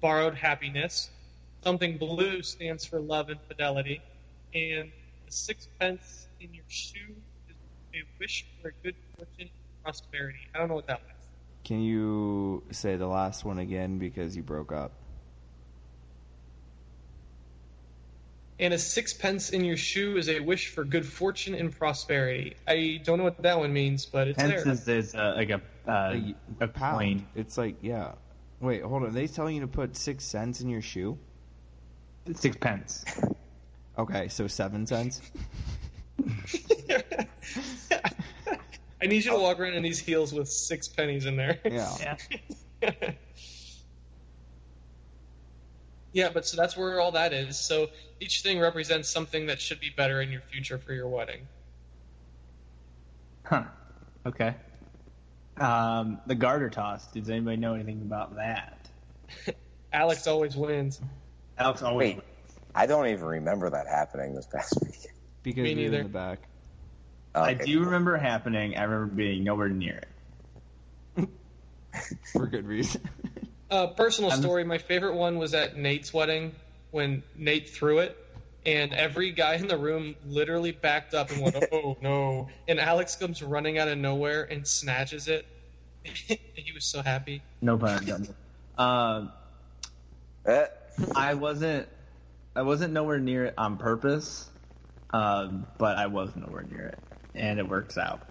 borrowed 0.02 0.34
happiness. 0.36 1.12
Something 1.64 1.98
blue 1.98 2.42
stands 2.42 2.86
for 2.86 3.00
love 3.00 3.30
and 3.30 3.40
fidelity. 3.48 4.02
And 4.56 4.92
the 5.26 5.32
sixpence 5.32 6.28
in 6.40 6.54
your 6.54 6.66
shoe 6.68 7.14
is 7.18 7.31
a 7.94 8.00
wish 8.20 8.46
for 8.62 8.74
good 8.84 8.96
fortune 9.18 9.50
and 9.50 9.50
prosperity. 9.84 10.40
I 10.56 10.60
don't 10.60 10.68
know 10.70 10.76
what 10.76 10.88
that 10.88 11.02
was. 11.02 11.28
Can 11.64 11.82
you 11.82 12.64
say 12.72 12.96
the 12.96 13.08
last 13.08 13.46
one 13.46 13.60
again 13.60 13.98
because 14.00 14.36
you 14.36 14.44
broke 14.44 14.72
up? 14.72 14.92
And 18.60 18.74
a 18.76 18.78
sixpence 18.78 19.50
in 19.50 19.64
your 19.66 19.78
shoe 19.78 20.18
is 20.18 20.30
a 20.30 20.40
wish 20.40 20.68
for 20.70 20.84
good 20.84 21.06
fortune 21.06 21.56
and 21.56 21.72
prosperity. 21.76 22.56
I 22.68 23.02
don't 23.04 23.18
know 23.18 23.24
what 23.24 23.42
that 23.42 23.58
one 23.58 23.74
means, 23.74 24.06
but 24.06 24.28
it's 24.28 24.38
Pence 24.38 24.64
there. 24.64 24.72
is, 24.72 24.88
is 24.88 25.16
uh, 25.16 25.34
like 25.36 25.50
a 25.50 25.62
uh, 25.88 26.14
A, 26.14 26.36
a 26.60 26.68
pound. 26.68 26.98
coin. 26.98 27.28
It's 27.36 27.58
like 27.58 27.78
yeah. 27.82 28.14
Wait, 28.60 28.84
hold 28.84 29.02
on. 29.02 29.10
Are 29.10 29.12
they 29.12 29.26
telling 29.26 29.56
you 29.56 29.62
to 29.62 29.68
put 29.68 29.96
six 29.98 30.24
cents 30.24 30.62
in 30.62 30.70
your 30.70 30.84
shoe? 30.84 31.18
Six 32.36 32.56
pence. 32.58 33.04
Okay, 33.98 34.28
so 34.28 34.46
seven 34.46 34.86
cents. 34.86 35.22
I 39.02 39.08
need 39.08 39.26
you 39.26 39.32
to 39.32 39.38
walk 39.38 39.60
around 39.60 39.74
in 39.74 39.84
these 39.84 40.00
heels 40.00 40.34
with 40.34 40.50
six 40.50 40.88
pennies 40.88 41.26
in 41.26 41.36
there. 41.36 41.60
Yeah. 41.66 42.18
Yeah. 42.82 42.92
Yeah, 46.14 46.30
but 46.34 46.46
so 46.46 46.58
that's 46.58 46.76
where 46.76 47.00
all 47.00 47.14
that 47.14 47.32
is. 47.32 47.58
So 47.58 47.88
each 48.20 48.42
thing 48.42 48.60
represents 48.60 49.10
something 49.10 49.46
that 49.46 49.62
should 49.62 49.80
be 49.80 49.92
better 49.96 50.22
in 50.22 50.30
your 50.30 50.42
future 50.42 50.78
for 50.78 50.92
your 50.92 51.08
wedding. 51.08 51.48
Huh. 53.46 53.64
Okay. 54.26 54.56
Um, 55.58 56.20
the 56.26 56.36
garter 56.36 56.70
toss. 56.70 57.08
Does 57.12 57.30
anybody 57.30 57.58
know 57.58 57.76
anything 57.76 58.02
about 58.02 58.36
that? 58.36 58.90
Alex 59.94 60.28
always 60.28 60.56
wins. 60.56 61.02
Alex 61.58 61.82
always. 61.82 62.16
Wait, 62.16 62.24
I 62.76 62.88
don't 62.88 63.08
even 63.08 63.26
remember 63.26 63.70
that 63.70 63.88
happening 63.88 64.36
this 64.36 64.48
past 64.48 64.78
week. 64.84 65.08
Because 65.44 65.64
Me 65.64 65.76
we 65.76 65.82
were 65.82 65.86
in 65.86 65.92
neither. 65.92 66.04
the 66.04 66.10
back. 66.10 66.40
I 67.34 67.54
do 67.54 67.80
remember 67.84 68.16
it 68.16 68.22
happening. 68.22 68.76
I 68.78 68.84
remember 68.84 69.16
being 69.16 69.44
nowhere 69.44 69.70
near 69.70 70.02
it. 71.18 71.30
For 72.34 72.46
good 72.48 72.66
reason. 72.68 73.02
Uh, 73.70 73.88
personal 73.88 74.32
I'm- 74.32 74.42
story. 74.42 74.64
My 74.64 74.78
favorite 74.78 75.16
one 75.16 75.38
was 75.38 75.54
at 75.54 75.78
Nate's 75.78 76.14
wedding 76.14 76.54
when 76.92 77.24
Nate 77.38 77.70
threw 77.70 78.00
it, 78.00 78.18
and 78.66 78.94
every 78.94 79.32
guy 79.32 79.56
in 79.56 79.68
the 79.68 79.78
room 79.78 80.16
literally 80.28 80.72
backed 80.74 81.14
up 81.14 81.32
and 81.32 81.42
went, 81.42 81.56
"Oh 81.72 81.98
no!" 82.02 82.50
And 82.68 82.80
Alex 82.80 83.16
comes 83.16 83.42
running 83.42 83.78
out 83.78 83.88
of 83.88 83.98
nowhere 83.98 84.44
and 84.44 84.68
snatches 84.68 85.28
it. 85.30 85.46
he 86.04 86.72
was 86.74 86.84
so 86.84 87.02
happy. 87.02 87.42
No 87.62 87.78
pun 87.78 88.00
intended. 88.00 88.36
um, 88.78 89.32
Eh, 90.46 90.66
I 91.16 91.36
wasn't. 91.36 91.88
I 92.56 92.64
wasn't 92.64 92.92
nowhere 92.94 93.20
near 93.20 93.46
it 93.46 93.54
on 93.58 93.78
purpose, 93.78 94.50
um, 95.14 95.68
but 95.78 95.98
I 95.98 96.08
was 96.08 96.36
nowhere 96.36 96.64
near 96.64 96.88
it, 96.88 97.00
and 97.36 97.60
it 97.60 97.68
works 97.68 97.98
out. 97.98 98.22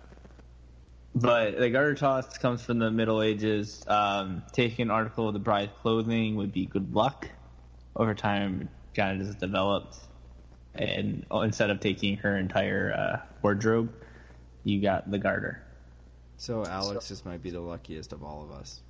But 1.15 1.59
the 1.59 1.71
garter 1.71 1.95
toss 1.95 2.39
comes 2.39 2.63
from 2.63 2.79
the 2.79 2.91
Middle 2.91 3.21
Ages. 3.21 3.83
Um, 3.87 4.43
taking 4.53 4.85
an 4.85 4.91
article 4.91 5.27
of 5.27 5.35
the 5.35 5.41
bride's 5.41 5.73
clothing 5.83 6.37
would 6.37 6.53
be 6.53 6.67
good 6.67 6.95
luck. 6.95 7.29
Over 7.97 8.15
time, 8.15 8.63
it 8.63 8.97
kind 8.97 9.21
of 9.21 9.27
just 9.27 9.41
developed, 9.41 9.97
and 10.75 11.27
oh, 11.31 11.41
instead 11.41 11.71
of 11.71 11.81
taking 11.81 12.17
her 12.19 12.37
entire 12.37 12.93
uh, 12.93 13.27
wardrobe, 13.43 13.93
you 14.63 14.81
got 14.81 15.11
the 15.11 15.19
garter. 15.19 15.63
So 16.37 16.65
Alex 16.65 17.09
just 17.09 17.27
might 17.27 17.43
be 17.43 17.51
the 17.51 17.61
luckiest 17.61 18.13
of 18.13 18.23
all 18.23 18.45
of 18.45 18.53
us. 18.53 18.81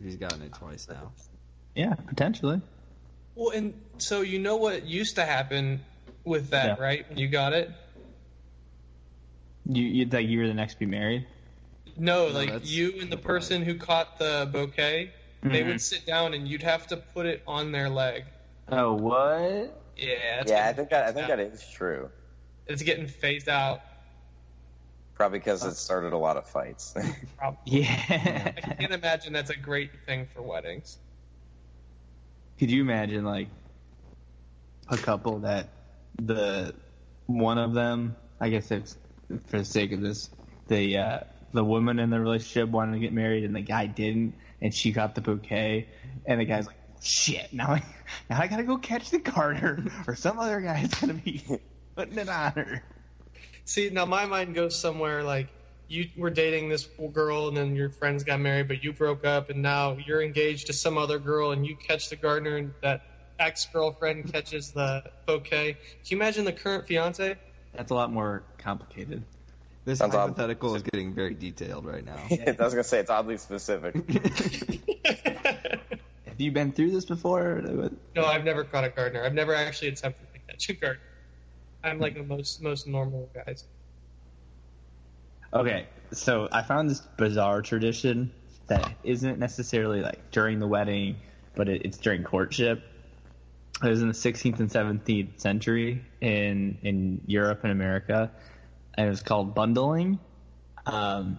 He's 0.00 0.16
gotten 0.16 0.42
it 0.42 0.52
twice 0.52 0.86
now. 0.88 1.12
Yeah, 1.74 1.94
potentially. 1.94 2.60
Well, 3.34 3.50
and 3.50 3.74
so 3.98 4.20
you 4.20 4.38
know 4.38 4.56
what 4.56 4.86
used 4.86 5.16
to 5.16 5.24
happen 5.24 5.80
with 6.26 6.50
that, 6.50 6.76
Yeah. 6.78 6.84
right? 6.84 7.08
When 7.08 7.18
you 7.18 7.28
got 7.28 7.52
it. 7.54 7.70
You 9.64 9.82
you 9.84 10.04
like 10.06 10.26
you 10.28 10.40
were 10.40 10.46
the 10.46 10.54
next 10.54 10.74
to 10.74 10.78
be 10.80 10.86
married. 10.86 11.26
No, 11.96 12.28
No, 12.28 12.34
like 12.34 12.50
that's 12.50 12.70
you 12.70 12.92
and 13.00 13.10
the 13.10 13.16
the 13.16 13.22
person 13.22 13.62
who 13.62 13.76
caught 13.76 14.18
the 14.18 14.48
bouquet, 14.52 15.12
they 15.42 15.62
Mhm. 15.62 15.66
would 15.68 15.80
sit 15.80 16.04
down 16.04 16.34
and 16.34 16.46
you'd 16.46 16.62
have 16.62 16.86
to 16.88 16.96
put 16.98 17.26
it 17.26 17.42
on 17.46 17.72
their 17.72 17.88
leg. 17.88 18.24
Oh, 18.68 18.92
what? 18.94 19.82
Yeah, 19.96 20.40
it's 20.40 20.50
yeah, 20.50 20.66
I 20.68 20.72
think 20.72 20.90
that 20.90 21.04
I 21.06 21.12
think 21.12 21.24
out. 21.30 21.38
that 21.38 21.40
is 21.40 21.66
true. 21.68 22.10
it's 22.66 22.82
getting 22.82 23.06
phased 23.06 23.48
out. 23.48 23.80
Probably 25.14 25.38
because 25.38 25.64
it 25.64 25.76
started 25.76 26.12
a 26.12 26.18
lot 26.18 26.36
of 26.36 26.46
fights. 26.48 26.94
Yeah. 27.64 27.86
I 27.88 28.60
can't 28.60 28.92
imagine 28.92 29.32
that's 29.32 29.50
a 29.50 29.56
great 29.56 29.90
thing 30.04 30.26
for 30.34 30.42
weddings. 30.42 30.98
Could 32.58 32.70
you 32.70 32.82
imagine 32.82 33.24
like 33.24 33.48
a 34.88 34.96
couple 34.98 35.38
that 35.40 35.68
the 36.20 36.74
one 37.26 37.58
of 37.58 37.74
them, 37.74 38.16
I 38.40 38.48
guess 38.48 38.70
it's 38.70 38.96
for 39.46 39.58
the 39.58 39.64
sake 39.64 39.92
of 39.92 40.00
this, 40.00 40.30
the 40.68 40.98
uh, 40.98 41.20
the 41.52 41.64
woman 41.64 41.98
in 41.98 42.10
the 42.10 42.20
relationship 42.20 42.68
wanted 42.68 42.92
to 42.92 42.98
get 42.98 43.12
married 43.12 43.44
and 43.44 43.54
the 43.54 43.60
guy 43.60 43.86
didn't, 43.86 44.34
and 44.60 44.74
she 44.74 44.92
got 44.92 45.14
the 45.14 45.20
bouquet, 45.20 45.88
and 46.24 46.40
the 46.40 46.44
guy's 46.44 46.66
like, 46.66 46.76
"Shit, 47.02 47.52
now 47.52 47.70
I 47.70 47.82
now 48.30 48.40
I 48.40 48.46
gotta 48.46 48.64
go 48.64 48.78
catch 48.78 49.10
the 49.10 49.18
garter, 49.18 49.84
or 50.06 50.14
some 50.14 50.38
other 50.38 50.60
guy's 50.60 50.94
gonna 50.94 51.14
be 51.14 51.42
putting 51.96 52.18
it 52.18 52.28
on 52.28 52.52
her." 52.52 52.82
See, 53.64 53.90
now 53.90 54.06
my 54.06 54.26
mind 54.26 54.54
goes 54.54 54.78
somewhere 54.78 55.24
like 55.24 55.48
you 55.88 56.06
were 56.16 56.30
dating 56.30 56.68
this 56.68 56.88
girl 57.12 57.48
and 57.48 57.56
then 57.56 57.76
your 57.76 57.90
friends 57.90 58.24
got 58.24 58.40
married, 58.40 58.68
but 58.68 58.82
you 58.82 58.92
broke 58.92 59.24
up 59.24 59.50
and 59.50 59.62
now 59.62 59.96
you're 60.04 60.22
engaged 60.22 60.66
to 60.66 60.72
some 60.72 60.98
other 60.98 61.18
girl 61.18 61.52
and 61.52 61.66
you 61.66 61.76
catch 61.76 62.08
the 62.10 62.16
gardener 62.16 62.74
that 62.82 63.02
ex 63.38 63.66
girlfriend 63.66 64.32
catches 64.32 64.72
the 64.72 65.04
bouquet. 65.26 65.72
Can 65.72 65.78
you 66.04 66.16
imagine 66.16 66.44
the 66.44 66.52
current 66.52 66.86
fiance? 66.86 67.36
That's 67.74 67.90
a 67.90 67.94
lot 67.94 68.12
more 68.12 68.42
complicated. 68.58 69.22
This 69.84 70.00
Sounds 70.00 70.14
odd. 70.14 70.30
hypothetical 70.30 70.74
is 70.74 70.82
getting 70.82 71.14
very 71.14 71.34
detailed 71.34 71.86
right 71.86 72.04
now. 72.04 72.16
I 72.30 72.56
was 72.58 72.74
gonna 72.74 72.82
say 72.82 72.98
it's 72.98 73.10
oddly 73.10 73.36
specific. 73.36 73.94
Have 76.26 76.40
you 76.40 76.50
been 76.50 76.72
through 76.72 76.90
this 76.90 77.04
before? 77.04 77.62
No, 78.14 78.24
I've 78.24 78.44
never 78.44 78.64
caught 78.64 78.84
a 78.84 78.90
gardener. 78.90 79.24
I've 79.24 79.32
never 79.32 79.54
actually 79.54 79.88
attempted 79.88 80.26
to 80.34 80.38
catch 80.40 80.68
a 80.68 80.72
gardener. 80.74 81.02
I'm 81.84 81.98
like 82.00 82.14
the 82.14 82.24
most 82.24 82.60
most 82.60 82.86
normal 82.86 83.30
guys. 83.32 83.64
Okay, 85.52 85.86
so 86.12 86.48
I 86.50 86.62
found 86.62 86.90
this 86.90 87.00
bizarre 87.16 87.62
tradition 87.62 88.32
that 88.66 88.90
isn't 89.04 89.38
necessarily 89.38 90.02
like 90.02 90.30
during 90.32 90.58
the 90.58 90.66
wedding, 90.66 91.16
but 91.54 91.68
it, 91.68 91.82
it's 91.84 91.98
during 91.98 92.24
courtship. 92.24 92.82
It 93.82 93.88
was 93.88 94.00
in 94.00 94.08
the 94.08 94.14
16th 94.14 94.58
and 94.60 94.70
17th 94.70 95.38
century 95.38 96.02
in 96.20 96.78
in 96.82 97.20
Europe 97.26 97.60
and 97.62 97.72
America, 97.72 98.30
and 98.94 99.06
it 99.06 99.10
was 99.10 99.22
called 99.22 99.54
bundling. 99.54 100.18
Um, 100.86 101.38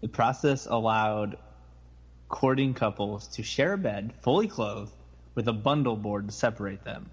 the 0.00 0.08
process 0.08 0.66
allowed 0.66 1.36
courting 2.28 2.72
couples 2.72 3.28
to 3.28 3.42
share 3.42 3.74
a 3.74 3.78
bed, 3.78 4.14
fully 4.22 4.48
clothed, 4.48 4.92
with 5.34 5.46
a 5.48 5.52
bundle 5.52 5.96
board 5.96 6.26
to 6.28 6.32
separate 6.32 6.84
them. 6.84 7.10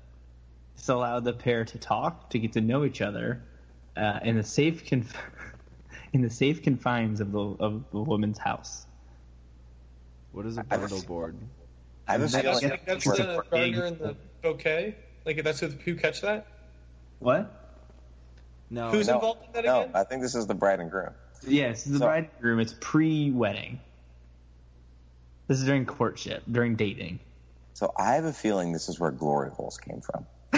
This 0.77 0.87
allowed 0.87 1.25
the 1.25 1.33
pair 1.33 1.65
to 1.65 1.77
talk, 1.77 2.29
to 2.29 2.39
get 2.39 2.53
to 2.53 2.61
know 2.61 2.85
each 2.85 3.01
other, 3.01 3.43
uh, 3.97 4.19
in 4.23 4.37
the 4.37 4.43
safe 4.43 4.85
conf- 4.85 5.17
in 6.13 6.21
the 6.21 6.29
safe 6.29 6.63
confines 6.63 7.19
of 7.19 7.33
the 7.33 7.39
of 7.39 7.83
the 7.91 7.99
woman's 7.99 8.37
house. 8.37 8.87
What 10.31 10.45
is 10.45 10.57
a 10.57 10.61
I 10.61 10.75
have 10.75 10.83
a 10.83 10.87
bundle 10.87 11.01
board? 11.05 11.35
I 12.09 12.13
have 12.13 12.21
a 12.23 12.27
That- 12.27 12.37
I 12.39 12.41
feeling 12.41 12.69
don't 12.69 12.85
that's 12.85 13.05
It's 13.07 13.17
the 13.17 13.39
a- 13.39 13.43
gardener 13.43 13.85
and 13.85 13.97
the 13.99 14.15
bouquet. 14.41 14.95
Like 15.25 15.43
that's 15.43 15.59
who, 15.59 15.67
who 15.67 15.95
catch 15.95 16.21
that? 16.21 16.47
What? 17.19 17.55
No, 18.71 18.89
Who's 18.89 19.07
no, 19.07 19.15
involved 19.15 19.45
in 19.45 19.51
that 19.53 19.65
no, 19.65 19.81
again? 19.81 19.91
I 19.95 20.03
think 20.03 20.21
this 20.21 20.35
is 20.35 20.47
the 20.47 20.53
bride 20.55 20.79
and 20.79 20.89
groom. 20.91 21.11
Yes, 21.47 21.83
the 21.83 21.99
So- 21.99 22.05
bride 22.05 22.29
and 22.33 22.41
groom. 22.41 22.59
It's 22.59 22.73
pre-wedding. 22.79 23.79
This 25.47 25.59
is 25.59 25.65
during 25.65 25.85
courtship, 25.85 26.43
during 26.51 26.75
dating. 26.75 27.19
So 27.73 27.91
I 27.97 28.15
have 28.15 28.25
a 28.25 28.33
feeling 28.33 28.71
this 28.73 28.89
is 28.89 28.99
where 28.99 29.11
glory 29.11 29.49
holes 29.51 29.77
came 29.77 30.01
from. 30.01 30.25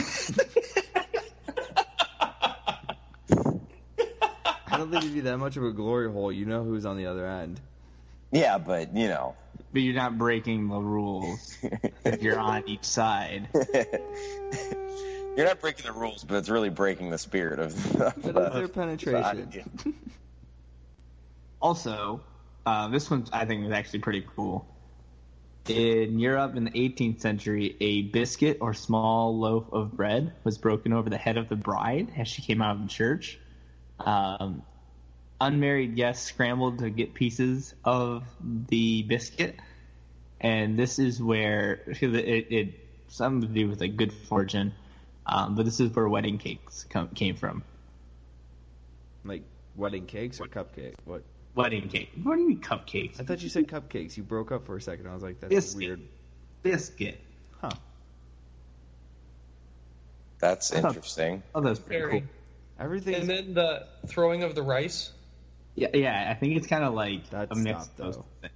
I 3.30 4.78
don't 4.78 4.89
think 4.91 5.04
it'd 5.04 5.14
be 5.14 5.22
that 5.22 5.38
much 5.38 5.58
of 5.58 5.64
a 5.64 5.72
glory 5.72 6.12
hole. 6.12 6.32
You 6.32 6.45
know 6.45 6.64
who's 6.64 6.86
on 6.86 6.97
the 6.97 7.06
other 7.08 7.28
end. 7.28 7.60
Yeah, 8.32 8.58
but 8.58 8.96
you 8.96 9.08
know, 9.08 9.36
But 9.74 9.82
you're 9.82 9.96
not 9.96 10.18
breaking 10.18 10.68
the 10.70 10.80
rules. 10.80 11.58
if 12.06 12.22
you're 12.24 12.40
on 12.40 12.64
each 12.68 12.86
side. 12.86 13.50
you're 15.36 15.46
not 15.46 15.60
breaking 15.60 15.86
the 15.86 15.92
rules, 15.94 16.24
but 16.24 16.36
it's 16.38 16.50
really 16.50 16.70
breaking 16.70 17.10
the 17.10 17.18
spirit 17.18 17.60
of. 17.60 18.02
of 18.02 18.14
But 18.22 18.34
the- 18.34 18.48
is 18.48 18.54
there 18.54 18.68
penetration? 18.68 19.50
the- 19.84 19.94
Also, 21.62 22.22
uh, 22.66 22.88
this 22.88 23.10
one 23.12 23.26
I 23.32 23.46
think 23.46 23.66
is 23.66 23.72
actually 23.72 24.00
pretty 24.00 24.26
cool. 24.36 24.66
In 25.68 26.18
Europe 26.18 26.56
in 26.56 26.64
the 26.64 26.72
18th 26.72 27.22
century, 27.22 27.76
a 27.80 28.02
biscuit 28.02 28.58
or 28.62 28.74
small 28.74 29.38
loaf 29.38 29.66
of 29.72 29.92
bread 29.96 30.34
was 30.44 30.58
broken 30.58 30.92
over 30.92 31.08
the 31.10 31.18
head 31.20 31.38
of 31.38 31.50
the 31.50 31.56
bride 31.56 32.12
as 32.18 32.28
she 32.28 32.42
came 32.42 32.64
out 32.64 32.78
of 32.78 32.82
the 32.82 32.88
church. 32.88 33.40
Um, 34.00 34.64
unmarried 35.42 35.96
guests 35.96 36.28
scrambled 36.28 36.80
to 36.80 36.89
get 36.89 37.14
pieces 37.14 37.74
of 37.84 38.24
the 38.70 39.02
biscuit, 39.04 39.56
and 40.39 40.78
this 40.78 41.00
is 41.00 41.22
where 41.22 41.82
it, 41.88 42.48
it 42.52 42.80
something 43.08 43.42
to 43.42 43.54
do 43.54 43.68
with 43.68 43.82
like 43.82 43.98
good 43.98 44.14
fortune. 44.14 44.74
Um, 45.26 45.56
but 45.56 45.66
this 45.66 45.80
is 45.80 45.92
where 45.96 46.08
wedding 46.08 46.38
cakes 46.38 46.86
come, 46.89 47.10
came 47.10 47.36
from. 47.36 47.64
Like 49.24 49.44
wedding 49.76 50.06
cakes 50.06 50.39
or 50.39 50.46
cupcake? 50.48 50.94
What? 51.06 51.24
Wedding 51.54 51.89
cake. 51.89 52.12
What 52.24 52.36
do 52.36 52.42
you 52.42 52.48
mean 52.48 52.62
cupcakes? 52.62 53.20
I 53.20 53.24
thought 53.24 53.42
you 53.44 53.50
said 53.50 53.68
cupcakes. 53.68 54.16
You 54.16 54.24
broke 54.24 54.52
up 54.52 54.66
for 54.66 54.78
a 54.78 54.82
second. 54.82 55.08
I 55.08 55.14
was 55.14 55.22
like, 55.22 55.42
that's 55.42 55.54
Biscuit. 55.54 55.78
weird. 55.78 56.02
biscuit. 56.64 57.20
Huh. 57.60 57.72
That's 60.39 60.72
interesting. 60.72 61.44
Oh, 61.54 61.62
that's 61.62 61.80
pretty 61.80 62.02
Very. 62.02 62.20
cool. 62.22 62.30
Everything. 62.80 63.16
And 63.16 63.30
then 63.30 63.54
the 63.54 63.86
throwing 64.08 64.44
of 64.44 64.56
the 64.56 64.64
rice. 64.64 65.12
Yeah, 65.76 65.88
yeah. 65.94 66.28
I 66.30 66.34
think 66.34 66.58
it's 66.58 66.68
kind 66.68 66.84
of 66.84 66.94
like 66.94 67.30
That's 67.30 67.52
a 67.52 67.56
mix 67.56 67.80
not, 67.80 67.88
of 67.88 67.98
those 68.16 68.16
things. 68.42 68.54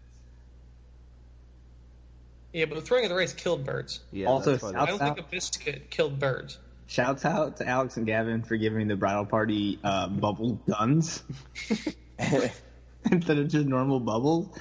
Yeah, 2.54 2.66
but 2.66 2.76
the 2.76 2.82
throwing 2.82 3.04
of 3.06 3.10
the 3.10 3.16
rice 3.16 3.34
killed 3.34 3.66
birds. 3.66 4.00
yeah, 4.12 4.28
also 4.28 4.52
that's 4.56 4.64
I 4.64 4.86
don't 4.86 5.00
think 5.00 5.20
a 5.20 5.24
biscuit 5.24 5.90
killed 5.90 6.20
birds. 6.20 6.58
Shouts 6.88 7.26
out 7.26 7.58
to 7.58 7.68
Alex 7.68 7.98
and 7.98 8.06
Gavin 8.06 8.44
for 8.44 8.56
giving 8.58 8.88
the 8.88 8.96
bridal 8.96 9.26
party 9.26 9.80
uh, 9.84 10.08
bubble 10.08 10.54
guns 10.70 11.24
instead 13.12 13.38
of 13.40 13.48
just 13.50 13.66
normal 13.66 14.00
bubbles. 14.00 14.56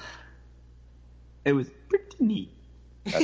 It 1.45 1.53
was 1.53 1.67
pretty 1.87 2.05
neat. 2.19 2.51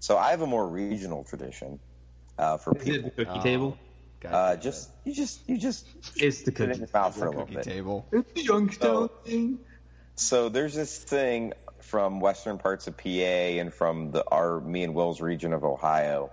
so 0.00 0.16
I 0.16 0.30
have 0.30 0.40
a 0.40 0.46
more 0.46 0.66
regional 0.66 1.22
tradition 1.24 1.78
uh, 2.38 2.56
for 2.56 2.74
Is 2.78 2.88
it 2.88 3.02
the 3.04 3.10
people. 3.10 3.24
cookie 3.26 3.38
Oh. 3.38 3.42
table? 3.42 3.78
God 4.20 4.34
Uh, 4.34 4.56
just 4.56 4.90
you 5.04 5.14
just 5.14 5.48
you 5.48 5.58
just 5.58 5.86
It's 6.16 6.42
the 6.42 6.52
put 6.52 6.70
it 6.70 6.78
cookie. 6.78 6.90
mouth 6.92 7.14
The 7.14 7.20
for 7.20 7.26
a 7.26 7.30
little 7.30 7.46
cookie 7.46 7.56
bit. 7.56 7.64
table. 7.64 8.06
It's 8.12 8.32
the 8.32 8.42
Youngstown 8.42 8.96
Oh. 8.96 9.08
thing. 9.24 9.58
So 10.16 10.48
there's 10.48 10.74
this 10.74 10.98
thing 10.98 11.52
from 11.82 12.20
western 12.20 12.58
parts 12.58 12.86
of 12.88 12.96
PA 12.96 13.58
and 13.60 13.72
from 13.72 14.10
the 14.10 14.24
our 14.30 14.60
me 14.60 14.82
and 14.82 14.94
Will's 14.94 15.20
region 15.20 15.52
of 15.52 15.64
Ohio 15.64 16.30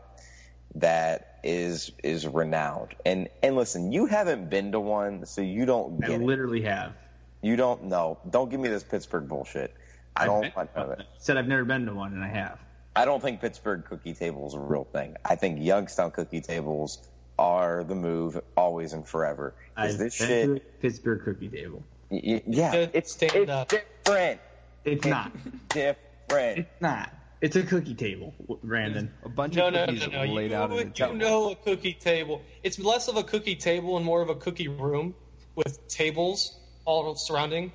that 0.76 1.38
is 1.44 1.92
is 2.04 2.28
renowned. 2.28 2.96
And 3.06 3.30
and 3.44 3.56
listen, 3.56 3.92
you 3.92 4.08
haven't 4.08 4.50
been 4.50 4.72
to 4.72 4.80
one, 4.80 5.26
so 5.26 5.42
you 5.42 5.66
don't 5.66 6.04
I 6.04 6.08
get 6.08 6.22
it. 6.22 6.26
literally 6.26 6.62
have. 6.64 6.94
You 7.42 7.56
don't 7.56 7.86
know. 7.86 8.20
Don't 8.28 8.50
give 8.50 8.60
me 8.60 8.70
this 8.70 8.84
Pittsburgh 8.84 9.28
bullshit. 9.28 9.74
I 10.16 10.24
I've 10.24 10.28
don't 10.28 10.56
want 10.56 10.70
none 10.76 10.92
of 10.92 11.00
it. 11.00 11.06
Said 11.20 11.38
I've 11.38 11.48
never 11.48 11.66
been 11.66 11.86
to 11.86 11.94
one, 11.94 12.14
and 12.14 12.24
I 12.24 12.30
have. 12.30 12.60
I 12.96 13.06
don't 13.06 13.22
think 13.22 13.42
Pittsburgh 13.42 13.84
cookie 13.86 14.14
table 14.14 14.48
is 14.48 14.54
a 14.54 14.60
real 14.60 14.86
thing. 14.86 15.16
I 15.24 15.36
think 15.36 15.60
Youngstown 15.62 16.12
cookie 16.12 16.42
tables 16.42 17.08
are 17.38 17.84
the 17.84 17.96
move 17.96 18.40
always 18.56 18.94
and 18.94 19.08
forever. 19.08 19.54
Is 19.78 19.94
I've 19.94 19.98
this 20.00 20.18
been 20.20 20.28
shit? 20.28 20.46
to 20.48 20.56
a 20.56 20.60
Pittsburgh 20.82 21.22
cookie 21.26 21.50
table. 21.50 21.84
y- 22.10 22.22
y- 22.24 22.44
yeah, 22.48 22.72
Good 22.72 22.92
it's, 22.94 23.12
stand 23.12 23.36
it's 23.36 23.52
up. 23.52 23.70
different. 23.70 24.40
It's 24.86 25.06
not. 25.06 25.32
Different. 25.70 26.60
It's 26.60 26.82
not. 26.82 27.12
It's 27.42 27.56
a 27.56 27.64
cookie 27.64 27.94
table, 27.96 28.34
Brandon. 28.64 29.12
A 29.24 29.30
bunch 29.30 29.56
No, 29.56 29.68
of 29.68 29.74
no, 29.74 29.86
cookies 29.86 30.08
no, 30.08 30.24
no. 30.26 30.34
laid 30.34 30.52
You, 30.52 30.58
out 30.58 30.72
in 30.72 30.78
a 30.78 30.82
you 30.84 30.90
table. 30.92 31.14
know 31.16 31.52
a 31.52 31.56
cookie 31.56 31.94
table. 31.94 32.42
It's 32.64 32.80
less 32.80 33.08
of 33.08 33.18
a 33.18 33.24
cookie 33.24 33.56
table 33.56 33.98
and 33.98 34.06
more 34.06 34.22
of 34.22 34.30
a 34.30 34.36
cookie 34.36 34.68
room 34.70 35.14
with 35.56 35.88
tables 35.88 36.58
all 36.86 37.16
surrounding. 37.16 37.72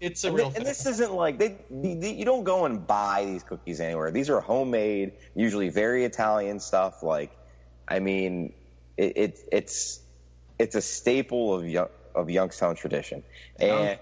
It's 0.00 0.24
a 0.24 0.28
And, 0.28 0.36
real 0.36 0.46
thi- 0.46 0.52
thing. 0.54 0.60
and 0.62 0.66
this 0.66 0.84
isn't 0.86 1.12
like 1.14 1.38
they, 1.38 1.56
they, 1.70 2.12
you 2.12 2.24
don't 2.24 2.44
go 2.44 2.64
and 2.66 2.84
buy 2.86 3.24
these 3.24 3.44
cookies 3.44 3.80
anywhere. 3.80 4.10
These 4.10 4.28
are 4.28 4.40
homemade, 4.40 5.12
usually 5.34 5.68
very 5.70 6.04
Italian 6.04 6.58
stuff. 6.60 7.02
Like, 7.02 7.30
I 7.88 8.00
mean, 8.00 8.52
it, 8.96 9.16
it 9.16 9.38
it's 9.52 10.00
it's 10.58 10.74
a 10.74 10.80
staple 10.82 11.54
of 11.54 11.68
Young, 11.68 11.88
of 12.14 12.30
Youngstown 12.30 12.76
tradition. 12.76 13.22
And 13.58 13.98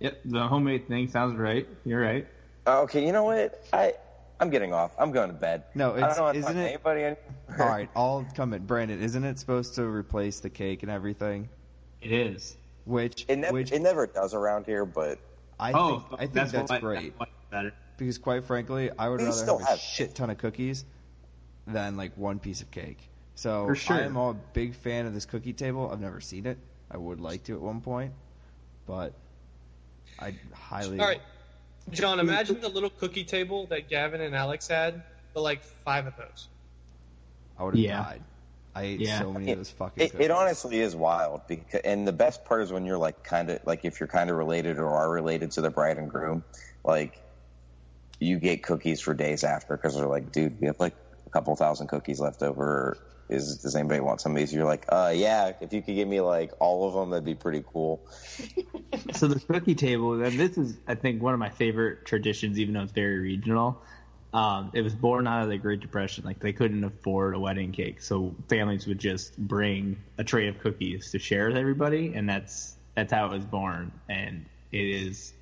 Yep, 0.00 0.20
the 0.24 0.46
homemade 0.48 0.88
thing 0.88 1.08
sounds 1.08 1.38
right. 1.38 1.68
You're 1.84 2.00
right. 2.00 2.26
okay, 2.66 3.04
you 3.04 3.12
know 3.12 3.24
what? 3.24 3.62
I 3.72 3.94
I'm 4.38 4.48
getting 4.48 4.72
off. 4.72 4.92
I'm 4.98 5.12
going 5.12 5.28
to 5.28 5.34
bed. 5.34 5.64
No, 5.74 5.92
I 5.92 5.98
it's- 5.98 6.16
don't 6.16 6.24
want 6.24 6.36
isn't 6.38 6.46
talk 6.54 6.56
to 6.56 6.66
it- 6.66 6.68
anybody 6.68 7.00
anymore. 7.02 7.24
All 7.60 7.66
right, 7.68 7.90
I'll 7.94 8.26
come 8.34 8.54
in. 8.54 8.64
Brandon, 8.64 9.02
isn't 9.02 9.24
it 9.24 9.38
supposed 9.38 9.74
to 9.74 9.84
replace 9.84 10.40
the 10.40 10.48
cake 10.50 10.82
and 10.82 10.90
everything? 10.90 11.48
It 12.00 12.12
is. 12.12 12.56
Which 12.86 13.26
It 13.28 13.28
Which, 13.28 13.38
never 13.38 13.52
which 13.52 13.72
it 13.72 13.82
never 13.82 14.06
does 14.06 14.32
around 14.32 14.64
here, 14.64 14.86
but 14.86 15.18
I 15.58 15.72
oh, 15.72 15.98
think, 15.98 16.12
I 16.14 16.16
think 16.26 16.50
that's, 16.52 16.70
why- 16.70 16.80
great. 16.80 17.12
why 17.18 17.26
it's 17.26 17.50
better. 17.50 17.72
Because 17.98 18.16
quite 18.16 18.44
frankly, 18.44 18.90
I 18.98 19.10
would 19.10 19.20
We 19.20 19.26
rather 19.26 19.36
still 19.36 19.58
have 19.58 19.66
a 19.66 19.70
have- 19.72 19.78
shit 19.80 20.14
ton 20.14 20.30
of 20.30 20.38
cookies 20.38 20.86
than 21.66 21.98
like 21.98 22.16
one 22.16 22.38
piece 22.38 22.62
of 22.62 22.70
cake. 22.70 23.09
So 23.40 23.64
For 23.64 23.74
sure. 23.74 23.96
I 23.96 24.00
am 24.02 24.18
a 24.18 24.34
big 24.52 24.74
fan 24.74 25.06
of 25.06 25.14
this 25.14 25.24
cookie 25.24 25.54
table. 25.54 25.88
I've 25.90 25.98
never 25.98 26.20
seen 26.20 26.44
it. 26.44 26.58
I 26.90 26.98
would 26.98 27.22
like 27.22 27.44
to 27.44 27.54
at 27.54 27.60
one 27.62 27.80
point, 27.80 28.12
but 28.86 29.14
I 30.18 30.34
highly. 30.52 31.00
All 31.00 31.06
right, 31.06 31.22
John. 31.90 32.20
Imagine 32.20 32.60
the 32.60 32.68
little 32.68 32.90
cookie 32.90 33.24
table 33.24 33.66
that 33.68 33.88
Gavin 33.88 34.20
and 34.20 34.34
Alex 34.34 34.68
had, 34.68 35.02
but 35.32 35.40
like 35.40 35.62
five 35.86 36.06
of 36.06 36.14
those. 36.18 36.48
I 37.58 37.64
would 37.64 37.76
have 37.76 37.82
Yeah. 37.82 38.02
died. 38.02 38.22
I 38.74 38.82
ate 38.82 39.00
Yeah. 39.00 39.20
so 39.20 39.32
many 39.32 39.52
of 39.52 39.56
those 39.56 39.70
fucking. 39.70 40.04
It, 40.04 40.12
cookies. 40.12 40.26
it 40.26 40.30
honestly 40.30 40.78
is 40.78 40.94
wild 40.94 41.40
because, 41.48 41.80
and 41.82 42.06
the 42.06 42.12
best 42.12 42.44
part 42.44 42.60
is 42.60 42.70
when 42.70 42.84
you're 42.84 42.98
like 42.98 43.24
kind 43.24 43.48
of 43.48 43.60
like 43.64 43.86
if 43.86 44.00
you're 44.00 44.06
kind 44.06 44.28
of 44.28 44.36
related 44.36 44.78
or 44.78 44.90
are 44.90 45.10
related 45.10 45.52
to 45.52 45.62
the 45.62 45.70
bride 45.70 45.96
and 45.96 46.10
groom, 46.10 46.44
like 46.84 47.18
you 48.18 48.38
get 48.38 48.62
cookies 48.62 49.00
for 49.00 49.14
days 49.14 49.44
after 49.44 49.78
because 49.78 49.96
they're 49.96 50.06
like, 50.06 50.30
dude, 50.30 50.60
we 50.60 50.66
have 50.66 50.78
like 50.78 50.94
a 51.26 51.30
couple 51.30 51.56
thousand 51.56 51.86
cookies 51.86 52.20
left 52.20 52.42
over. 52.42 52.98
Is 53.30 53.58
does 53.58 53.76
anybody 53.76 54.00
want 54.00 54.20
some 54.20 54.32
of 54.32 54.38
these? 54.38 54.52
You're 54.52 54.64
like, 54.64 54.86
uh, 54.88 55.12
yeah. 55.14 55.52
If 55.60 55.72
you 55.72 55.82
could 55.82 55.94
give 55.94 56.08
me 56.08 56.20
like 56.20 56.52
all 56.58 56.88
of 56.88 56.94
them, 56.94 57.10
that'd 57.10 57.24
be 57.24 57.34
pretty 57.34 57.64
cool. 57.72 58.00
So 59.14 59.28
the 59.28 59.40
cookie 59.40 59.74
table, 59.74 60.22
and 60.22 60.38
this 60.38 60.58
is, 60.58 60.76
I 60.86 60.94
think, 60.94 61.22
one 61.22 61.32
of 61.32 61.40
my 61.40 61.48
favorite 61.48 62.04
traditions, 62.06 62.58
even 62.58 62.74
though 62.74 62.82
it's 62.82 62.92
very 62.92 63.18
regional. 63.18 63.80
Um, 64.32 64.70
it 64.72 64.82
was 64.82 64.94
born 64.94 65.26
out 65.26 65.42
of 65.42 65.48
the 65.48 65.58
Great 65.58 65.80
Depression. 65.80 66.24
Like 66.24 66.38
they 66.38 66.52
couldn't 66.52 66.84
afford 66.84 67.34
a 67.34 67.38
wedding 67.38 67.72
cake, 67.72 68.02
so 68.02 68.34
families 68.48 68.86
would 68.86 68.98
just 68.98 69.36
bring 69.38 69.96
a 70.18 70.24
tray 70.24 70.48
of 70.48 70.58
cookies 70.60 71.10
to 71.12 71.18
share 71.18 71.48
with 71.48 71.56
everybody, 71.56 72.14
and 72.14 72.28
that's 72.28 72.76
that's 72.94 73.12
how 73.12 73.26
it 73.26 73.32
was 73.32 73.44
born. 73.44 73.92
And 74.08 74.46
it 74.72 74.84
is 74.84 75.32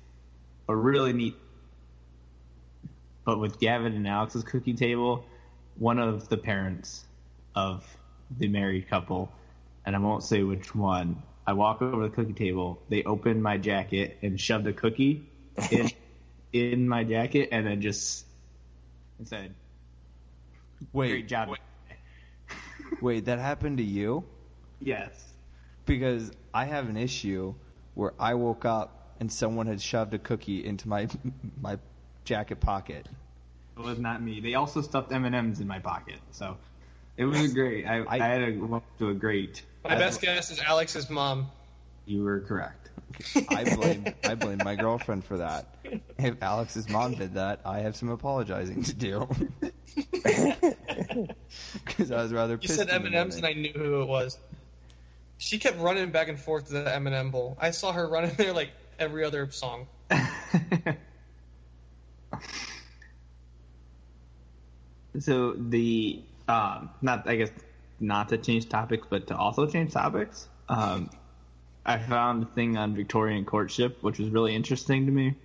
a 0.67 0.75
really 0.75 1.13
neat. 1.13 1.35
But 3.25 3.39
with 3.39 3.59
Gavin 3.59 3.93
and 3.93 4.07
Alex's 4.07 4.43
cookie 4.43 4.73
table, 4.73 5.25
one 5.77 5.99
of 5.99 6.29
the 6.29 6.37
parents 6.37 7.05
of 7.55 7.85
the 8.37 8.47
married 8.47 8.89
couple, 8.89 9.31
and 9.85 9.95
I 9.95 9.99
won't 9.99 10.23
say 10.23 10.43
which 10.43 10.73
one. 10.75 11.23
I 11.47 11.53
walk 11.53 11.81
over 11.81 12.03
to 12.03 12.09
the 12.09 12.15
cookie 12.15 12.33
table. 12.33 12.81
They 12.89 13.03
open 13.03 13.41
my 13.41 13.57
jacket 13.57 14.19
and 14.21 14.39
shoved 14.39 14.67
a 14.67 14.73
cookie 14.73 15.27
in 15.71 15.89
in 16.53 16.87
my 16.87 17.03
jacket, 17.03 17.49
and 17.51 17.65
then 17.65 17.81
just 17.81 18.25
said, 19.23 19.53
wait, 20.93 21.09
"Great 21.09 21.27
job." 21.27 21.49
wait, 23.01 23.25
that 23.25 23.39
happened 23.39 23.77
to 23.77 23.83
you? 23.83 24.23
Yes. 24.79 25.25
Because 25.85 26.31
I 26.53 26.65
have 26.65 26.89
an 26.89 26.97
issue 26.97 27.55
where 27.95 28.13
I 28.19 28.35
woke 28.35 28.65
up 28.65 29.15
and 29.19 29.31
someone 29.31 29.67
had 29.67 29.81
shoved 29.81 30.13
a 30.13 30.19
cookie 30.19 30.65
into 30.65 30.87
my 30.87 31.07
my 31.61 31.77
jacket 32.25 32.59
pocket. 32.59 33.07
It 33.77 33.83
was 33.83 33.99
not 33.99 34.21
me. 34.21 34.39
They 34.39 34.55
also 34.55 34.81
stuffed 34.81 35.11
M 35.11 35.25
and 35.25 35.35
M's 35.35 35.59
in 35.59 35.67
my 35.67 35.79
pocket, 35.79 36.19
so 36.31 36.57
it 37.19 37.25
was 37.25 37.53
great. 37.53 37.85
I, 37.85 37.97
I, 37.99 38.15
I- 38.15 38.17
had 38.17 38.45
to 38.45 38.51
go 38.53 38.81
to 38.99 39.09
a 39.09 39.13
great. 39.13 39.61
My 39.83 39.95
best 39.95 40.21
guess 40.21 40.49
is 40.51 40.59
Alex's 40.59 41.09
mom. 41.09 41.47
You 42.05 42.23
were 42.23 42.39
correct. 42.41 42.89
I 43.49 43.63
blame 43.75 44.05
I 44.23 44.35
blame 44.35 44.57
my 44.63 44.75
girlfriend 44.75 45.23
for 45.25 45.37
that. 45.37 45.67
If 46.17 46.41
Alex's 46.41 46.89
mom 46.89 47.13
did 47.13 47.35
that, 47.35 47.59
I 47.65 47.79
have 47.79 47.95
some 47.95 48.09
apologizing 48.09 48.83
to 48.83 48.93
do. 48.93 49.27
Because 51.73 52.11
I 52.11 52.21
was 52.21 52.31
rather 52.31 52.53
You 52.53 52.59
pissed. 52.59 52.75
said 52.75 52.89
M 52.89 53.05
and 53.05 53.15
M's, 53.15 53.35
and. 53.37 53.45
I 53.45 53.53
knew 53.53 53.73
who 53.73 54.01
it 54.01 54.07
was. 54.07 54.37
She 55.37 55.57
kept 55.59 55.79
running 55.79 56.11
back 56.11 56.27
and 56.29 56.39
forth 56.39 56.67
to 56.67 56.73
the 56.73 56.93
M 56.93 57.07
and 57.07 57.15
M 57.15 57.31
bowl. 57.31 57.57
I 57.59 57.71
saw 57.71 57.91
her 57.91 58.07
running 58.07 58.31
there 58.37 58.53
like 58.53 58.71
every 58.99 59.23
other 59.25 59.49
song. 59.51 59.87
so 65.19 65.53
the 65.53 66.21
um, 66.49 66.89
not 67.01 67.27
I 67.27 67.35
guess 67.35 67.51
not 67.99 68.29
to 68.29 68.37
change 68.37 68.67
topics, 68.67 69.05
but 69.09 69.27
to 69.27 69.37
also 69.37 69.67
change 69.67 69.93
topics. 69.93 70.47
Um, 70.67 71.09
I 71.85 71.99
found 71.99 72.43
a 72.43 72.45
thing 72.47 72.75
on 72.77 72.95
Victorian 72.95 73.45
courtship, 73.45 74.01
which 74.01 74.19
was 74.19 74.29
really 74.29 74.55
interesting 74.55 75.05
to 75.05 75.11
me. 75.11 75.35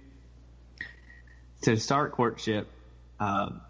To 1.63 1.77
start 1.77 2.13
courtship, 2.13 2.69
um, 3.21 3.61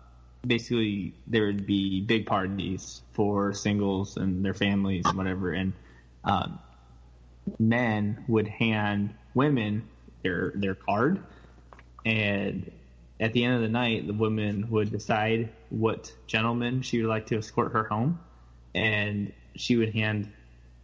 basically 0.47 1.15
there 1.27 1.47
would 1.47 1.67
be 1.67 2.01
big 2.01 2.27
parties 2.27 3.03
for 3.13 3.53
singles 3.53 4.17
and 4.17 4.45
their 4.45 4.55
families 4.55 5.05
and 5.07 5.17
whatever, 5.17 5.53
and 5.53 5.73
um, 6.25 6.59
men 7.59 8.25
would 8.29 8.49
hand 8.49 9.15
women 9.35 9.89
their 10.23 10.53
their 10.55 10.75
card, 10.75 11.21
and 12.05 12.71
at 13.21 13.33
the 13.33 13.45
end 13.45 13.55
of 13.55 13.63
the 13.63 13.69
night, 13.69 14.07
the 14.07 14.13
woman 14.13 14.69
would 14.71 14.91
decide 14.91 15.51
what 15.71 16.13
gentleman 16.27 16.83
she 16.83 17.01
would 17.01 17.09
like 17.09 17.27
to 17.27 17.39
escort 17.39 17.73
her 17.73 17.85
home, 17.85 18.19
and 18.75 19.33
she 19.55 19.77
would 19.77 19.95
hand 19.95 20.33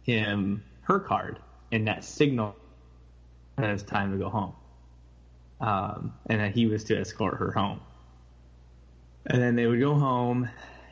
him 0.03 0.63
her 0.83 0.99
card, 0.99 1.39
and 1.71 1.87
that 1.87 2.03
signal 2.03 2.55
that 3.57 3.69
it 3.69 3.73
was 3.73 3.83
time 3.83 4.13
to 4.13 4.17
go 4.17 4.29
home, 4.29 4.53
um, 5.59 6.13
and 6.27 6.39
that 6.39 6.53
he 6.53 6.67
was 6.67 6.85
to 6.85 6.97
escort 6.97 7.37
her 7.37 7.51
home. 7.51 7.81
And 9.25 9.41
then 9.41 9.55
they 9.55 9.67
would 9.67 9.79
go 9.79 9.95
home, 9.95 10.49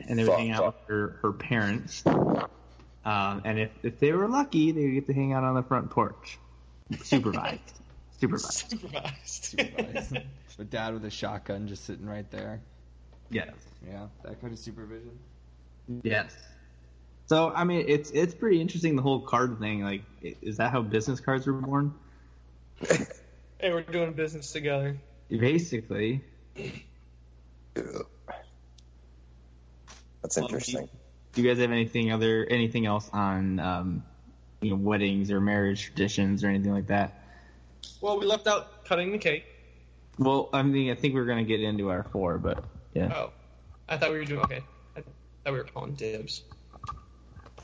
and 0.07 0.19
they 0.19 0.25
would 0.25 0.37
hang 0.37 0.51
out 0.51 0.65
with 0.65 0.87
her, 0.87 1.19
her 1.21 1.31
parents. 1.31 2.03
Um, 2.05 3.41
and 3.45 3.59
if, 3.59 3.71
if 3.81 3.99
they 3.99 4.11
were 4.11 4.27
lucky, 4.27 4.71
they 4.71 4.83
would 4.83 4.93
get 4.93 5.07
to 5.07 5.13
hang 5.13 5.33
out 5.33 5.43
on 5.43 5.55
the 5.55 5.63
front 5.63 5.89
porch, 5.89 6.37
supervised, 7.01 7.79
supervised. 8.19 8.65
Supervised. 9.25 10.17
With 10.59 10.69
dad 10.69 10.93
with 10.93 11.05
a 11.05 11.09
shotgun 11.09 11.67
just 11.69 11.85
sitting 11.85 12.05
right 12.05 12.29
there. 12.31 12.59
Yes. 13.31 13.53
Yeah, 13.87 14.07
that 14.23 14.41
kind 14.41 14.51
of 14.51 14.59
supervision. 14.59 15.17
Yes. 16.03 16.35
So 17.27 17.53
I 17.55 17.63
mean, 17.63 17.85
it's 17.87 18.11
it's 18.11 18.33
pretty 18.33 18.59
interesting 18.59 18.97
the 18.97 19.01
whole 19.01 19.21
card 19.21 19.57
thing. 19.59 19.83
Like, 19.83 20.01
is 20.21 20.57
that 20.57 20.73
how 20.73 20.81
business 20.81 21.21
cards 21.21 21.47
were 21.47 21.53
born? 21.53 21.93
hey, 22.89 23.71
we're 23.71 23.83
doing 23.83 24.11
business 24.11 24.51
together. 24.51 24.97
Basically. 25.29 26.25
That's 30.21 30.37
interesting. 30.37 30.89
Do 31.31 31.41
you 31.41 31.47
guys 31.47 31.59
have 31.59 31.71
anything 31.71 32.11
other 32.11 32.45
anything 32.49 32.85
else 32.85 33.09
on 33.13 33.59
um, 33.61 34.03
you 34.59 34.71
know 34.71 34.75
weddings 34.75 35.31
or 35.31 35.39
marriage 35.39 35.85
traditions 35.85 36.43
or 36.43 36.49
anything 36.49 36.73
like 36.73 36.87
that? 36.87 37.13
Well, 38.01 38.19
we 38.19 38.25
left 38.25 38.45
out 38.45 38.83
cutting 38.83 39.13
the 39.13 39.17
cake. 39.17 39.45
Well, 40.19 40.49
I 40.51 40.61
mean, 40.63 40.91
I 40.91 40.95
think 40.95 41.15
we're 41.15 41.25
gonna 41.25 41.45
get 41.45 41.61
into 41.61 41.89
our 41.89 42.03
four, 42.03 42.37
but 42.37 42.63
yeah. 42.93 43.11
Oh, 43.15 43.31
I 43.87 43.97
thought 43.97 44.11
we 44.11 44.17
were 44.17 44.25
doing 44.25 44.41
okay. 44.41 44.61
I 44.95 45.01
thought 45.01 45.53
we 45.53 45.57
were 45.59 45.63
calling 45.63 45.93
dibs. 45.93 46.43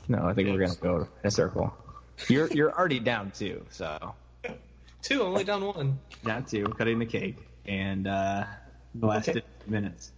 No, 0.08 0.24
I 0.26 0.32
think 0.32 0.48
we're 0.48 0.58
gonna 0.66 0.78
go 0.80 0.96
in 1.02 1.06
a 1.24 1.30
circle. 1.30 1.72
You're 2.28 2.48
you're 2.48 2.72
already 2.72 2.98
down 2.98 3.30
two, 3.32 3.64
so 3.70 4.14
Two, 5.02 5.22
only 5.22 5.44
down 5.44 5.64
one. 5.64 5.98
down 6.24 6.44
two. 6.46 6.64
Cutting 6.64 6.98
the 6.98 7.06
cake, 7.06 7.36
and 7.66 8.06
uh, 8.06 8.44
the 8.94 9.06
last 9.06 9.28
Okay. 9.28 9.42
minutes. 9.66 10.12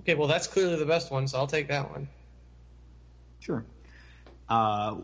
Okay, 0.00 0.14
well 0.14 0.26
that's 0.28 0.48
clearly 0.48 0.76
the 0.76 0.84
best 0.86 1.10
one, 1.12 1.28
so 1.28 1.38
I'll 1.38 1.46
take 1.46 1.68
that 1.68 1.88
one. 1.90 2.08
Sure. 3.38 3.64
Uh, 4.48 4.96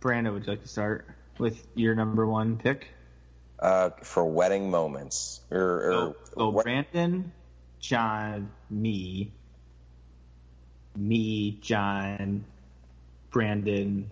Brando, 0.00 0.32
would 0.32 0.44
you 0.46 0.52
like 0.52 0.62
to 0.62 0.68
start 0.68 1.08
with 1.38 1.66
your 1.74 1.94
number 1.96 2.24
one 2.24 2.56
pick? 2.56 2.88
Uh, 3.64 3.88
for 4.02 4.26
wedding 4.26 4.70
moments. 4.70 5.40
Or, 5.50 5.58
or 5.58 5.92
So, 5.92 6.16
so 6.36 6.48
wed- 6.50 6.64
Brandon, 6.64 7.32
John, 7.80 8.50
me, 8.68 9.32
me, 10.94 11.52
John, 11.62 12.44
Brandon, 13.30 14.10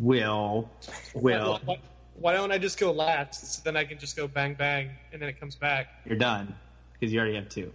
Will, 0.00 0.70
Will. 1.12 1.60
Why, 1.64 1.78
why 2.14 2.32
don't 2.34 2.52
I 2.52 2.58
just 2.58 2.78
go 2.78 2.92
last? 2.92 3.54
So 3.54 3.62
then 3.64 3.76
I 3.76 3.84
can 3.84 3.98
just 3.98 4.14
go 4.16 4.28
bang 4.28 4.54
bang, 4.54 4.90
and 5.12 5.20
then 5.20 5.28
it 5.28 5.40
comes 5.40 5.56
back. 5.56 5.88
You're 6.06 6.16
done 6.16 6.54
because 6.92 7.12
you 7.12 7.18
already 7.18 7.34
have 7.34 7.48
two. 7.48 7.72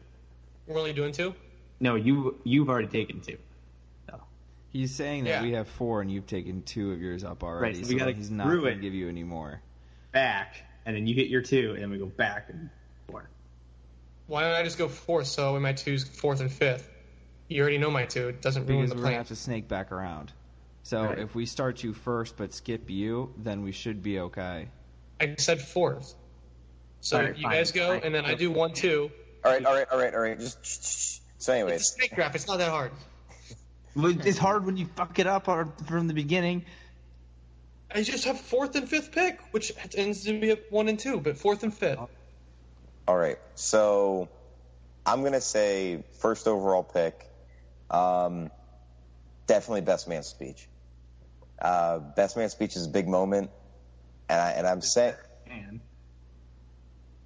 We're 0.68 0.78
only 0.80 0.94
doing 0.94 1.12
two. 1.12 1.36
No, 1.82 1.96
you 1.96 2.40
you've 2.46 2.70
already 2.70 2.88
taken 2.88 3.20
two. 3.20 3.38
He's 4.72 4.94
saying 4.94 5.24
that 5.24 5.30
Yeah. 5.30 5.42
we 5.42 5.52
have 5.54 5.68
four 5.68 6.00
and 6.02 6.12
you've 6.12 6.28
taken 6.28 6.62
two 6.62 6.92
of 6.94 7.02
yours 7.02 7.24
up 7.24 7.44
already. 7.44 7.78
Right, 7.80 7.86
so 7.86 7.92
we 7.92 7.98
gotta 8.00 8.12
he's 8.14 8.30
not 8.30 8.46
going 8.48 8.76
to 8.76 8.80
give 8.80 8.94
you 8.94 9.10
any 9.10 9.24
more. 9.24 9.62
Back, 10.12 10.64
and 10.90 10.98
then 10.98 11.06
you 11.06 11.14
hit 11.14 11.28
your 11.28 11.42
two, 11.44 11.74
and 11.74 11.84
then 11.84 11.92
we 11.92 12.00
go 12.00 12.08
back 12.08 12.50
and 12.50 12.68
four. 13.08 13.30
Why 14.26 14.42
don't 14.42 14.54
I 14.56 14.64
just 14.64 14.80
go 14.80 14.88
fourth? 14.88 15.28
So 15.28 15.56
in 15.56 15.62
my 15.62 15.74
twos, 15.74 16.04
fourth 16.04 16.42
and 16.42 16.52
fifth. 16.52 16.90
You 17.48 17.62
already 17.62 17.78
know 17.78 17.92
my 17.92 18.06
two. 18.06 18.30
It 18.30 18.42
doesn't 18.42 18.66
ruin 18.66 18.82
Because 18.82 18.90
the 18.90 18.96
we're 18.96 19.02
going 19.04 19.12
to 19.14 19.18
have 19.20 19.28
to 19.28 19.36
snake 19.36 19.68
back 19.68 19.92
around. 19.92 20.32
So 20.82 21.04
Right. 21.04 21.20
if 21.20 21.36
we 21.36 21.46
start 21.46 21.84
you 21.84 21.94
first 21.94 22.38
but 22.38 22.54
skip 22.54 22.90
you, 22.90 23.32
then 23.38 23.62
we 23.62 23.72
should 23.72 24.02
be 24.02 24.20
okay. 24.20 24.70
I 25.22 25.36
said 25.38 25.62
fourth. 25.62 26.16
So 27.02 27.18
All 27.18 27.24
right, 27.24 27.38
you 27.38 27.44
fine, 27.44 27.52
guys 27.52 27.72
go, 27.72 27.88
fine. 27.90 28.02
and 28.04 28.16
then 28.16 28.26
I 28.26 28.34
do 28.34 28.50
one, 28.50 28.74
two. 28.74 29.12
all 29.46 29.52
right, 29.52 29.64
all 29.64 29.74
right, 29.76 29.88
all 29.92 30.00
right, 30.00 30.14
all 30.16 30.20
right. 30.22 30.40
Just 30.40 30.66
shh, 30.66 30.70
shh, 30.70 30.82
shh. 30.82 31.20
so, 31.20 31.22
It's 31.38 31.48
a 31.50 31.54
anyways, 31.54 31.86
snake 31.86 32.16
draft. 32.16 32.34
It's 32.36 32.48
not 32.48 32.58
that 32.58 32.70
hard. 32.70 32.92
Well, 33.96 34.16
It's 34.26 34.38
hard 34.40 34.66
when 34.66 34.78
you 34.78 34.88
fuck 34.96 35.20
it 35.20 35.28
up 35.28 35.48
or- 35.48 35.72
from 35.88 36.08
the 36.08 36.14
beginning. 36.16 36.66
I 37.94 38.04
just 38.04 38.26
have 38.26 38.40
fourth 38.40 38.76
and 38.76 38.88
fifth 38.88 39.12
pick, 39.12 39.40
which 39.52 39.72
ends 39.96 40.24
to 40.26 40.40
be 40.40 40.52
a 40.52 40.58
one 40.70 40.88
and 40.90 41.00
two, 41.00 41.20
but 41.20 41.38
fourth 41.38 41.64
and 41.64 41.74
fifth. 41.74 42.00
all 43.08 43.18
right. 43.18 43.38
So, 43.56 44.30
I'm 45.06 45.24
gonna 45.24 45.42
say 45.42 46.04
first 46.20 46.48
overall 46.48 46.84
pick. 46.84 47.28
Um, 47.90 48.52
definitely 49.48 49.82
best 49.82 50.08
man 50.08 50.24
speech. 50.24 50.70
Uh, 51.62 52.00
best 52.00 52.38
man 52.38 52.50
speech 52.50 52.76
is 52.76 52.86
a 52.86 52.90
big 52.90 53.08
moment, 53.08 53.50
and 54.30 54.40
I 54.40 54.52
and 54.52 54.68
I'm 54.68 54.82
saying 54.82 55.16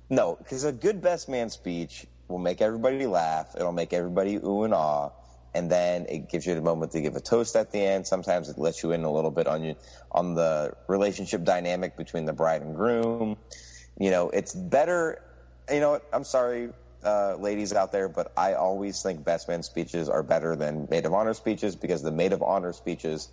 no, 0.09 0.35
because 0.35 0.63
a 0.63 0.71
good 0.71 1.01
best 1.01 1.27
man 1.27 1.49
speech 1.49 2.05
will 2.27 2.39
make 2.39 2.61
everybody 2.61 3.05
laugh. 3.05 3.55
It'll 3.55 3.71
make 3.71 3.93
everybody 3.93 4.35
ooh 4.35 4.63
and 4.63 4.73
ah, 4.73 5.09
and 5.53 5.69
then 5.69 6.05
it 6.09 6.29
gives 6.29 6.45
you 6.45 6.55
the 6.55 6.61
moment 6.61 6.91
to 6.93 7.01
give 7.01 7.15
a 7.15 7.21
toast 7.21 7.55
at 7.55 7.71
the 7.71 7.79
end. 7.79 8.07
Sometimes 8.07 8.49
it 8.49 8.57
lets 8.57 8.83
you 8.83 8.91
in 8.91 9.03
a 9.03 9.11
little 9.11 9.31
bit 9.31 9.47
on 9.47 9.63
you 9.63 9.75
on 10.11 10.35
the 10.35 10.73
relationship 10.87 11.43
dynamic 11.43 11.95
between 11.95 12.25
the 12.25 12.33
bride 12.33 12.61
and 12.61 12.75
groom. 12.75 13.37
You 13.99 14.11
know, 14.11 14.29
it's 14.29 14.53
better. 14.53 15.21
You 15.71 15.79
know, 15.79 15.91
what? 15.91 16.09
I'm 16.11 16.23
sorry, 16.23 16.69
uh, 17.03 17.35
ladies 17.39 17.73
out 17.73 17.91
there, 17.91 18.09
but 18.09 18.31
I 18.35 18.53
always 18.53 19.01
think 19.01 19.23
best 19.23 19.47
man 19.47 19.63
speeches 19.63 20.09
are 20.09 20.23
better 20.23 20.55
than 20.55 20.87
maid 20.89 21.05
of 21.05 21.13
honor 21.13 21.33
speeches 21.33 21.75
because 21.75 22.01
the 22.01 22.11
maid 22.11 22.33
of 22.33 22.41
honor 22.41 22.73
speeches 22.73 23.29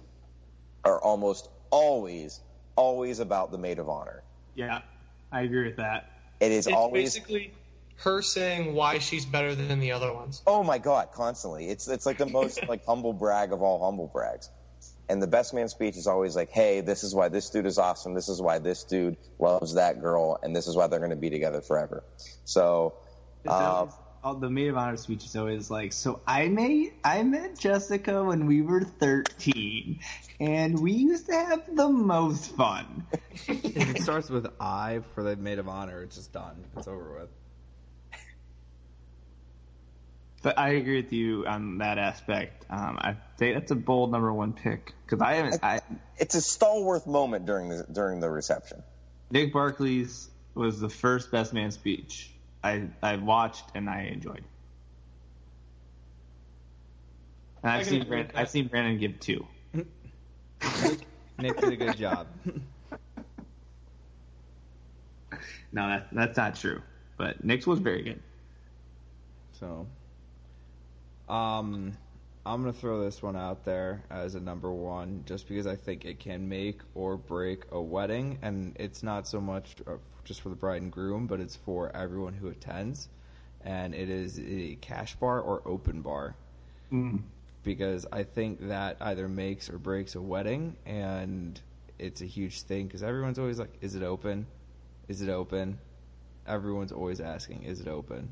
are 0.85 1.01
almost 1.01 1.49
always, 1.71 2.41
always 2.77 3.21
about 3.21 3.51
the 3.51 3.59
maid 3.59 3.79
of 3.79 3.89
honor. 3.89 4.23
Yeah, 4.55 4.83
I 5.33 5.43
agree 5.43 5.66
with 5.66 5.77
that. 5.77 6.11
It 6.41 6.53
is 6.53 6.66
It's 6.66 6.77
always 6.77 7.14
basically 7.14 7.53
her 8.01 8.23
saying 8.23 8.75
why 8.75 8.99
she's 8.99 9.27
better 9.27 9.55
than 9.55 9.79
the 9.79 9.93
other 9.93 10.13
ones. 10.13 10.43
Oh 10.47 10.63
my 10.63 10.79
god, 10.79 11.11
constantly. 11.13 11.69
It's 11.69 11.87
it's 11.87 12.07
like 12.07 12.19
the 12.19 12.27
most 12.27 12.61
like 12.69 12.85
humble 12.87 13.13
brag 13.13 13.53
of 13.53 13.63
all 13.63 13.85
humble 13.85 14.07
brags. 14.07 14.51
And 15.09 15.21
the 15.21 15.27
best 15.27 15.53
man 15.53 15.69
speech 15.69 15.97
is 15.97 16.07
always 16.07 16.37
like, 16.37 16.51
"Hey, 16.51 16.81
this 16.81 17.05
is 17.05 17.15
why 17.15 17.29
this 17.29 17.51
dude 17.51 17.67
is 17.67 17.79
awesome. 17.79 18.15
This 18.15 18.29
is 18.29 18.41
why 18.41 18.59
this 18.59 18.85
dude 18.85 19.17
loves 19.39 19.75
that 19.75 20.01
girl, 20.01 20.39
and 20.43 20.55
this 20.55 20.67
is 20.67 20.77
why 20.77 20.87
they're 20.87 21.01
going 21.01 21.11
to 21.11 21.17
be 21.17 21.31
together 21.31 21.61
forever." 21.61 22.05
So, 22.45 22.95
uh, 23.47 23.87
always- 24.23 24.41
the 24.41 24.51
maid 24.51 24.69
of 24.69 24.77
honor 24.77 24.97
speech 24.97 25.25
is 25.25 25.35
always 25.35 25.71
like, 25.71 25.93
so 25.93 26.21
I 26.27 26.49
made 26.49 26.93
I 27.03 27.23
met 27.23 27.59
Jessica 27.59 28.23
when 28.23 28.47
we 28.47 28.63
were 28.63 28.83
thirteen, 28.83 30.01
and 30.39 30.79
we 30.79 30.93
used 30.93 31.27
to 31.27 31.35
have 31.35 31.65
the 31.75 31.89
most 31.89 32.55
fun. 32.57 33.07
If 33.49 33.97
it 33.97 34.03
starts 34.03 34.31
with 34.31 34.47
I 34.61 35.01
for 35.15 35.23
the 35.23 35.37
maid 35.37 35.59
of 35.59 35.69
honor, 35.69 36.03
it's 36.03 36.17
just 36.17 36.33
done. 36.33 36.65
It's 36.77 36.87
over 36.87 37.21
with. 37.21 37.31
But 40.43 40.59
I 40.59 40.70
agree 40.70 41.03
with 41.03 41.12
you 41.12 41.47
on 41.47 41.78
that 41.78 41.99
aspect. 41.99 42.64
Um, 42.70 42.99
I 43.01 43.16
think 43.36 43.57
that's 43.57 43.70
a 43.70 43.76
bold 43.76 44.11
number 44.11 44.32
one 44.32 44.55
pick 44.55 44.95
because 45.05 45.20
I 45.20 45.34
haven't. 45.34 45.62
I, 45.62 45.80
it's 46.16 46.34
a 46.34 46.41
stalwart 46.41 47.07
moment 47.07 47.45
during 47.45 47.68
the 47.68 47.84
during 47.93 48.20
the 48.20 48.30
reception. 48.30 48.82
Nick 49.30 49.53
Barkley's 49.53 50.28
was 50.55 50.80
the 50.80 50.88
first 50.88 51.30
best 51.30 51.53
man 51.53 51.70
speech 51.70 52.30
I 52.64 52.88
I 53.03 53.16
watched 53.16 53.64
and 53.74 53.88
I 53.88 54.05
enjoyed. 54.05 54.45
And 57.62 57.72
I 57.72 57.78
I've 57.78 57.86
seen 57.86 58.03
agree 58.03 58.16
Brandon. 58.16 58.36
I've 58.36 58.51
seen 58.51 58.68
Brandon 58.68 58.99
give 58.99 59.20
two. 59.20 59.47
Nick 61.38 61.59
did 61.61 61.72
a 61.72 61.76
good 61.76 61.97
job. 61.97 62.26
No, 65.72 65.88
that, 65.88 66.09
that's 66.12 66.36
not 66.36 66.57
true. 66.57 66.82
But 67.16 67.45
Nick's 67.45 67.66
was 67.66 67.78
very 67.78 68.03
good. 68.03 68.20
So, 69.59 69.86
um, 71.31 71.97
I'm 72.47 72.61
gonna 72.62 72.72
throw 72.72 73.03
this 73.03 73.22
one 73.22 73.37
out 73.37 73.64
there 73.64 74.05
as 74.11 74.35
a 74.35 74.41
number 74.41 74.72
one, 74.72 75.22
just 75.26 75.49
because 75.49 75.66
I 75.66 75.76
think 75.76 76.05
it 76.05 76.18
can 76.18 76.49
make 76.49 76.81
or 76.95 77.16
break 77.16 77.64
a 77.72 77.81
wedding, 77.81 78.39
and 78.43 78.76
it's 78.78 79.03
not 79.03 79.26
so 79.28 79.41
much 79.41 79.76
uh, 79.87 79.97
just 80.24 80.41
for 80.43 80.49
the 80.51 80.57
bride 80.57 80.83
and 80.83 80.93
groom, 80.93 81.26
but 81.26 81.41
it's 81.41 81.57
for 81.57 81.95
everyone 81.97 82.35
who 82.35 82.49
attends, 82.49 83.09
and 83.62 83.95
it 83.95 84.11
is 84.11 84.41
a 84.41 84.76
cash 84.81 85.16
bar 85.16 85.41
or 85.41 85.62
open 85.66 86.03
bar, 86.03 86.37
because 87.62 88.07
I 88.12 88.24
think 88.24 88.68
that 88.68 88.97
either 89.01 89.28
makes 89.28 89.70
or 89.70 89.78
breaks 89.78 90.14
a 90.14 90.22
wedding, 90.22 90.76
and 90.87 91.61
it's 91.99 92.22
a 92.22 92.26
huge 92.26 92.62
thing 92.62 92.87
because 92.87 93.03
everyone's 93.03 93.39
always 93.39 93.59
like, 93.59 93.76
"Is 93.81 93.95
it 93.95 94.03
open? 94.03 94.47
Is 95.09 95.22
it 95.22 95.28
open?" 95.28 95.78
Everyone's 96.47 96.93
always 96.93 97.20
asking, 97.20 97.64
"Is 97.64 97.81
it 97.81 97.89
open?" 97.89 98.31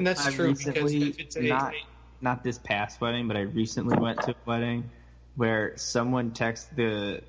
And 0.00 0.06
that's 0.06 0.24
I 0.24 0.30
true 0.30 0.54
because 0.54 0.94
recently, 0.94 1.08
if 1.10 1.20
it's 1.20 1.36
a, 1.36 1.42
not 1.42 1.74
not 2.22 2.42
this 2.42 2.58
past 2.58 3.02
wedding, 3.02 3.28
but 3.28 3.36
I 3.36 3.42
recently 3.42 3.98
went 3.98 4.22
to 4.22 4.30
a 4.30 4.34
wedding 4.46 4.90
where 5.36 5.76
someone 5.76 6.30
texted 6.30 6.74
the 6.76 7.22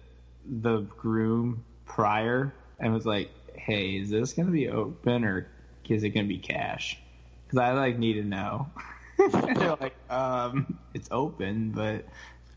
the 0.45 0.79
groom 0.79 1.65
prior 1.85 2.53
and 2.79 2.93
was 2.93 3.05
like, 3.05 3.29
"Hey, 3.57 3.97
is 3.97 4.09
this 4.09 4.31
gonna 4.31 4.51
be 4.51 4.69
open 4.69 5.25
or 5.25 5.51
is 5.89 6.03
it 6.03 6.11
gonna 6.11 6.29
be 6.29 6.37
cash?" 6.37 6.97
Because 7.45 7.59
I 7.59 7.73
like 7.73 7.99
need 7.99 8.13
to 8.13 8.23
know. 8.23 8.71
they're 9.17 9.75
like, 9.81 9.95
"Um, 10.09 10.79
it's 10.93 11.09
open, 11.11 11.71
but 11.71 12.05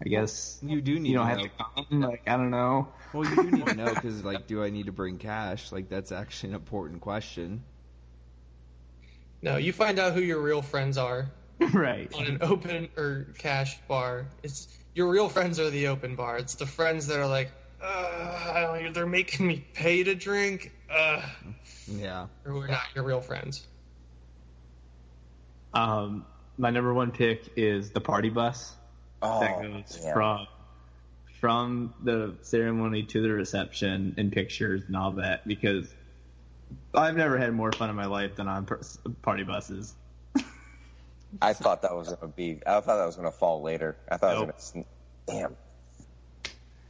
I 0.01 0.09
guess 0.09 0.63
You 0.63 0.81
do 0.81 0.99
need 1.01 1.11
you 1.11 1.17
don't 1.17 1.27
to 1.27 1.31
have 1.31 1.41
know. 1.41 1.43
to 1.43 1.49
come." 1.49 2.01
Like, 2.01 2.23
I 2.29 2.37
don't 2.37 2.51
know. 2.51 2.89
Well, 3.13 3.25
you 3.25 3.37
do 3.37 3.51
need 3.51 3.67
to 3.67 3.73
know 3.75 3.97
because, 3.97 4.25
like, 4.25 4.47
do 4.47 4.63
I 4.63 4.71
need 4.71 4.87
to 4.87 4.93
bring 4.93 5.19
cash? 5.19 5.73
Like, 5.73 5.89
that's 5.89 6.13
actually 6.13 6.51
an 6.51 6.57
important 6.57 7.01
question. 7.01 7.65
No, 9.45 9.59
you 9.59 9.75
find 9.75 9.99
out 9.99 10.15
who 10.15 10.21
your 10.21 10.41
real 10.41 10.63
friends 10.63 10.97
are 10.97 11.31
right. 11.75 12.13
on 12.15 12.25
an 12.25 12.39
open 12.41 12.89
or 12.97 13.27
cash 13.39 13.79
bar. 13.87 14.27
It's 14.43 14.67
your 14.95 15.09
real 15.09 15.29
friends 15.29 15.61
are 15.61 15.69
the 15.69 15.89
open 15.89 16.17
bar. 16.17 16.39
It's 16.39 16.55
the 16.55 16.67
friends 16.67 17.09
that 17.09 17.19
are 17.19 17.27
like, 17.27 17.53
uh, 17.83 18.53
I 18.55 18.63
don't, 18.63 18.95
they're 18.95 19.07
making 19.07 19.47
me 19.47 19.63
pay 19.75 20.03
to 20.05 20.15
drink. 20.15 20.73
Uh, 20.91 21.21
Yeah. 21.87 22.29
or 22.47 22.53
who 22.53 22.61
are 22.63 22.69
not 22.69 22.85
your 22.95 23.05
real 23.05 23.21
friends. 23.21 23.67
Um, 25.75 26.25
my 26.57 26.71
number 26.71 26.95
one 26.95 27.11
pick 27.11 27.53
is 27.57 27.91
the 27.91 28.01
party 28.01 28.31
bus. 28.31 28.75
Oh, 29.21 29.41
that 29.41 29.61
goes 29.61 30.01
yeah. 30.03 30.13
from 30.15 30.47
from 31.41 31.93
the 32.03 32.35
ceremony 32.41 33.03
to 33.03 33.21
the 33.21 33.29
reception 33.31 34.15
and 34.17 34.33
pictures 34.33 34.83
and 34.87 34.97
all 34.97 35.11
that 35.13 35.47
because 35.47 35.93
I've 36.95 37.17
never 37.17 37.39
had 37.39 37.53
more 37.53 37.73
fun 37.73 37.91
in 37.91 37.97
my 37.97 38.07
life 38.07 38.37
than 38.37 38.49
on 38.49 38.67
party 39.23 39.45
buses. 39.45 39.95
I 41.41 41.53
thought 41.53 41.83
that 41.83 41.95
was 41.95 42.13
gonna 42.13 42.33
be. 42.33 42.61
I 42.67 42.81
thought 42.81 42.97
that 42.99 43.07
was 43.07 43.17
gonna 43.17 43.31
fall 43.33 43.63
later. 43.63 43.97
I 44.11 44.17
thought 44.17 44.35
Nope. 44.37 44.49
it 44.49 44.55
was 44.55 44.71
gonna. 44.73 44.87
Damn. 45.27 45.57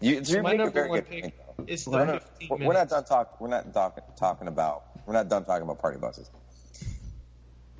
You, 0.00 0.24
So 0.24 0.34
you're 0.34 0.42
my 0.42 0.50
making 0.50 0.60
a 0.60 0.64
number 0.64 0.74
very 0.74 0.88
one 0.90 1.00
good 1.00 1.08
pick 1.08 1.22
point, 1.22 1.70
is 1.70 1.86
We're 1.86 2.04
not, 2.04 2.22
15 2.38 2.64
we're 2.64 2.74
not 2.74 2.88
done 2.88 3.04
talk. 3.04 3.40
We're 3.40 3.48
not 3.48 3.72
talk, 3.72 4.16
talking 4.16 4.48
about. 4.48 4.84
We're 5.06 5.14
not 5.14 5.28
done 5.28 5.44
talking 5.44 5.62
about 5.62 5.80
party 5.80 5.98
buses. 5.98 6.30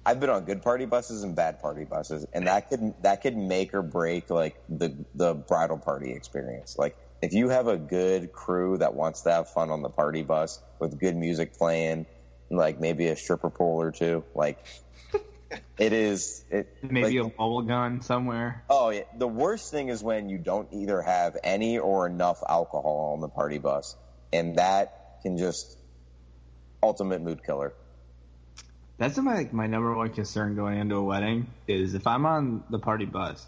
I've 0.06 0.20
been 0.20 0.30
on 0.30 0.44
good 0.44 0.62
party 0.62 0.84
buses 0.84 1.22
and 1.22 1.34
bad 1.34 1.60
party 1.60 1.84
buses, 1.84 2.26
and 2.32 2.46
that 2.46 2.68
could 2.68 2.94
that 3.02 3.22
could 3.22 3.36
make 3.36 3.74
or 3.74 3.82
break 3.82 4.30
like 4.30 4.62
the 4.68 4.94
the 5.14 5.34
bridal 5.34 5.78
party 5.78 6.12
experience. 6.12 6.76
Like 6.78 6.96
if 7.22 7.32
you 7.32 7.48
have 7.48 7.68
a 7.68 7.76
good 7.76 8.32
crew 8.32 8.78
that 8.78 8.94
wants 8.94 9.22
to 9.22 9.30
have 9.30 9.48
fun 9.50 9.70
on 9.70 9.82
the 9.82 9.88
party 9.88 10.22
bus 10.22 10.60
with 10.78 10.98
good 10.98 11.16
music 11.16 11.56
playing, 11.56 12.06
like 12.50 12.80
maybe 12.80 13.08
a 13.08 13.16
stripper 13.16 13.50
pole 13.50 13.80
or 13.80 13.90
two, 13.90 14.24
like 14.34 14.64
it 15.78 15.92
is 15.92 16.44
it 16.50 16.76
Maybe 16.82 17.20
like, 17.20 17.32
a 17.32 17.36
bubble 17.36 17.62
gun 17.62 18.02
somewhere. 18.02 18.64
Oh 18.68 18.90
yeah. 18.90 19.02
The 19.16 19.28
worst 19.28 19.70
thing 19.70 19.88
is 19.88 20.02
when 20.02 20.28
you 20.28 20.38
don't 20.38 20.68
either 20.72 21.00
have 21.00 21.36
any 21.42 21.78
or 21.78 22.06
enough 22.06 22.42
alcohol 22.48 23.12
on 23.14 23.20
the 23.20 23.28
party 23.28 23.58
bus, 23.58 23.96
and 24.32 24.58
that 24.58 25.20
can 25.22 25.38
just 25.38 25.78
ultimate 26.82 27.22
mood 27.22 27.44
killer. 27.44 27.72
That's 28.98 29.18
my 29.18 29.34
like, 29.34 29.52
my 29.52 29.66
number 29.66 29.94
one 29.94 30.10
concern 30.10 30.54
going 30.54 30.78
into 30.78 30.96
a 30.96 31.02
wedding 31.02 31.48
is 31.66 31.94
if 31.94 32.06
I'm 32.06 32.26
on 32.26 32.62
the 32.70 32.78
party 32.78 33.06
bus, 33.06 33.44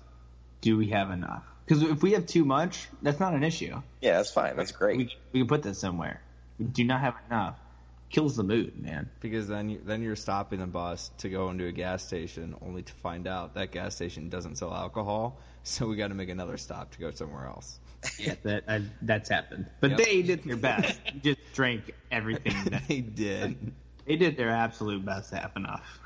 do 0.60 0.76
we 0.76 0.88
have 0.88 1.10
enough? 1.10 1.44
Because 1.66 1.82
if 1.82 2.02
we 2.02 2.12
have 2.12 2.26
too 2.26 2.44
much, 2.44 2.86
that's 3.02 3.18
not 3.18 3.34
an 3.34 3.42
issue. 3.42 3.82
Yeah, 4.00 4.16
that's 4.18 4.30
fine. 4.30 4.56
That's 4.56 4.70
great. 4.72 4.98
We, 4.98 5.16
we 5.32 5.40
can 5.40 5.48
put 5.48 5.62
this 5.64 5.78
somewhere. 5.78 6.20
We 6.58 6.66
do 6.66 6.84
not 6.84 7.00
have 7.00 7.14
enough. 7.28 7.58
Kills 8.08 8.36
the 8.36 8.44
mood, 8.44 8.80
man. 8.80 9.10
Because 9.20 9.48
then 9.48 9.68
you, 9.68 9.80
then 9.84 10.00
you're 10.00 10.14
stopping 10.14 10.60
the 10.60 10.66
bus 10.66 11.10
to 11.18 11.28
go 11.28 11.50
into 11.50 11.66
a 11.66 11.72
gas 11.72 12.04
station, 12.04 12.54
only 12.62 12.82
to 12.82 12.92
find 12.94 13.26
out 13.26 13.54
that 13.54 13.72
gas 13.72 13.96
station 13.96 14.28
doesn't 14.28 14.56
sell 14.56 14.72
alcohol. 14.72 15.38
So 15.64 15.88
we 15.88 15.96
got 15.96 16.08
to 16.08 16.14
make 16.14 16.28
another 16.28 16.56
stop 16.56 16.92
to 16.92 17.00
go 17.00 17.10
somewhere 17.10 17.46
else. 17.46 17.80
Yeah, 18.20 18.36
that 18.44 18.62
I, 18.68 18.82
that's 19.02 19.28
happened. 19.28 19.66
But 19.80 19.90
Yep. 19.90 19.98
they 19.98 20.22
did 20.22 20.44
their 20.44 20.56
best. 20.56 21.00
just 21.24 21.40
drank 21.54 21.92
everything. 22.12 22.54
That, 22.70 22.84
they 22.88 23.00
did. 23.00 23.72
they 24.06 24.14
did 24.14 24.36
their 24.36 24.50
absolute 24.50 25.04
best 25.04 25.30
to 25.30 25.36
have 25.38 25.50
enough. 25.56 25.98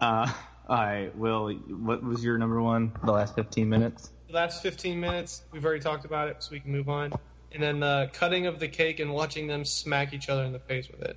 Uh, 0.00 0.32
all 0.70 0.76
right, 0.76 1.14
Will, 1.16 1.52
what 1.52 2.02
was 2.02 2.24
your 2.24 2.38
number 2.38 2.62
one? 2.62 2.92
The 3.04 3.12
last 3.12 3.34
fifteen 3.34 3.68
minutes. 3.68 4.10
The 4.28 4.36
last 4.36 4.62
15 4.62 5.00
minutes, 5.00 5.42
we've 5.50 5.64
already 5.64 5.80
talked 5.82 6.04
about 6.04 6.28
it, 6.28 6.36
so 6.40 6.52
we 6.52 6.60
can 6.60 6.70
move 6.70 6.88
on. 6.88 7.12
And 7.50 7.60
then 7.60 7.80
the 7.80 8.08
cutting 8.12 8.46
of 8.46 8.60
the 8.60 8.68
cake 8.68 9.00
and 9.00 9.12
watching 9.12 9.48
them 9.48 9.64
smack 9.64 10.12
each 10.14 10.28
other 10.28 10.44
in 10.44 10.52
the 10.52 10.60
face 10.60 10.88
with 10.88 11.02
it. 11.02 11.16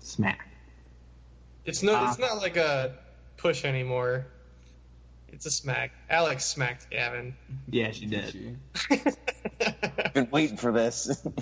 Smack. 0.00 0.48
It's 1.66 1.82
no, 1.82 1.94
Ah. 1.94 2.08
it's 2.08 2.18
not 2.18 2.38
like 2.38 2.56
a 2.56 2.94
push 3.36 3.66
anymore. 3.66 4.24
It's 5.28 5.44
a 5.44 5.50
smack. 5.50 5.90
Alex 6.08 6.46
smacked 6.46 6.88
Gavin. 6.88 7.36
Yeah, 7.68 7.90
she 7.90 8.06
did. 8.06 8.30
She- 8.30 8.56
Been 10.14 10.30
waiting 10.30 10.56
for 10.56 10.72
this. 10.72 11.22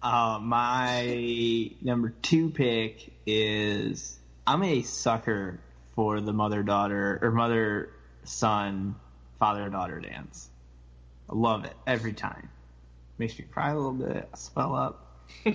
Uh, 0.00 0.38
my 0.38 1.70
number 1.80 2.10
two 2.20 2.50
pick 2.50 3.10
is 3.24 4.18
I'm 4.46 4.62
a 4.62 4.82
sucker 4.82 5.60
for 5.94 6.20
the 6.20 6.32
mother 6.32 6.62
daughter 6.62 7.18
or 7.22 7.30
mother 7.30 7.90
son 8.24 8.96
father 9.38 9.68
daughter 9.68 10.00
dance. 10.00 10.50
I 11.28 11.34
love 11.34 11.64
it 11.64 11.74
every 11.86 12.12
time. 12.12 12.50
Makes 13.18 13.38
me 13.38 13.44
cry 13.50 13.70
a 13.70 13.76
little 13.76 13.92
bit. 13.92 14.28
I 14.32 14.36
swell 14.36 14.74
up. 14.74 15.28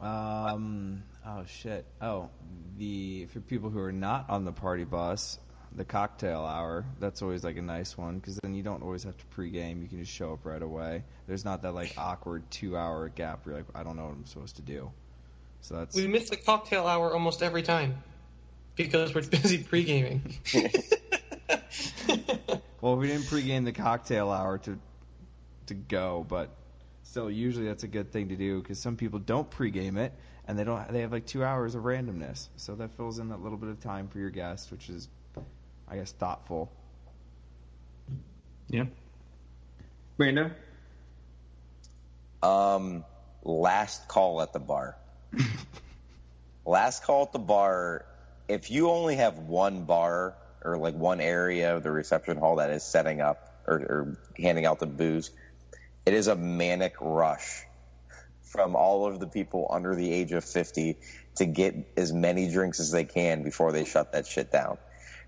Um. 0.00 1.04
Oh 1.24 1.44
shit. 1.46 1.86
Oh, 2.00 2.28
the 2.76 3.26
for 3.32 3.40
people 3.40 3.70
who 3.70 3.80
are 3.80 3.92
not 3.92 4.28
on 4.28 4.44
the 4.44 4.52
party 4.52 4.84
bus, 4.84 5.38
the 5.74 5.84
cocktail 5.84 6.44
hour. 6.44 6.84
That's 7.00 7.22
always 7.22 7.44
like 7.44 7.56
a 7.56 7.62
nice 7.62 7.96
one 7.96 8.18
because 8.18 8.38
then 8.42 8.54
you 8.54 8.62
don't 8.62 8.82
always 8.82 9.02
have 9.04 9.16
to 9.16 9.24
pregame. 9.36 9.82
You 9.82 9.88
can 9.88 9.98
just 10.00 10.12
show 10.12 10.32
up 10.32 10.44
right 10.44 10.62
away. 10.62 11.02
There's 11.26 11.44
not 11.44 11.62
that 11.62 11.72
like 11.72 11.94
awkward 11.98 12.42
two 12.50 12.76
hour 12.76 13.08
gap 13.08 13.44
where 13.44 13.56
you're 13.56 13.64
like, 13.64 13.76
I 13.76 13.82
don't 13.82 13.96
know 13.96 14.04
what 14.04 14.12
I'm 14.12 14.26
supposed 14.26 14.56
to 14.56 14.62
do. 14.62 14.90
So 15.60 15.76
that's 15.76 15.96
we 15.96 16.06
miss 16.06 16.30
the 16.30 16.36
cocktail 16.36 16.86
hour 16.86 17.12
almost 17.12 17.42
every 17.42 17.62
time 17.62 18.02
because 18.76 19.14
we're 19.14 19.22
busy 19.26 19.58
pre-gaming. 19.58 20.22
well, 22.80 22.96
we 22.96 23.08
didn't 23.08 23.24
pregame 23.24 23.64
the 23.64 23.72
cocktail 23.72 24.30
hour 24.30 24.58
to 24.58 24.78
to 25.66 25.74
go, 25.74 26.24
but 26.28 26.50
still, 27.02 27.30
usually 27.30 27.66
that's 27.66 27.82
a 27.82 27.88
good 27.88 28.12
thing 28.12 28.28
to 28.28 28.36
do 28.36 28.60
because 28.60 28.78
some 28.78 28.96
people 28.96 29.18
don't 29.18 29.50
pregame 29.50 29.96
it 29.96 30.12
and 30.46 30.58
they 30.58 30.64
don't. 30.64 30.90
They 30.92 31.00
have 31.00 31.12
like 31.12 31.26
two 31.26 31.44
hours 31.44 31.74
of 31.74 31.82
randomness, 31.82 32.48
so 32.56 32.74
that 32.76 32.96
fills 32.96 33.18
in 33.18 33.28
that 33.30 33.42
little 33.42 33.58
bit 33.58 33.68
of 33.68 33.80
time 33.80 34.08
for 34.08 34.18
your 34.18 34.30
guest, 34.30 34.70
which 34.70 34.88
is, 34.88 35.08
I 35.88 35.96
guess, 35.96 36.12
thoughtful. 36.12 36.70
Yeah. 38.68 38.86
Brando? 40.18 40.52
Um, 42.42 43.04
last 43.44 44.08
call 44.08 44.42
at 44.42 44.52
the 44.52 44.60
bar. 44.60 44.96
last 46.66 47.04
call 47.04 47.22
at 47.22 47.32
the 47.32 47.38
bar. 47.38 48.04
If 48.48 48.70
you 48.70 48.90
only 48.90 49.16
have 49.16 49.38
one 49.38 49.84
bar 49.84 50.34
or 50.62 50.76
like 50.78 50.94
one 50.94 51.20
area 51.20 51.76
of 51.76 51.82
the 51.82 51.90
reception 51.90 52.36
hall 52.36 52.56
that 52.56 52.70
is 52.70 52.82
setting 52.82 53.20
up 53.20 53.62
or, 53.66 53.74
or 53.76 54.18
handing 54.36 54.66
out 54.66 54.78
the 54.78 54.86
booze, 54.86 55.30
it 56.04 56.14
is 56.14 56.28
a 56.28 56.36
manic 56.36 56.94
rush 57.00 57.64
from 58.42 58.76
all 58.76 59.06
of 59.06 59.20
the 59.20 59.26
people 59.26 59.66
under 59.70 59.94
the 59.94 60.12
age 60.12 60.32
of 60.32 60.44
50 60.44 60.96
to 61.36 61.46
get 61.46 61.74
as 61.96 62.12
many 62.12 62.50
drinks 62.50 62.80
as 62.80 62.90
they 62.90 63.04
can 63.04 63.42
before 63.42 63.72
they 63.72 63.84
shut 63.84 64.12
that 64.12 64.26
shit 64.26 64.50
down. 64.50 64.78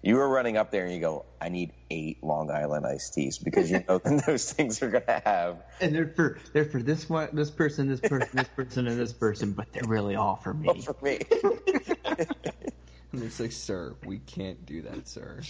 You 0.02 0.18
are 0.20 0.28
running 0.28 0.56
up 0.56 0.70
there 0.70 0.84
and 0.84 0.94
you 0.94 1.00
go, 1.00 1.24
I 1.40 1.48
need 1.48 1.72
eight 1.90 2.22
Long 2.22 2.50
Island 2.50 2.86
iced 2.86 3.14
teas 3.14 3.38
because 3.38 3.70
you 3.70 3.82
know 3.88 3.98
that 4.04 4.26
those 4.26 4.52
things 4.52 4.82
are 4.82 4.90
going 4.90 5.04
to 5.04 5.22
have 5.24 5.64
And 5.80 5.94
they're 5.94 6.08
for 6.08 6.38
they're 6.52 6.64
for 6.64 6.80
this 6.80 7.08
one, 7.08 7.30
this 7.32 7.50
person, 7.50 7.88
this 7.88 8.00
person, 8.00 8.28
this 8.32 8.48
person, 8.48 8.86
and 8.86 8.98
this 8.98 9.12
person, 9.12 9.52
but 9.52 9.72
they're 9.72 9.88
really 9.88 10.14
all 10.14 10.36
for 10.36 10.54
me. 10.54 10.68
All 10.68 10.80
for 10.80 10.96
me. 11.02 11.20
And 13.12 13.22
it's 13.22 13.40
like, 13.40 13.52
sir, 13.52 13.96
we 14.04 14.18
can't 14.18 14.64
do 14.66 14.82
that, 14.82 15.08
sir. 15.08 15.40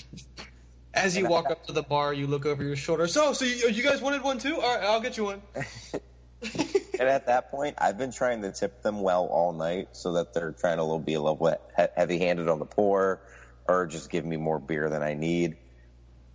As 0.95 1.17
you 1.17 1.29
walk 1.29 1.51
up 1.51 1.67
to 1.67 1.73
the 1.73 1.83
bar, 1.83 2.15
you 2.15 2.27
look 2.27 2.47
over 2.47 2.63
your 2.63 2.77
shoulder. 2.77 3.07
So, 3.09 3.33
so 3.33 3.45
you, 3.45 3.69
you 3.69 3.83
guys 3.83 4.01
wanted 4.01 4.23
one 4.23 4.39
too? 4.39 4.61
All 4.61 4.77
right, 4.77 4.85
I'll 4.85 5.01
get 5.01 5.17
you 5.17 5.25
one. 5.25 5.43
and 5.55 7.09
at 7.09 7.27
that 7.27 7.51
point, 7.51 7.75
I've 7.79 7.99
been 7.99 8.13
trying 8.13 8.43
to 8.43 8.53
tip 8.53 8.83
them 8.83 9.03
well 9.03 9.27
all 9.27 9.53
night 9.53 9.89
so 9.93 10.15
that 10.15 10.35
they're 10.35 10.53
trying 10.53 10.77
to 10.77 10.85
little, 10.85 11.01
be 11.01 11.15
a 11.15 11.21
little 11.21 11.59
he- 11.77 11.85
heavy-handed 11.97 12.49
on 12.49 12.59
the 12.59 12.65
pour, 12.65 13.21
or 13.69 13.87
just 13.87 14.11
give 14.11 14.25
me 14.25 14.37
more 14.37 14.59
beer 14.59 14.89
than 14.89 15.03
I 15.03 15.15
need. 15.15 15.57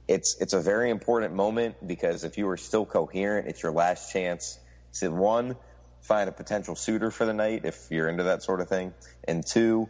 It's 0.07 0.35
it's 0.39 0.53
a 0.53 0.61
very 0.61 0.89
important 0.91 1.33
moment 1.33 1.75
because 1.85 2.23
if 2.23 2.37
you 2.37 2.47
are 2.49 2.57
still 2.57 2.85
coherent, 2.85 3.47
it's 3.47 3.63
your 3.63 3.71
last 3.71 4.11
chance 4.13 4.59
to 4.99 5.09
one 5.09 5.55
find 6.01 6.29
a 6.29 6.33
potential 6.33 6.75
suitor 6.75 7.09
for 7.09 7.25
the 7.25 7.33
night 7.33 7.61
if 7.65 7.87
you're 7.89 8.07
into 8.09 8.23
that 8.23 8.43
sort 8.43 8.61
of 8.61 8.69
thing, 8.69 8.93
and 9.27 9.45
two 9.45 9.89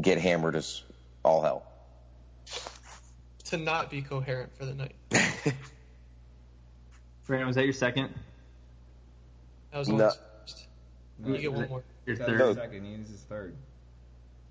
get 0.00 0.18
hammered 0.18 0.56
as 0.56 0.82
all 1.22 1.42
hell. 1.42 1.62
to 3.44 3.56
not 3.58 3.90
be 3.90 4.02
coherent 4.02 4.56
for 4.56 4.64
the 4.64 4.74
night. 4.74 4.96
Brandon, 7.26 7.46
was 7.46 7.56
that 7.56 7.64
your 7.64 7.72
second? 7.74 8.08
That 9.72 9.78
was 9.78 9.88
No. 9.88 9.94
almost 9.94 10.20
first. 10.40 10.66
You 11.24 11.38
get 11.38 11.52
one 11.52 11.68
more. 11.68 11.82
Your 12.06 12.16
third. 12.16 12.38
No. 12.38 12.54
second. 12.54 12.84
He 12.84 12.94
is 12.94 13.10
his 13.10 13.20
third. 13.22 13.54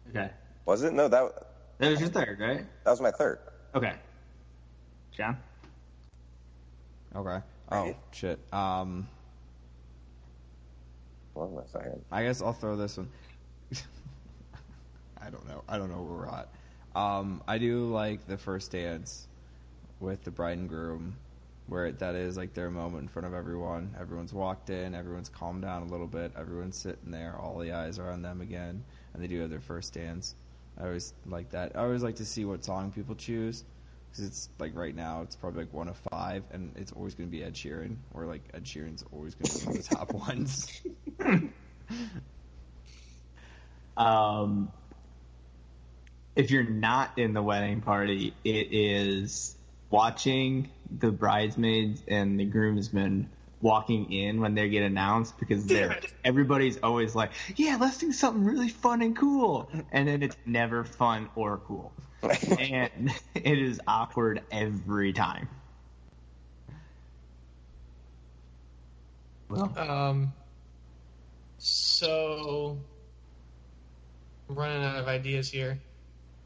Okay. 0.10 0.30
Was 0.66 0.84
it? 0.84 0.94
No, 0.94 1.08
that 1.08 1.34
That 1.78 1.90
was 1.92 2.00
your 2.00 2.10
third, 2.10 2.40
right? 2.40 2.66
that 2.84 2.90
was 2.90 3.02
my 3.02 3.12
third. 3.12 3.40
Okay. 3.74 3.94
John? 5.12 5.38
Okay. 7.16 7.40
Oh 7.72 7.96
shit. 8.12 8.40
Um, 8.54 9.08
What 11.34 11.50
was 11.50 11.66
my 11.74 11.80
second? 11.80 12.02
I 12.12 12.24
guess 12.24 12.42
I'll 12.42 12.54
throw 12.54 12.76
this 12.76 12.98
one. 12.98 13.10
I 15.22 15.30
don't 15.30 15.48
know. 15.48 15.64
I 15.68 15.78
don't 15.78 15.90
know 15.90 16.02
where 16.02 16.20
we're 16.20 16.28
at. 16.28 16.50
Um, 16.96 17.42
I 17.48 17.58
do 17.58 17.92
like 17.92 18.26
the 18.28 18.38
first 18.38 18.72
dance 18.72 19.28
with 20.00 20.24
the 20.24 20.32
bride 20.32 20.58
and 20.58 20.70
groom, 20.70 21.16
where 21.68 21.92
that 21.92 22.16
is 22.16 22.38
like 22.38 22.54
their 22.54 22.70
moment 22.70 23.04
in 23.04 23.08
front 23.10 23.26
of 23.26 23.34
everyone. 23.34 23.94
Everyone's 24.00 24.34
walked 24.34 24.70
in, 24.70 24.94
everyone's 24.96 25.30
calmed 25.30 25.64
down 25.64 25.84
a 25.84 25.86
little 25.86 26.08
bit, 26.08 26.32
everyone's 26.38 26.78
sitting 26.78 27.12
there, 27.12 27.36
all 27.38 27.58
the 27.60 27.72
eyes 27.72 28.00
are 28.00 28.12
on 28.12 28.22
them 28.22 28.40
again, 28.42 28.84
and 29.14 29.22
they 29.24 29.28
do 29.28 29.42
have 29.42 29.50
their 29.50 29.60
first 29.60 29.94
dance. 29.94 30.36
I 30.80 30.86
always 30.86 31.14
like 31.26 31.52
that. 31.52 31.74
I 31.76 31.80
always 31.80 32.04
like 32.04 32.18
to 32.18 32.26
see 32.26 32.46
what 32.46 32.64
song 32.66 32.92
people 32.92 33.16
choose. 33.16 33.64
Because 34.12 34.26
it's 34.26 34.50
like 34.60 34.76
right 34.76 34.96
now, 34.96 35.22
it's 35.24 35.36
probably 35.36 35.64
like 35.64 35.74
one 35.74 35.90
of 35.90 35.98
five, 36.10 36.44
and 36.52 36.72
it's 36.78 36.94
always 36.94 37.16
going 37.16 37.30
to 37.30 37.32
be 37.32 37.44
Ed 37.44 37.54
Sheeran, 37.54 37.98
or 38.14 38.26
like 38.26 38.42
Ed 38.54 38.64
Sheeran's 38.64 39.04
always 39.12 39.36
going 39.36 39.46
to 39.46 39.60
be 39.60 39.66
one 39.66 39.78
of 39.78 39.84
the 39.88 39.96
top 39.96 40.14
ones. 40.30 40.82
Um, 43.98 44.72
if 46.36 46.52
you're 46.52 46.64
not 46.64 47.18
in 47.18 47.34
the 47.34 47.42
wedding 47.42 47.82
party, 47.82 48.34
it 48.44 48.68
is 48.72 49.56
watching 49.90 50.70
the 51.00 51.12
bridesmaids 51.12 52.04
and 52.08 52.40
the 52.40 52.46
groomsmen 52.46 53.30
walking 53.66 54.12
in 54.12 54.42
when 54.42 54.56
they 54.56 54.70
get 54.70 54.84
announced 54.84 55.40
because 55.40 55.66
they're 55.68 56.00
everybody's 56.24 56.78
always 56.84 57.16
like, 57.16 57.32
"Yeah, 57.56 57.78
let's 57.80 57.98
do 57.98 58.12
something 58.12 58.44
really 58.46 58.70
fun 58.70 59.02
and 59.02 59.16
cool," 59.16 59.72
and 59.92 60.08
then 60.08 60.24
it's 60.24 60.38
never 60.46 60.84
fun 60.86 61.30
or 61.36 61.58
cool, 61.60 61.96
and 62.60 63.12
it 63.36 63.60
is 63.60 63.82
awkward 63.88 64.44
every 64.52 65.14
time. 65.14 65.50
Well, 69.50 69.74
Um, 69.78 70.34
so 71.58 72.86
I'm 74.50 74.56
running 74.56 74.84
out 74.84 74.98
of 75.00 75.08
ideas 75.08 75.50
here. 75.50 75.80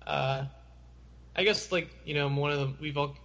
Uh, 0.06 0.46
I 1.36 1.44
guess 1.44 1.72
like 1.72 1.90
you 2.06 2.16
know 2.16 2.30
one 2.30 2.52
of 2.52 2.60
the 2.60 2.76
we've 2.82 2.98
all 2.98 3.16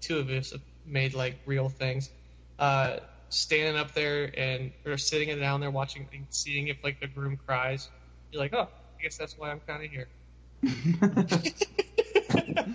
two 0.00 0.18
of 0.18 0.28
us 0.30 0.52
have 0.52 0.62
made 0.84 1.14
like 1.14 1.40
real 1.46 1.68
things. 1.68 2.10
Uh, 2.58 2.98
standing 3.28 3.80
up 3.80 3.92
there 3.94 4.32
and 4.38 4.72
or 4.86 4.96
sitting 4.96 5.38
down 5.38 5.60
there 5.60 5.70
watching 5.70 6.08
and 6.12 6.26
seeing 6.30 6.68
if 6.68 6.82
like 6.84 7.00
the 7.00 7.06
groom 7.06 7.36
cries. 7.36 7.90
You're 8.30 8.42
like, 8.42 8.54
oh, 8.54 8.68
I 8.98 9.02
guess 9.02 9.16
that's 9.16 9.38
why 9.38 9.50
I'm 9.50 9.60
kind 9.60 9.84
of 9.84 9.90
here. 9.90 10.08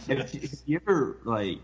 if, 0.08 0.36
if 0.36 0.60
you 0.66 0.80
ever 0.88 1.18
like 1.24 1.60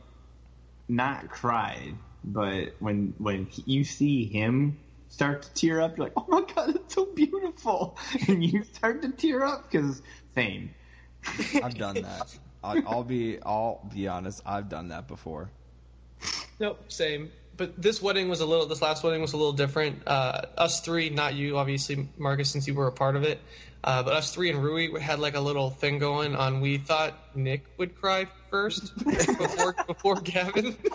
not 0.87 1.29
cried, 1.29 1.95
but 2.23 2.75
when 2.79 3.13
when 3.17 3.47
you 3.65 3.83
see 3.83 4.25
him 4.25 4.79
start 5.07 5.43
to 5.43 5.53
tear 5.53 5.81
up, 5.81 5.97
you're 5.97 6.07
like, 6.07 6.13
oh 6.17 6.25
my 6.27 6.43
god, 6.53 6.75
it's 6.75 6.95
so 6.95 7.05
beautiful, 7.13 7.97
and 8.27 8.43
you 8.43 8.63
start 8.63 9.01
to 9.01 9.09
tear 9.09 9.43
up 9.43 9.71
because 9.71 10.01
same. 10.33 10.73
I've 11.63 11.77
done 11.77 11.95
that. 11.95 12.37
I'll, 12.63 12.81
I'll 12.87 13.03
be 13.03 13.39
I'll 13.43 13.87
be 13.93 14.07
honest. 14.07 14.41
I've 14.45 14.69
done 14.69 14.89
that 14.89 15.07
before. 15.07 15.51
Nope, 16.59 16.91
same. 16.91 17.31
But 17.57 17.81
this 17.81 18.01
wedding 18.01 18.27
was 18.27 18.41
a 18.41 18.45
little. 18.45 18.65
This 18.65 18.81
last 18.81 19.03
wedding 19.03 19.21
was 19.21 19.33
a 19.33 19.37
little 19.37 19.53
different. 19.53 20.03
Uh, 20.07 20.41
us 20.57 20.81
three, 20.81 21.09
not 21.09 21.35
you, 21.35 21.57
obviously, 21.57 22.09
Marcus, 22.17 22.49
since 22.51 22.67
you 22.67 22.73
were 22.73 22.87
a 22.87 22.91
part 22.91 23.15
of 23.15 23.23
it. 23.23 23.39
Uh, 23.85 24.01
but 24.01 24.13
us 24.13 24.33
three 24.33 24.49
and 24.49 24.63
Rui 24.63 24.89
we 24.89 24.99
had 24.99 25.19
like 25.19 25.35
a 25.35 25.39
little 25.39 25.69
thing 25.69 25.99
going 25.99 26.35
on. 26.35 26.59
We 26.59 26.79
thought 26.79 27.13
Nick 27.35 27.65
would 27.77 27.95
cry 27.95 28.27
first 28.49 28.97
before 29.05 29.75
before 29.85 30.15
Gavin. 30.21 30.75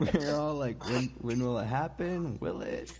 We're 0.00 0.34
all 0.34 0.54
like, 0.54 0.82
when 0.88 1.12
when 1.20 1.42
will 1.42 1.58
it 1.58 1.66
happen? 1.66 2.38
Will 2.40 2.62
it? 2.62 2.90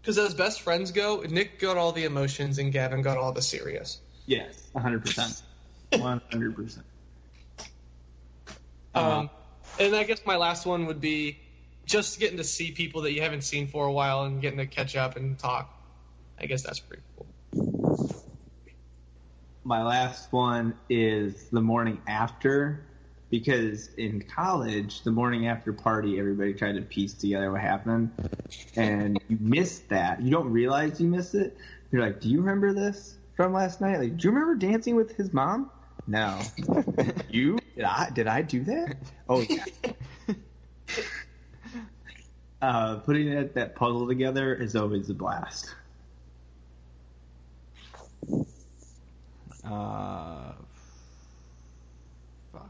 Because 0.00 0.18
as 0.18 0.34
best 0.34 0.60
friends 0.60 0.92
go, 0.92 1.22
Nick 1.28 1.58
got 1.58 1.78
all 1.78 1.92
the 1.92 2.04
emotions 2.04 2.58
and 2.58 2.72
Gavin 2.72 3.00
got 3.00 3.16
all 3.16 3.32
the 3.32 3.42
serious. 3.42 4.00
Yes, 4.26 4.70
hundred 4.76 5.04
percent, 5.04 5.42
one 5.96 6.20
hundred 6.30 6.54
percent. 6.56 6.84
Um, 8.94 9.30
and 9.80 9.96
I 9.96 10.04
guess 10.04 10.20
my 10.26 10.36
last 10.36 10.66
one 10.66 10.86
would 10.86 11.00
be 11.00 11.40
just 11.86 12.20
getting 12.20 12.36
to 12.36 12.44
see 12.44 12.70
people 12.70 13.02
that 13.02 13.12
you 13.12 13.22
haven't 13.22 13.42
seen 13.42 13.66
for 13.66 13.86
a 13.86 13.92
while 13.92 14.24
and 14.24 14.40
getting 14.40 14.58
to 14.58 14.66
catch 14.66 14.94
up 14.94 15.16
and 15.16 15.38
talk. 15.38 15.74
I 16.38 16.46
guess 16.46 16.62
that's 16.62 16.80
pretty 16.80 17.02
cool. 17.16 17.26
My 19.64 19.82
last 19.82 20.32
one 20.32 20.74
is 20.88 21.48
the 21.48 21.60
morning 21.60 22.00
after, 22.06 22.84
because 23.30 23.88
in 23.94 24.22
college, 24.22 25.02
the 25.02 25.10
morning 25.10 25.48
after 25.48 25.72
party, 25.72 26.18
everybody 26.18 26.54
tried 26.54 26.76
to 26.76 26.82
piece 26.82 27.14
together 27.14 27.50
what 27.50 27.60
happened, 27.60 28.10
and 28.76 29.18
you 29.28 29.38
missed 29.40 29.88
that. 29.90 30.20
You 30.22 30.30
don't 30.30 30.50
realize 30.50 31.00
you 31.00 31.08
missed 31.08 31.34
it. 31.34 31.56
You're 31.90 32.02
like, 32.02 32.20
"Do 32.20 32.28
you 32.28 32.40
remember 32.40 32.72
this 32.72 33.16
from 33.34 33.52
last 33.52 33.80
night? 33.80 33.98
Like, 33.98 34.16
do 34.16 34.28
you 34.28 34.34
remember 34.34 34.54
dancing 34.54 34.96
with 34.96 35.14
his 35.16 35.32
mom?" 35.32 35.70
No. 36.06 36.40
you? 37.30 37.59
Did 37.80 37.86
I? 37.86 38.10
Did 38.10 38.26
I 38.26 38.42
do 38.42 38.62
that? 38.64 38.96
Oh 39.26 39.40
yeah. 39.40 39.64
uh, 42.60 42.96
putting 42.96 43.34
that, 43.34 43.54
that 43.54 43.74
puzzle 43.74 44.06
together 44.06 44.54
is 44.54 44.76
always 44.76 45.08
a 45.08 45.14
blast. 45.14 45.74
Uh, 49.64 50.52
fuck. 52.52 52.68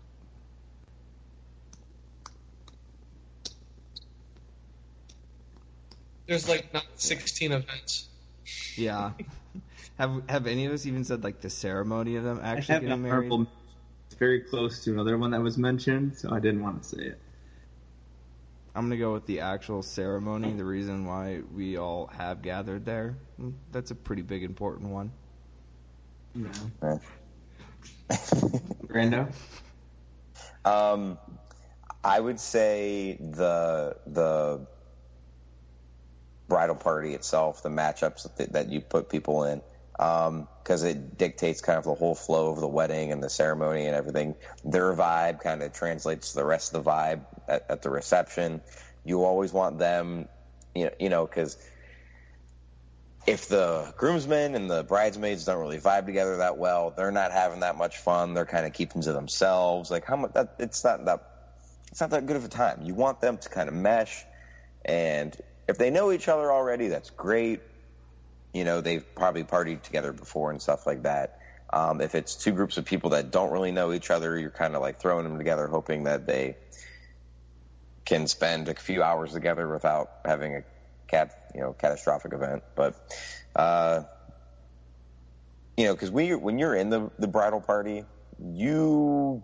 There's 6.27 6.49
like 6.49 6.73
not 6.73 6.85
16 6.95 7.51
events. 7.53 8.09
Yeah. 8.77 9.11
have 9.99 10.23
have 10.29 10.47
any 10.47 10.67
of 10.67 10.73
us 10.73 10.87
even 10.87 11.05
said 11.05 11.25
like 11.25 11.41
the 11.41 11.51
ceremony 11.51 12.17
of 12.17 12.25
them 12.25 12.41
actually 12.43 12.73
I 12.73 12.75
have 12.75 12.83
getting 12.83 13.03
married? 13.03 13.33
honorable- 13.33 13.43
It's 13.43 13.51
very 14.15 14.41
close 14.41 14.85
to 14.85 14.93
another 14.93 15.17
one 15.19 15.31
that 15.33 15.41
was 15.41 15.57
mentioned, 15.59 16.17
so 16.17 16.33
I 16.33 16.41
didn't 16.41 16.63
want 16.63 16.83
to 16.83 16.89
say 16.89 17.03
it. 17.05 17.19
I'm 18.75 18.85
gonna 18.85 18.97
go 18.99 19.13
with 19.13 19.27
the 19.27 19.41
actual 19.41 19.83
ceremony. 19.83 20.53
The 20.53 20.65
reason 20.65 21.05
why 21.05 21.41
we 21.55 21.77
all 21.77 22.07
have 22.07 22.41
gathered 22.43 22.85
there. 22.85 23.17
Mm, 23.41 23.55
That's 23.73 23.91
a 23.91 23.95
pretty 23.97 24.23
big 24.23 24.45
important 24.45 24.91
one. 24.91 25.13
Eh. 26.83 26.99
Brando? 28.87 29.33
Um, 30.63 31.17
I 32.05 32.21
would 32.21 32.39
say 32.39 33.17
the 33.19 33.97
the 34.07 34.67
bridal 36.49 36.75
party 36.75 37.15
itself, 37.15 37.63
the 37.63 37.71
matchups 37.71 38.37
that, 38.37 38.53
that 38.53 38.69
you 38.69 38.83
put 38.83 39.09
people 39.09 39.45
in, 39.45 39.63
Um, 40.01 40.48
because 40.62 40.82
it 40.84 41.18
dictates 41.18 41.61
kind 41.61 41.78
of 41.78 41.84
the 41.84 41.94
whole 41.94 42.14
flow 42.14 42.51
of 42.51 42.61
the 42.61 42.68
wedding 42.68 43.12
and 43.12 43.22
the 43.22 43.28
ceremony 43.28 43.86
and 43.86 43.94
everything. 43.94 44.34
Their 44.64 44.94
vibe 44.94 45.40
kind 45.40 45.62
of 45.62 45.74
translates 45.74 46.30
to 46.30 46.36
the 46.36 46.44
rest 46.44 46.72
of 46.72 46.84
the 46.84 46.90
vibe 46.90 47.26
at, 47.48 47.66
at 47.68 47.82
the 47.82 47.90
reception. 47.90 48.62
You 49.05 49.24
always 49.24 49.53
want 49.53 49.78
them, 49.78 50.28
you 50.74 50.84
know, 50.84 50.90
you 51.01 51.09
know, 51.09 51.26
because 51.26 51.59
if 53.26 53.48
the 53.48 53.92
groomsmen 53.96 54.55
and 54.55 54.70
the 54.70 54.84
bridesmaids 54.84 55.44
don't 55.44 55.59
really 55.59 55.78
vibe 55.78 56.07
together 56.07 56.36
that 56.38 56.57
well, 56.57 56.94
they're 56.96 57.11
not 57.11 57.32
having 57.32 57.61
that 57.61 57.76
much 57.76 57.98
fun. 57.98 58.32
They're 58.34 58.46
kind 58.46 58.64
of 58.64 58.72
keeping 58.72 59.03
to 59.03 59.12
themselves. 59.12 59.90
Like 59.90 60.05
how 60.05 60.16
much 60.16 60.32
that 60.34 60.55
it's 60.61 60.84
not 60.84 61.05
that 61.07 61.20
it's 61.90 62.01
not 62.01 62.11
that 62.11 62.26
good 62.26 62.36
of 62.36 62.44
a 62.44 62.48
time. 62.48 62.82
You 62.82 62.94
want 62.94 63.20
them 63.20 63.38
to 63.38 63.48
kind 63.48 63.68
of 63.68 63.74
mesh, 63.74 64.24
and 64.84 65.36
if 65.68 65.78
they 65.78 65.90
know 65.90 66.12
each 66.12 66.28
other 66.28 66.51
already, 66.53 66.88
that's 66.88 67.11
great. 67.11 67.61
You 68.53 68.64
know, 68.64 68.80
they've 68.80 69.05
probably 69.14 69.44
partied 69.44 69.82
together 69.82 70.12
before 70.12 70.51
and 70.51 70.61
stuff 70.61 70.86
like 70.86 71.05
that. 71.05 71.38
Um, 71.72 72.01
if 72.01 72.14
it's 72.14 72.34
two 72.34 72.53
groups 72.53 72.78
of 72.78 72.84
people 72.84 73.11
that 73.11 73.30
don't 73.30 73.53
really 73.53 73.70
know 73.70 73.92
each 73.92 74.11
other, 74.11 74.36
you're 74.36 74.51
kind 74.51 74.74
of 74.74 74.82
like 74.82 75.01
throwing 75.01 75.24
them 75.24 75.38
together, 75.38 75.68
hoping 75.68 76.05
that 76.05 76.26
they 76.26 76.57
can 78.05 78.26
spend 78.26 78.68
a 78.68 78.74
few 78.74 79.03
hours 79.05 79.32
together 79.32 79.68
without 79.68 80.11
having 80.24 80.57
a 80.57 80.62
cat, 81.07 81.53
you 81.55 81.61
know, 81.61 81.72
catastrophic 81.72 82.32
event. 82.32 82.64
But, 82.74 82.96
uh, 83.55 84.03
you 85.76 85.84
know, 85.84 85.94
because 85.94 86.11
you're, 86.11 86.38
when 86.38 86.59
you're 86.59 86.74
in 86.74 86.90
the, 86.90 87.11
the 87.20 87.28
bridal 87.28 87.61
party, 87.61 88.05
you 88.42 89.42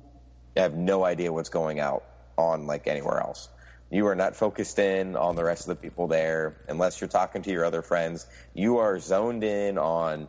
have 0.57 0.75
no 0.75 1.05
idea 1.05 1.33
what's 1.33 1.51
going 1.51 1.79
out 1.79 2.05
on 2.37 2.67
like 2.67 2.89
anywhere 2.89 3.21
else. 3.21 3.49
You 3.97 4.09
are 4.09 4.15
not 4.15 4.37
focused 4.37 4.79
in 4.79 5.17
on 5.17 5.37
the 5.37 5.43
rest 5.43 5.63
of 5.63 5.69
the 5.69 5.77
people 5.77 6.07
there 6.07 6.59
unless 6.69 7.01
you're 7.01 7.09
talking 7.09 7.41
to 7.41 7.51
your 7.51 7.65
other 7.65 7.81
friends. 7.81 8.27
You 8.53 8.77
are 8.77 9.01
zoned 9.01 9.43
in 9.43 9.79
on 9.79 10.29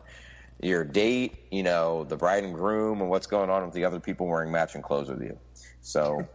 your 0.62 0.84
date, 0.84 1.34
you 1.50 1.62
know, 1.62 2.04
the 2.04 2.16
bride 2.16 2.44
and 2.44 2.54
groom, 2.54 3.02
and 3.02 3.10
what's 3.10 3.26
going 3.26 3.50
on 3.50 3.66
with 3.66 3.74
the 3.74 3.84
other 3.84 4.00
people 4.00 4.26
wearing 4.26 4.50
matching 4.50 4.80
clothes 4.80 5.10
with 5.10 5.20
you. 5.20 5.38
So 5.82 6.26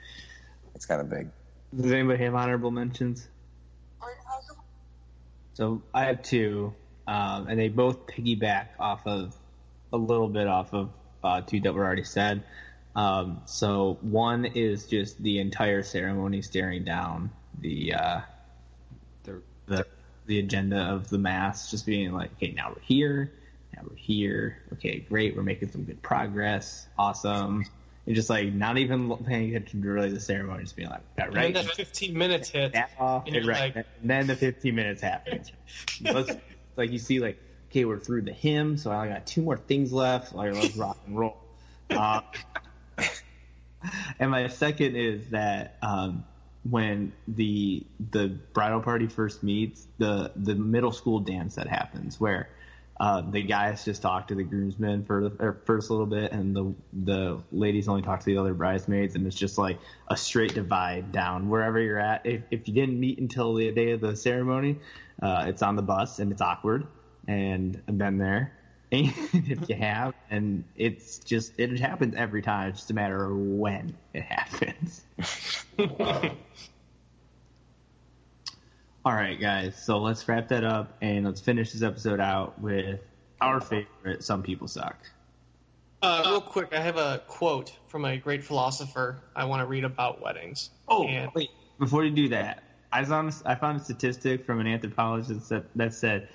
it's 0.74 0.84
kind 0.84 1.00
of 1.00 1.08
big. 1.08 1.30
Does 1.74 1.90
anybody 1.90 2.22
have 2.24 2.34
honorable 2.34 2.70
mentions? 2.70 3.26
So 5.54 5.80
I 5.94 6.04
have 6.04 6.22
two, 6.22 6.74
um, 7.06 7.46
and 7.48 7.58
they 7.58 7.70
both 7.70 8.06
piggyback 8.06 8.66
off 8.78 9.06
of 9.06 9.34
a 9.90 9.96
little 9.96 10.28
bit 10.28 10.46
off 10.46 10.74
of 10.74 10.90
uh, 11.24 11.40
two 11.40 11.60
that 11.60 11.72
were 11.72 11.82
already 11.82 12.04
said. 12.04 12.44
Um, 12.98 13.40
so 13.44 13.96
one 14.00 14.44
is 14.44 14.86
just 14.86 15.22
the 15.22 15.38
entire 15.38 15.84
ceremony 15.84 16.42
staring 16.42 16.82
down 16.82 17.30
the 17.60 17.94
uh, 17.94 18.20
The- 19.22 19.42
the 19.66 19.86
the 20.26 20.40
agenda 20.40 20.78
of 20.80 21.08
the 21.08 21.16
mass, 21.18 21.70
just 21.70 21.86
being 21.86 22.12
like, 22.12 22.32
okay, 22.32 22.52
now 22.56 22.70
we're 22.74 22.82
here, 22.82 23.30
now 23.74 23.82
we're 23.88 23.94
here, 23.96 24.58
okay, 24.74 24.98
great, 25.08 25.36
we're 25.36 25.42
making 25.44 25.70
some 25.70 25.84
good 25.84 26.02
progress, 26.02 26.86
awesome. 26.98 27.64
And 28.06 28.14
just 28.16 28.28
like 28.28 28.52
not 28.52 28.78
even 28.78 29.16
paying 29.24 29.54
attention 29.54 29.80
to 29.82 29.88
really 29.88 30.10
the 30.10 30.18
ceremony, 30.20 30.64
just 30.64 30.74
being 30.76 30.88
like, 30.90 31.02
got 31.16 31.28
And 31.28 31.36
right, 31.36 31.54
then 31.54 31.64
that 31.66 31.74
15 31.76 32.18
minutes 32.18 32.48
hit. 32.50 32.74
off, 32.98 33.24
And 33.28 33.46
right, 33.46 33.76
like- 33.76 33.86
and 34.02 34.10
then 34.10 34.26
the 34.26 34.34
15 34.36 34.74
minutes 34.74 35.00
happens. 35.02 35.52
Like 36.76 36.90
you 36.90 36.98
see, 36.98 37.20
like 37.20 37.38
okay, 37.70 37.84
we're 37.84 37.98
through 38.00 38.22
the 38.22 38.32
hymn, 38.32 38.76
so 38.76 38.90
I 38.90 39.06
got 39.08 39.24
two 39.26 39.42
more 39.42 39.56
things 39.56 39.92
left. 39.92 40.34
Like 40.34 40.52
let's 40.54 40.76
rock 40.76 40.98
and 41.06 41.16
roll. 41.18 41.36
Uh, 41.90 42.20
and 44.18 44.30
my 44.30 44.48
second 44.48 44.96
is 44.96 45.28
that 45.30 45.76
um, 45.82 46.24
when 46.68 47.12
the 47.26 47.84
the 48.10 48.28
bridal 48.52 48.80
party 48.80 49.06
first 49.06 49.42
meets, 49.42 49.86
the 49.98 50.32
the 50.36 50.54
middle 50.54 50.92
school 50.92 51.20
dance 51.20 51.56
that 51.56 51.66
happens 51.66 52.20
where. 52.20 52.48
Uh, 53.00 53.20
the 53.30 53.40
guys 53.40 53.84
just 53.84 54.02
talk 54.02 54.26
to 54.26 54.34
the 54.34 54.42
groomsmen 54.42 55.04
for 55.04 55.28
the 55.28 55.56
first 55.66 55.88
little 55.88 56.04
bit, 56.04 56.32
and 56.32 56.56
the 56.56 56.74
the 57.04 57.40
ladies 57.52 57.86
only 57.86 58.02
talk 58.02 58.18
to 58.18 58.26
the 58.26 58.36
other 58.36 58.52
bridesmaids, 58.52 59.14
and 59.14 59.24
it's 59.24 59.36
just 59.36 59.56
like 59.56 59.78
a 60.08 60.16
straight 60.16 60.52
divide 60.52 61.12
down 61.12 61.48
wherever 61.48 61.78
you're 61.78 62.00
at. 62.00 62.26
If, 62.26 62.42
if 62.50 62.66
you 62.66 62.74
didn't 62.74 62.98
meet 62.98 63.20
until 63.20 63.54
the 63.54 63.70
day 63.70 63.92
of 63.92 64.00
the 64.00 64.16
ceremony, 64.16 64.80
uh, 65.22 65.44
it's 65.46 65.62
on 65.62 65.76
the 65.76 65.82
bus 65.82 66.18
and 66.18 66.32
it's 66.32 66.42
awkward, 66.42 66.88
and 67.28 67.80
I've 67.86 67.96
been 67.96 68.18
there. 68.18 68.57
And 68.90 69.12
if 69.32 69.68
you 69.68 69.74
have, 69.76 70.14
and 70.30 70.64
it's 70.76 71.18
just 71.18 71.52
it 71.58 71.78
happens 71.78 72.14
every 72.16 72.42
time. 72.42 72.70
It's 72.70 72.78
just 72.80 72.90
a 72.90 72.94
matter 72.94 73.24
of 73.24 73.36
when 73.36 73.94
it 74.14 74.22
happens. 74.22 75.04
All 79.04 79.14
right, 79.14 79.40
guys. 79.40 79.76
So 79.82 79.98
let's 79.98 80.26
wrap 80.28 80.48
that 80.48 80.64
up 80.64 80.96
and 81.00 81.24
let's 81.24 81.40
finish 81.40 81.72
this 81.72 81.82
episode 81.82 82.20
out 82.20 82.58
with 82.60 83.00
our 83.40 83.60
favorite. 83.60 84.24
Some 84.24 84.42
people 84.42 84.68
suck. 84.68 84.96
Uh, 86.02 86.22
real 86.26 86.40
quick, 86.40 86.72
I 86.72 86.80
have 86.80 86.96
a 86.96 87.22
quote 87.26 87.72
from 87.88 88.04
a 88.04 88.16
great 88.16 88.44
philosopher 88.44 89.20
I 89.34 89.46
want 89.46 89.60
to 89.60 89.66
read 89.66 89.84
about 89.84 90.20
weddings. 90.20 90.70
Oh, 90.88 91.04
And- 91.06 91.30
wait. 91.34 91.50
Before 91.78 92.04
you 92.04 92.10
do 92.10 92.28
that, 92.30 92.64
I 92.90 93.04
found 93.04 93.32
I 93.46 93.54
found 93.54 93.80
a 93.80 93.84
statistic 93.84 94.44
from 94.44 94.58
an 94.58 94.66
anthropologist 94.66 95.48
that, 95.50 95.64
that 95.76 95.94
said 95.94 96.28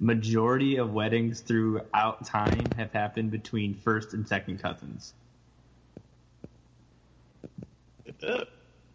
majority 0.00 0.76
of 0.76 0.92
weddings 0.92 1.40
throughout 1.40 2.24
time 2.24 2.70
have 2.76 2.92
happened 2.92 3.30
between 3.30 3.74
first 3.74 4.14
and 4.14 4.26
second 4.28 4.62
cousins. 4.62 5.12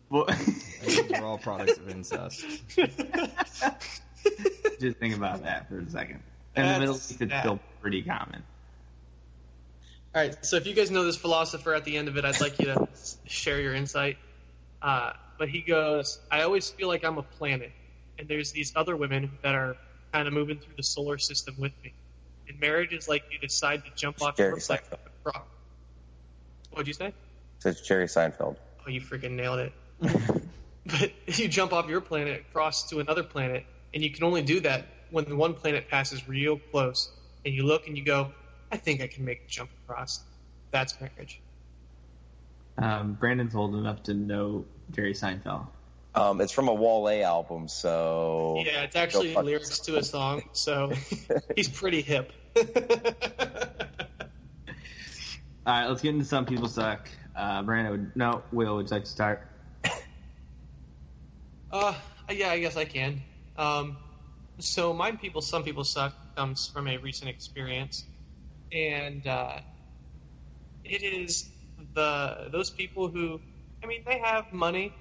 Well, 0.10 0.28
we're 1.10 1.24
all 1.24 1.38
products 1.38 1.78
of 1.78 1.90
incest. 1.90 2.46
just 4.80 4.98
think 4.98 5.16
about 5.16 5.44
that 5.44 5.68
for 5.70 5.80
a 5.80 5.90
second. 5.90 6.20
In 6.56 6.68
the 6.68 6.80
Middle 6.80 6.96
East, 6.96 7.22
it's 7.22 7.40
still 7.40 7.60
pretty 7.82 8.04
common. 8.04 8.44
All 10.16 10.22
right, 10.22 10.46
so 10.46 10.58
if 10.58 10.68
you 10.68 10.76
guys 10.76 10.92
know 10.92 11.04
this 11.04 11.16
philosopher 11.16 11.74
at 11.74 11.86
the 11.86 11.98
end 11.98 12.08
of 12.08 12.18
it, 12.18 12.26
I'd 12.26 12.40
like 12.40 12.60
you 12.60 12.66
to 12.66 12.88
share 13.26 13.60
your 13.60 13.74
insight. 13.74 14.18
Uh, 14.80 15.14
but 15.40 15.50
he 15.50 15.62
goes, 15.62 16.20
I 16.30 16.44
always 16.44 16.70
feel 16.70 16.88
like 16.88 17.04
I'm 17.04 17.18
a 17.18 17.24
planet, 17.24 17.72
and 18.20 18.28
there's 18.28 18.52
these 18.52 18.74
other 18.76 18.96
women 18.96 19.32
that 19.42 19.56
are 19.56 19.76
kind 20.14 20.28
of 20.28 20.34
moving 20.34 20.60
through 20.60 20.76
the 20.78 20.84
solar 20.84 21.18
system 21.18 21.56
with 21.58 21.72
me. 21.84 21.94
And 22.48 22.60
marriage 22.60 22.94
is 22.94 23.08
like 23.10 23.24
you 23.32 23.40
decide 23.40 23.84
to 23.86 23.92
jump 23.96 24.22
off 24.22 24.38
Jerry 24.38 24.52
your 24.52 24.60
planet. 24.60 24.86
Seinfeld. 24.86 25.00
across- 25.26 25.48
What'd 26.72 26.88
you 26.88 26.94
say? 26.94 27.14
Says 27.60 27.82
Jerry 27.82 28.06
Seinfeld. 28.06 28.58
Oh, 28.86 28.90
you 28.90 29.02
freaking 29.02 29.32
nailed 29.32 29.60
it. 29.60 29.74
but 30.86 31.12
you 31.40 31.48
jump 31.48 31.74
off 31.74 31.90
your 31.90 32.02
planet 32.02 32.42
across 32.50 32.90
to 32.90 33.00
another 33.00 33.24
planet, 33.24 33.66
and 33.94 34.04
you 34.04 34.12
can 34.12 34.24
only 34.24 34.42
do 34.42 34.60
that 34.62 34.86
when 35.12 35.26
the 35.26 35.36
one 35.36 35.54
planet 35.54 35.90
passes 35.90 36.28
real 36.28 36.58
close, 36.72 37.12
and 37.46 37.54
you 37.54 37.64
look 37.64 37.88
and 37.88 37.98
you 37.98 38.04
go, 38.04 38.32
I 38.72 38.78
think 38.78 39.02
I 39.02 39.08
can 39.08 39.26
make 39.26 39.46
the 39.46 39.50
jump 39.52 39.70
across. 39.84 40.22
That's 40.72 41.00
marriage. 41.00 41.40
Um, 42.78 43.14
Brandon's 43.14 43.56
old 43.56 43.76
enough 43.76 44.04
to 44.04 44.14
know 44.16 44.66
Jerry 44.92 45.14
Seinfeld. 45.14 45.68
Um, 46.16 46.42
it's 46.42 46.52
from 46.52 46.68
a 46.68 46.74
Wall 46.74 47.10
A 47.10 47.24
album, 47.24 47.68
so 47.68 48.62
Yeah, 48.66 48.84
it's 48.84 48.96
actually 48.96 49.30
Go 49.30 49.36
fuck 49.36 49.46
lyrics 49.46 49.80
to 49.80 49.98
a 49.98 50.04
song, 50.04 50.44
so 50.54 50.92
he's 51.56 51.70
pretty 51.70 52.02
hip. 52.02 52.32
All 55.66 55.74
right, 55.74 55.88
let's 55.88 56.02
get 56.02 56.14
into 56.14 56.26
some 56.26 56.46
people 56.46 56.68
suck. 56.68 57.10
Uh, 57.36 57.64
Brandon, 57.64 57.92
would, 57.92 58.16
no, 58.16 58.44
Will, 58.52 58.76
would 58.76 58.90
you 58.90 58.96
like 58.96 59.06
to 59.06 59.10
start? 59.10 59.48
Uh, 61.72 61.96
yeah, 62.30 62.52
I 62.52 62.60
guess 62.60 62.78
I 62.78 62.86
can. 62.86 63.24
Um, 63.58 63.98
so 64.60 64.94
my 64.94 65.14
people, 65.14 65.42
some 65.42 65.64
people 65.64 65.84
suck 65.84 66.14
comes 66.36 66.68
from 66.68 66.88
a 66.88 66.98
recent 66.98 67.32
experience, 67.32 68.06
and 68.72 69.26
uh, 69.26 69.60
it 70.84 71.02
is 71.02 71.50
the 71.96 72.50
those 72.52 72.70
people 72.70 73.08
who, 73.08 73.42
I 73.84 73.88
mean, 73.88 74.04
they 74.06 74.20
have 74.20 74.54
money, 74.54 74.94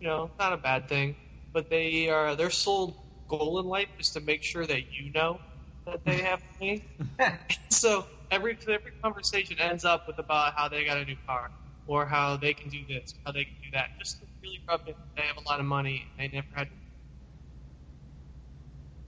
you 0.00 0.08
know, 0.08 0.30
not 0.38 0.52
a 0.52 0.56
bad 0.56 0.88
thing, 0.88 1.16
but 1.52 1.68
they 1.70 2.08
are 2.08 2.34
their 2.34 2.50
sole 2.50 2.96
goal 3.28 3.60
in 3.60 3.66
life 3.66 3.88
is 3.98 4.10
to 4.12 4.20
make 4.20 4.42
sure 4.42 4.66
that 4.66 4.82
you 4.92 5.12
know 5.12 5.40
that 5.86 6.04
they 6.04 6.18
have 6.22 6.40
money. 6.58 6.82
so 7.70 8.06
every 8.30 8.56
every 8.68 8.92
conversation 9.02 9.58
ends 9.60 9.84
up 9.84 10.06
with 10.06 10.18
about 10.18 10.54
how 10.56 10.68
they 10.68 10.84
got 10.84 10.98
a 10.98 11.04
new 11.04 11.16
car 11.26 11.50
or 11.86 12.06
how 12.06 12.36
they 12.36 12.54
can 12.54 12.70
do 12.70 12.84
this, 12.88 13.14
how 13.24 13.32
they 13.32 13.44
can 13.44 13.54
do 13.62 13.70
that, 13.72 13.90
just 13.98 14.18
to 14.20 14.26
really 14.42 14.60
rub 14.68 14.80
it. 14.86 14.96
They 15.16 15.22
have 15.22 15.36
a 15.36 15.48
lot 15.48 15.60
of 15.60 15.66
money. 15.66 16.06
They 16.18 16.28
never 16.28 16.46
had. 16.54 16.68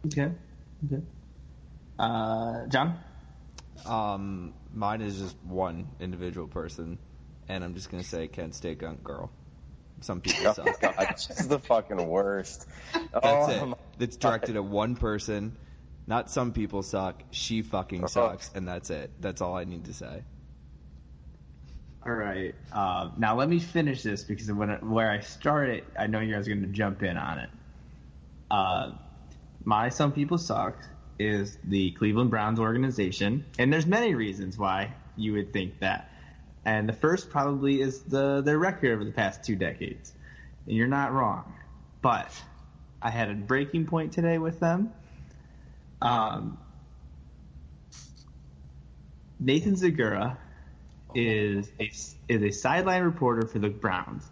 Okay. 0.06 0.32
Okay. 0.86 1.02
Uh, 1.98 2.66
John? 2.66 2.98
Um, 3.86 4.54
mine 4.72 5.00
is 5.00 5.18
just 5.18 5.36
one 5.44 5.86
individual 6.00 6.48
person, 6.48 6.98
and 7.48 7.64
I'm 7.64 7.74
just 7.74 7.90
gonna 7.90 8.02
say 8.04 8.28
Kent 8.28 8.54
State 8.54 8.78
Gunk 8.78 9.02
Girl. 9.02 9.30
Some 10.02 10.20
people 10.22 10.48
Oh, 10.48 10.52
suck. 10.52 10.80
God, 10.80 11.14
she's 11.18 11.48
the 11.48 11.58
fucking 11.58 12.06
worst. 12.06 12.66
That's 12.92 13.08
oh, 13.24 13.72
it. 13.98 14.02
It's 14.04 14.16
directed 14.16 14.56
at 14.56 14.64
one 14.64 14.96
person. 14.96 15.56
Not 16.06 16.30
some 16.30 16.52
people 16.52 16.82
suck. 16.82 17.22
She 17.30 17.62
fucking 17.62 18.08
sucks, 18.08 18.50
and 18.54 18.66
that's 18.66 18.90
it. 18.90 19.10
That's 19.20 19.40
all 19.40 19.56
I 19.56 19.64
need 19.64 19.84
to 19.84 19.94
say. 19.94 20.24
All 22.04 22.12
right. 22.12 22.54
Uh, 22.72 23.10
now 23.16 23.36
let 23.36 23.48
me 23.48 23.60
finish 23.60 24.02
this 24.02 24.24
because 24.24 24.50
when 24.50 24.70
where 24.90 25.10
I 25.10 25.20
started, 25.20 25.84
I 25.96 26.08
know 26.08 26.18
you 26.18 26.34
guys 26.34 26.48
are 26.48 26.50
going 26.50 26.62
to 26.62 26.72
jump 26.72 27.02
in 27.04 27.16
on 27.16 27.38
it. 27.38 27.50
Uh, 28.50 28.92
my 29.64 29.88
some 29.88 30.12
people 30.12 30.38
suck 30.38 30.76
is 31.18 31.56
the 31.62 31.92
Cleveland 31.92 32.30
Browns 32.30 32.58
organization, 32.58 33.44
and 33.58 33.72
there's 33.72 33.86
many 33.86 34.14
reasons 34.14 34.58
why 34.58 34.94
you 35.16 35.34
would 35.34 35.52
think 35.52 35.78
that. 35.80 36.08
And 36.64 36.88
the 36.88 36.92
first 36.92 37.30
probably 37.30 37.80
is 37.80 38.02
the 38.02 38.40
their 38.40 38.58
record 38.58 38.92
over 38.92 39.04
the 39.04 39.12
past 39.12 39.44
two 39.44 39.56
decades, 39.56 40.12
and 40.66 40.76
you're 40.76 40.86
not 40.86 41.12
wrong. 41.12 41.52
But 42.00 42.30
I 43.00 43.10
had 43.10 43.30
a 43.30 43.34
breaking 43.34 43.86
point 43.86 44.12
today 44.12 44.38
with 44.38 44.60
them. 44.60 44.92
Um, 46.00 46.58
Nathan 49.40 49.74
Zegura 49.74 50.36
is 51.14 51.70
a, 51.80 51.90
is 52.28 52.42
a 52.42 52.50
sideline 52.50 53.02
reporter 53.02 53.46
for 53.46 53.58
the 53.58 53.68
Browns. 53.68 54.24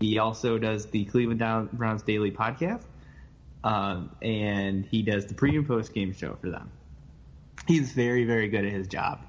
He 0.00 0.18
also 0.18 0.58
does 0.58 0.86
the 0.86 1.04
Cleveland 1.06 1.70
Browns 1.72 2.02
Daily 2.02 2.30
podcast, 2.30 2.84
um, 3.62 4.14
and 4.22 4.84
he 4.86 5.02
does 5.02 5.26
the 5.26 5.34
pre 5.34 5.56
and 5.56 5.66
post 5.66 5.92
game 5.92 6.12
show 6.12 6.36
for 6.40 6.50
them. 6.50 6.70
He's 7.66 7.92
very, 7.92 8.24
very 8.24 8.48
good 8.48 8.64
at 8.64 8.72
his 8.72 8.86
job. 8.86 9.20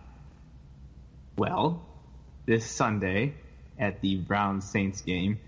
Well, 1.37 1.85
this 2.45 2.65
Sunday 2.65 3.33
at 3.77 4.01
the 4.01 4.17
Browns 4.17 4.69
Saints 4.69 5.01
game, 5.01 5.39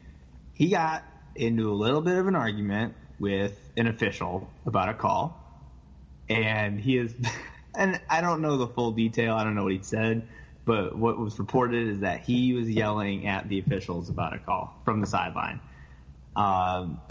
he 0.54 0.70
got 0.70 1.04
into 1.36 1.72
a 1.72 1.76
little 1.76 2.02
bit 2.02 2.18
of 2.18 2.28
an 2.28 2.36
argument 2.36 2.96
with 3.20 3.58
an 3.78 3.88
official 3.88 4.50
about 4.66 4.90
a 4.90 4.94
call, 4.94 5.40
and 6.30 6.80
he 6.80 6.98
is, 6.98 7.14
and 7.76 8.00
I 8.10 8.22
don't 8.22 8.42
know 8.42 8.58
the 8.58 8.68
full 8.68 8.92
detail. 8.92 9.36
I 9.36 9.44
don't 9.44 9.56
know 9.56 9.64
what 9.64 9.74
he 9.74 9.84
said, 9.84 10.28
but 10.66 10.98
what 10.98 11.18
was 11.18 11.40
reported 11.40 11.88
is 11.88 12.00
that 12.02 12.22
he 12.22 12.54
was 12.54 12.70
yelling 12.70 13.28
at 13.28 13.48
the 13.48 13.60
officials 13.60 14.10
about 14.10 14.34
a 14.34 14.40
call 14.40 14.82
from 14.84 15.00
the 15.00 15.08
sideline. 15.08 15.62
Um, 16.36 17.02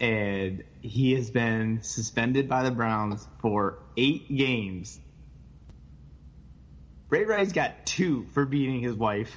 and 0.00 0.64
he 0.80 1.14
has 1.14 1.30
been 1.30 1.82
suspended 1.82 2.48
by 2.48 2.64
the 2.64 2.70
Browns 2.70 3.26
for 3.40 3.78
eight 3.96 4.34
games. 4.34 4.98
Ray 7.12 7.24
Rice 7.24 7.52
got 7.52 7.84
two 7.84 8.24
for 8.32 8.46
beating 8.46 8.80
his 8.80 8.94
wife. 8.94 9.36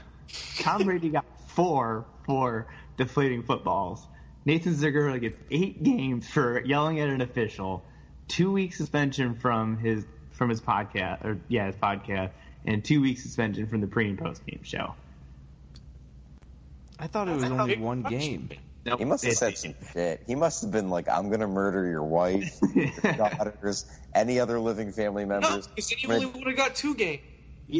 Tom 0.59 0.83
Brady 0.85 1.09
got 1.09 1.25
four 1.47 2.05
for 2.25 2.67
deflating 2.95 3.43
footballs. 3.43 4.07
Nathan 4.45 4.73
Zegura 4.73 5.19
gets 5.19 5.37
eight 5.51 5.83
games 5.83 6.25
for 6.25 6.61
yelling 6.61 7.01
at 7.01 7.09
an 7.09 7.19
official, 7.19 7.83
two 8.29 8.49
weeks 8.49 8.77
suspension 8.77 9.35
from 9.35 9.77
his 9.77 10.05
from 10.31 10.49
his 10.49 10.61
podcast 10.61 11.25
or 11.25 11.37
yeah 11.49 11.65
his 11.65 11.75
podcast, 11.75 12.31
and 12.63 12.81
two 12.81 13.01
weeks 13.01 13.23
suspension 13.23 13.67
from 13.67 13.81
the 13.81 13.87
pre 13.87 14.07
and 14.07 14.17
post 14.17 14.45
game 14.45 14.61
show. 14.63 14.95
I 16.97 17.07
thought 17.07 17.27
it 17.27 17.35
was 17.35 17.43
only 17.43 17.75
one 17.75 18.03
game. 18.03 18.51
Nope, 18.85 18.99
He 18.99 19.05
must 19.05 19.25
have 19.25 19.33
said 19.33 19.57
some 19.57 19.75
shit. 19.91 20.23
He 20.27 20.35
must 20.35 20.61
have 20.61 20.71
been 20.71 20.89
like, 20.89 21.09
"I'm 21.09 21.29
gonna 21.29 21.47
murder 21.47 21.85
your 21.89 22.03
wife, 22.03 22.57
your 22.73 23.13
daughters, 23.17 23.85
any 24.13 24.39
other 24.39 24.61
living 24.61 24.93
family 24.93 25.25
No, 25.25 25.41
members." 25.41 25.67
because 25.67 25.89
then 25.89 25.97
you 25.99 26.09
I'm 26.09 26.15
only 26.27 26.39
would 26.39 26.47
have 26.47 26.55
got 26.55 26.75
two 26.75 26.95
games. 26.95 27.21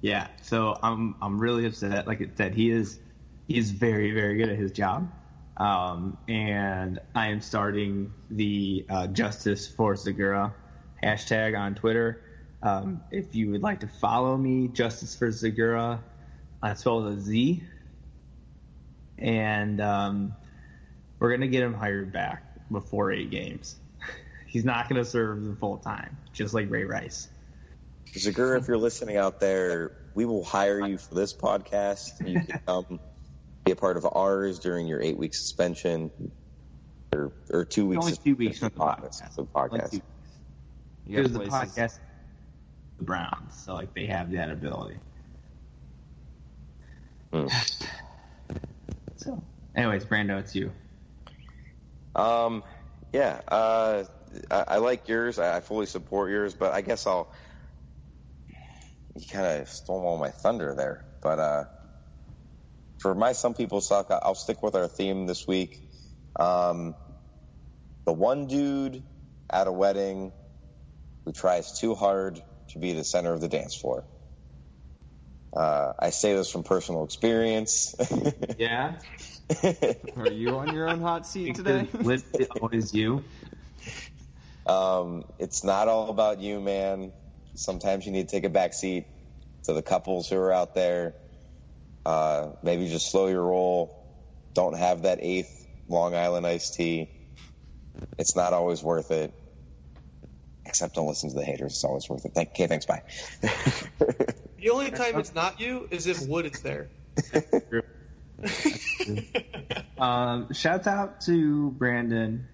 yeah, 0.00 0.28
so 0.42 0.78
I'm 0.82 1.16
I'm 1.20 1.38
really 1.38 1.66
upset. 1.66 2.06
Like 2.06 2.20
I 2.22 2.28
said, 2.36 2.54
he 2.54 2.70
is 2.70 2.98
he 3.46 3.58
is 3.58 3.70
very 3.70 4.12
very 4.12 4.36
good 4.36 4.48
at 4.48 4.56
his 4.58 4.72
job, 4.72 5.12
um, 5.58 6.16
and 6.28 6.98
I 7.14 7.28
am 7.28 7.40
starting 7.40 8.14
the 8.30 8.86
uh, 8.88 9.06
Justice 9.08 9.68
for 9.68 9.94
Zegura 9.94 10.52
hashtag 11.02 11.58
on 11.58 11.74
Twitter. 11.74 12.22
Um, 12.62 13.02
if 13.10 13.34
you 13.34 13.50
would 13.50 13.62
like 13.62 13.80
to 13.80 13.88
follow 13.88 14.36
me, 14.38 14.68
Justice 14.68 15.14
for 15.14 15.28
Zegura, 15.28 16.02
I 16.62 16.74
spelled 16.74 17.06
a 17.06 17.20
Z, 17.20 17.62
and 19.18 19.80
um, 19.80 20.36
we're 21.18 21.30
gonna 21.32 21.48
get 21.48 21.62
him 21.62 21.74
hired 21.74 22.12
back 22.12 22.44
before 22.70 23.12
eight 23.12 23.30
games. 23.30 23.76
He's 24.54 24.64
not 24.64 24.88
gonna 24.88 25.04
serve 25.04 25.42
the 25.42 25.56
full 25.56 25.78
time, 25.78 26.16
just 26.32 26.54
like 26.54 26.70
Ray 26.70 26.84
Rice. 26.84 27.26
Zegura, 28.16 28.56
if 28.60 28.68
you're 28.68 28.78
listening 28.78 29.16
out 29.16 29.40
there, 29.40 29.90
we 30.14 30.26
will 30.26 30.44
hire 30.44 30.78
you 30.78 30.96
for 30.96 31.16
this 31.16 31.34
podcast. 31.34 32.24
You 32.24 32.40
can 32.40 32.60
come 32.66 33.00
be 33.64 33.72
a 33.72 33.74
part 33.74 33.96
of 33.96 34.06
ours 34.06 34.60
during 34.60 34.86
your 34.86 35.02
eight 35.02 35.18
week 35.18 35.34
suspension, 35.34 36.12
or 37.12 37.32
or 37.50 37.64
two 37.64 37.84
weeks. 37.86 38.04
Only 38.04 38.16
two 38.16 38.36
weeks 38.36 38.60
suspension 38.60 38.78
the 38.78 38.84
podcast. 38.84 39.34
The 39.34 39.44
podcast. 39.44 40.02
Because 41.04 41.32
the 41.32 41.40
podcast, 41.40 41.98
the 42.98 43.04
Browns, 43.04 43.56
so 43.56 43.74
like 43.74 43.92
they 43.92 44.06
have 44.06 44.30
that 44.30 44.52
ability. 44.52 44.98
Hmm. 47.32 47.48
So 49.16 49.42
Anyways, 49.74 50.04
Brando, 50.04 50.38
it's 50.38 50.54
you. 50.54 50.70
Um, 52.14 52.62
yeah, 53.12 53.40
uh, 53.48 54.04
I, 54.50 54.64
I 54.68 54.76
like 54.78 55.08
yours. 55.08 55.38
I, 55.38 55.56
I 55.56 55.60
fully 55.60 55.86
support 55.86 56.30
yours, 56.30 56.54
but 56.54 56.72
I 56.72 56.80
guess 56.80 57.06
I'll. 57.06 57.30
You 59.16 59.24
kind 59.30 59.60
of 59.62 59.68
stole 59.68 60.04
all 60.06 60.18
my 60.18 60.30
thunder 60.30 60.74
there, 60.74 61.04
but 61.22 61.38
uh, 61.38 61.64
for 62.98 63.14
my 63.14 63.32
some 63.32 63.54
people 63.54 63.80
suck. 63.80 64.10
I- 64.10 64.20
I'll 64.22 64.34
stick 64.34 64.62
with 64.62 64.74
our 64.74 64.88
theme 64.88 65.26
this 65.26 65.46
week. 65.46 65.80
Um, 66.38 66.96
the 68.06 68.12
one 68.12 68.46
dude 68.46 69.04
at 69.50 69.66
a 69.68 69.72
wedding 69.72 70.32
who 71.24 71.32
tries 71.32 71.78
too 71.78 71.94
hard 71.94 72.42
to 72.70 72.78
be 72.78 72.92
the 72.92 73.04
center 73.04 73.32
of 73.32 73.40
the 73.40 73.48
dance 73.48 73.74
floor. 73.74 74.04
Uh, 75.56 75.92
I 75.98 76.10
say 76.10 76.34
this 76.34 76.50
from 76.50 76.64
personal 76.64 77.04
experience. 77.04 77.94
Yeah. 78.58 78.98
Are 80.16 80.30
you 80.30 80.56
on 80.56 80.72
your 80.72 80.88
own 80.88 81.00
hot 81.00 81.26
seat 81.26 81.54
today? 81.54 81.88
List 82.00 82.26
is 82.38 82.48
always 82.60 82.94
you. 82.94 83.24
Um, 84.66 85.24
it's 85.38 85.64
not 85.64 85.88
all 85.88 86.10
about 86.10 86.40
you, 86.40 86.60
man. 86.60 87.12
Sometimes 87.54 88.06
you 88.06 88.12
need 88.12 88.28
to 88.28 88.36
take 88.36 88.44
a 88.44 88.50
back 88.50 88.72
seat 88.72 89.06
to 89.64 89.72
the 89.72 89.82
couples 89.82 90.28
who 90.28 90.36
are 90.36 90.52
out 90.52 90.74
there. 90.74 91.14
Uh, 92.04 92.52
maybe 92.62 92.88
just 92.88 93.10
slow 93.10 93.28
your 93.28 93.42
roll. 93.42 93.94
Don't 94.54 94.76
have 94.76 95.02
that 95.02 95.18
eighth 95.22 95.66
Long 95.88 96.14
Island 96.14 96.46
iced 96.46 96.74
tea. 96.74 97.10
It's 98.18 98.36
not 98.36 98.52
always 98.52 98.82
worth 98.82 99.10
it. 99.10 99.32
Except 100.66 100.94
don't 100.94 101.06
listen 101.06 101.30
to 101.30 101.36
the 101.36 101.44
haters. 101.44 101.72
It's 101.72 101.84
always 101.84 102.08
worth 102.08 102.24
it. 102.24 102.32
Thank, 102.34 102.50
okay, 102.50 102.66
thanks. 102.66 102.86
Bye. 102.86 103.02
The 104.64 104.70
only 104.70 104.90
time 104.92 105.18
it's 105.18 105.34
not 105.34 105.60
you 105.60 105.86
is 105.90 106.06
if 106.06 106.26
Wood 106.26 106.46
is 106.46 106.62
there. 106.62 106.88
Um, 109.96 110.52
shouts 110.52 110.88
out 110.88 111.20
to 111.22 111.70
Brandon 111.70 112.48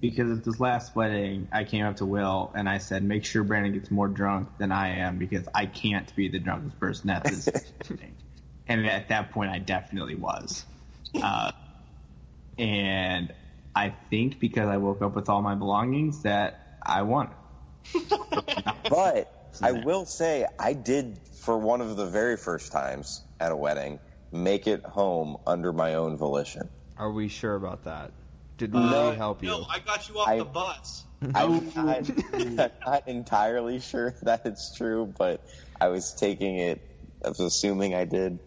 because 0.00 0.38
at 0.38 0.44
this 0.44 0.60
last 0.60 0.94
wedding, 0.94 1.48
I 1.52 1.64
came 1.64 1.84
up 1.84 1.96
to 1.96 2.06
Will 2.06 2.52
and 2.54 2.68
I 2.68 2.78
said, 2.78 3.02
make 3.02 3.24
sure 3.24 3.42
Brandon 3.42 3.72
gets 3.72 3.90
more 3.90 4.08
drunk 4.08 4.48
than 4.58 4.72
I 4.72 4.98
am 4.98 5.18
because 5.18 5.48
I 5.54 5.66
can't 5.66 6.14
be 6.14 6.28
the 6.28 6.38
drunkest 6.38 6.78
person 6.78 7.10
at 7.10 7.24
this 7.24 7.48
wedding. 7.90 8.14
And 8.68 8.86
at 8.86 9.08
that 9.08 9.30
point, 9.32 9.50
I 9.50 9.58
definitely 9.58 10.16
was. 10.16 10.64
Uh, 11.20 11.52
and 12.58 13.32
I 13.74 13.94
think 14.10 14.40
because 14.40 14.68
I 14.68 14.76
woke 14.76 15.02
up 15.02 15.14
with 15.14 15.28
all 15.28 15.42
my 15.42 15.54
belongings 15.54 16.22
that 16.22 16.78
I 16.82 17.02
won. 17.02 17.30
But 18.88 19.32
I 19.62 19.72
will 19.72 20.04
say, 20.04 20.46
I 20.58 20.72
did 20.72 21.18
for 21.40 21.58
one 21.58 21.80
of 21.80 21.96
the 21.96 22.06
very 22.06 22.36
first 22.36 22.70
times 22.70 23.22
at 23.40 23.50
a 23.50 23.56
wedding 23.56 23.98
make 24.30 24.66
it 24.66 24.84
home 24.84 25.38
under 25.46 25.72
my 25.72 25.94
own 25.94 26.16
volition. 26.16 26.70
Are 26.96 27.10
we 27.10 27.28
sure 27.28 27.54
about 27.54 27.84
that? 27.84 28.12
Did 28.58 28.72
we 28.72 28.80
Uh, 28.80 29.12
help 29.12 29.42
you? 29.42 29.50
No, 29.50 29.66
I 29.68 29.78
got 29.80 30.08
you 30.08 30.18
off 30.18 30.28
I- 30.28 30.38
the 30.38 30.44
bus. 30.44 31.04
I'm 31.34 31.72
not, 31.74 32.10
I'm 32.34 32.54
not 32.56 32.72
entirely 33.08 33.80
sure 33.80 34.14
that 34.22 34.44
it's 34.44 34.74
true, 34.76 35.12
but 35.18 35.46
I 35.80 35.88
was 35.88 36.12
taking 36.14 36.56
it, 36.58 36.80
I 37.24 37.28
was 37.30 37.40
assuming 37.40 37.94
I 37.94 38.04
did. 38.04 38.38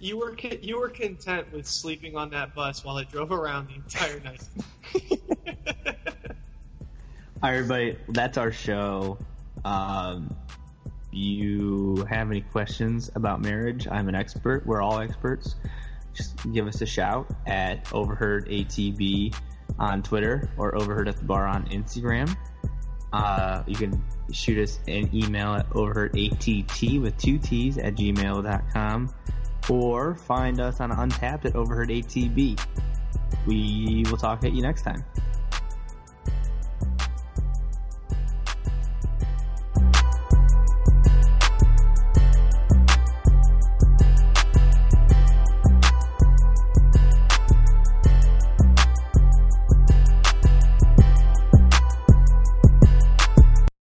You 0.00 0.18
were 0.18 0.34
con- 0.34 0.58
you 0.62 0.78
were 0.80 0.88
content 0.88 1.52
with 1.52 1.66
sleeping 1.66 2.16
on 2.16 2.30
that 2.30 2.54
bus 2.54 2.84
while 2.84 2.98
it 2.98 3.10
drove 3.10 3.30
around 3.32 3.68
the 3.68 3.74
entire 3.76 4.20
night. 4.20 4.42
All 7.42 7.50
right, 7.50 7.54
everybody, 7.56 7.96
that's 8.08 8.38
our 8.38 8.52
show. 8.52 9.18
Um, 9.64 10.34
you 11.10 12.04
have 12.08 12.30
any 12.30 12.40
questions 12.40 13.10
about 13.14 13.40
marriage? 13.42 13.86
I'm 13.88 14.08
an 14.08 14.14
expert. 14.14 14.66
We're 14.66 14.82
all 14.82 14.98
experts. 14.98 15.56
Just 16.14 16.36
give 16.52 16.66
us 16.66 16.80
a 16.80 16.86
shout 16.86 17.26
at 17.46 17.92
Overheard 17.92 18.48
ATB 18.48 19.34
on 19.78 20.02
Twitter 20.02 20.50
or 20.56 20.74
Overheard 20.76 21.08
at 21.08 21.16
the 21.16 21.24
Bar 21.24 21.46
on 21.46 21.66
Instagram. 21.68 22.34
Uh, 23.12 23.62
you 23.66 23.76
can 23.76 24.02
shoot 24.32 24.58
us 24.58 24.80
an 24.88 25.08
email 25.14 25.54
at 25.54 25.70
overheardatt 25.70 27.00
with 27.00 27.16
two 27.16 27.38
T's 27.38 27.78
at 27.78 27.94
gmail.com 27.94 29.14
or 29.70 30.14
find 30.14 30.60
us 30.60 30.80
on 30.80 30.90
Untappd 30.90 31.44
at 31.46 31.54
Overheard 31.54 31.90
ATB. 31.90 32.60
We 33.46 34.04
will 34.10 34.16
talk 34.16 34.44
at 34.44 34.52
you 34.52 34.62
next 34.62 34.82
time. 34.82 35.04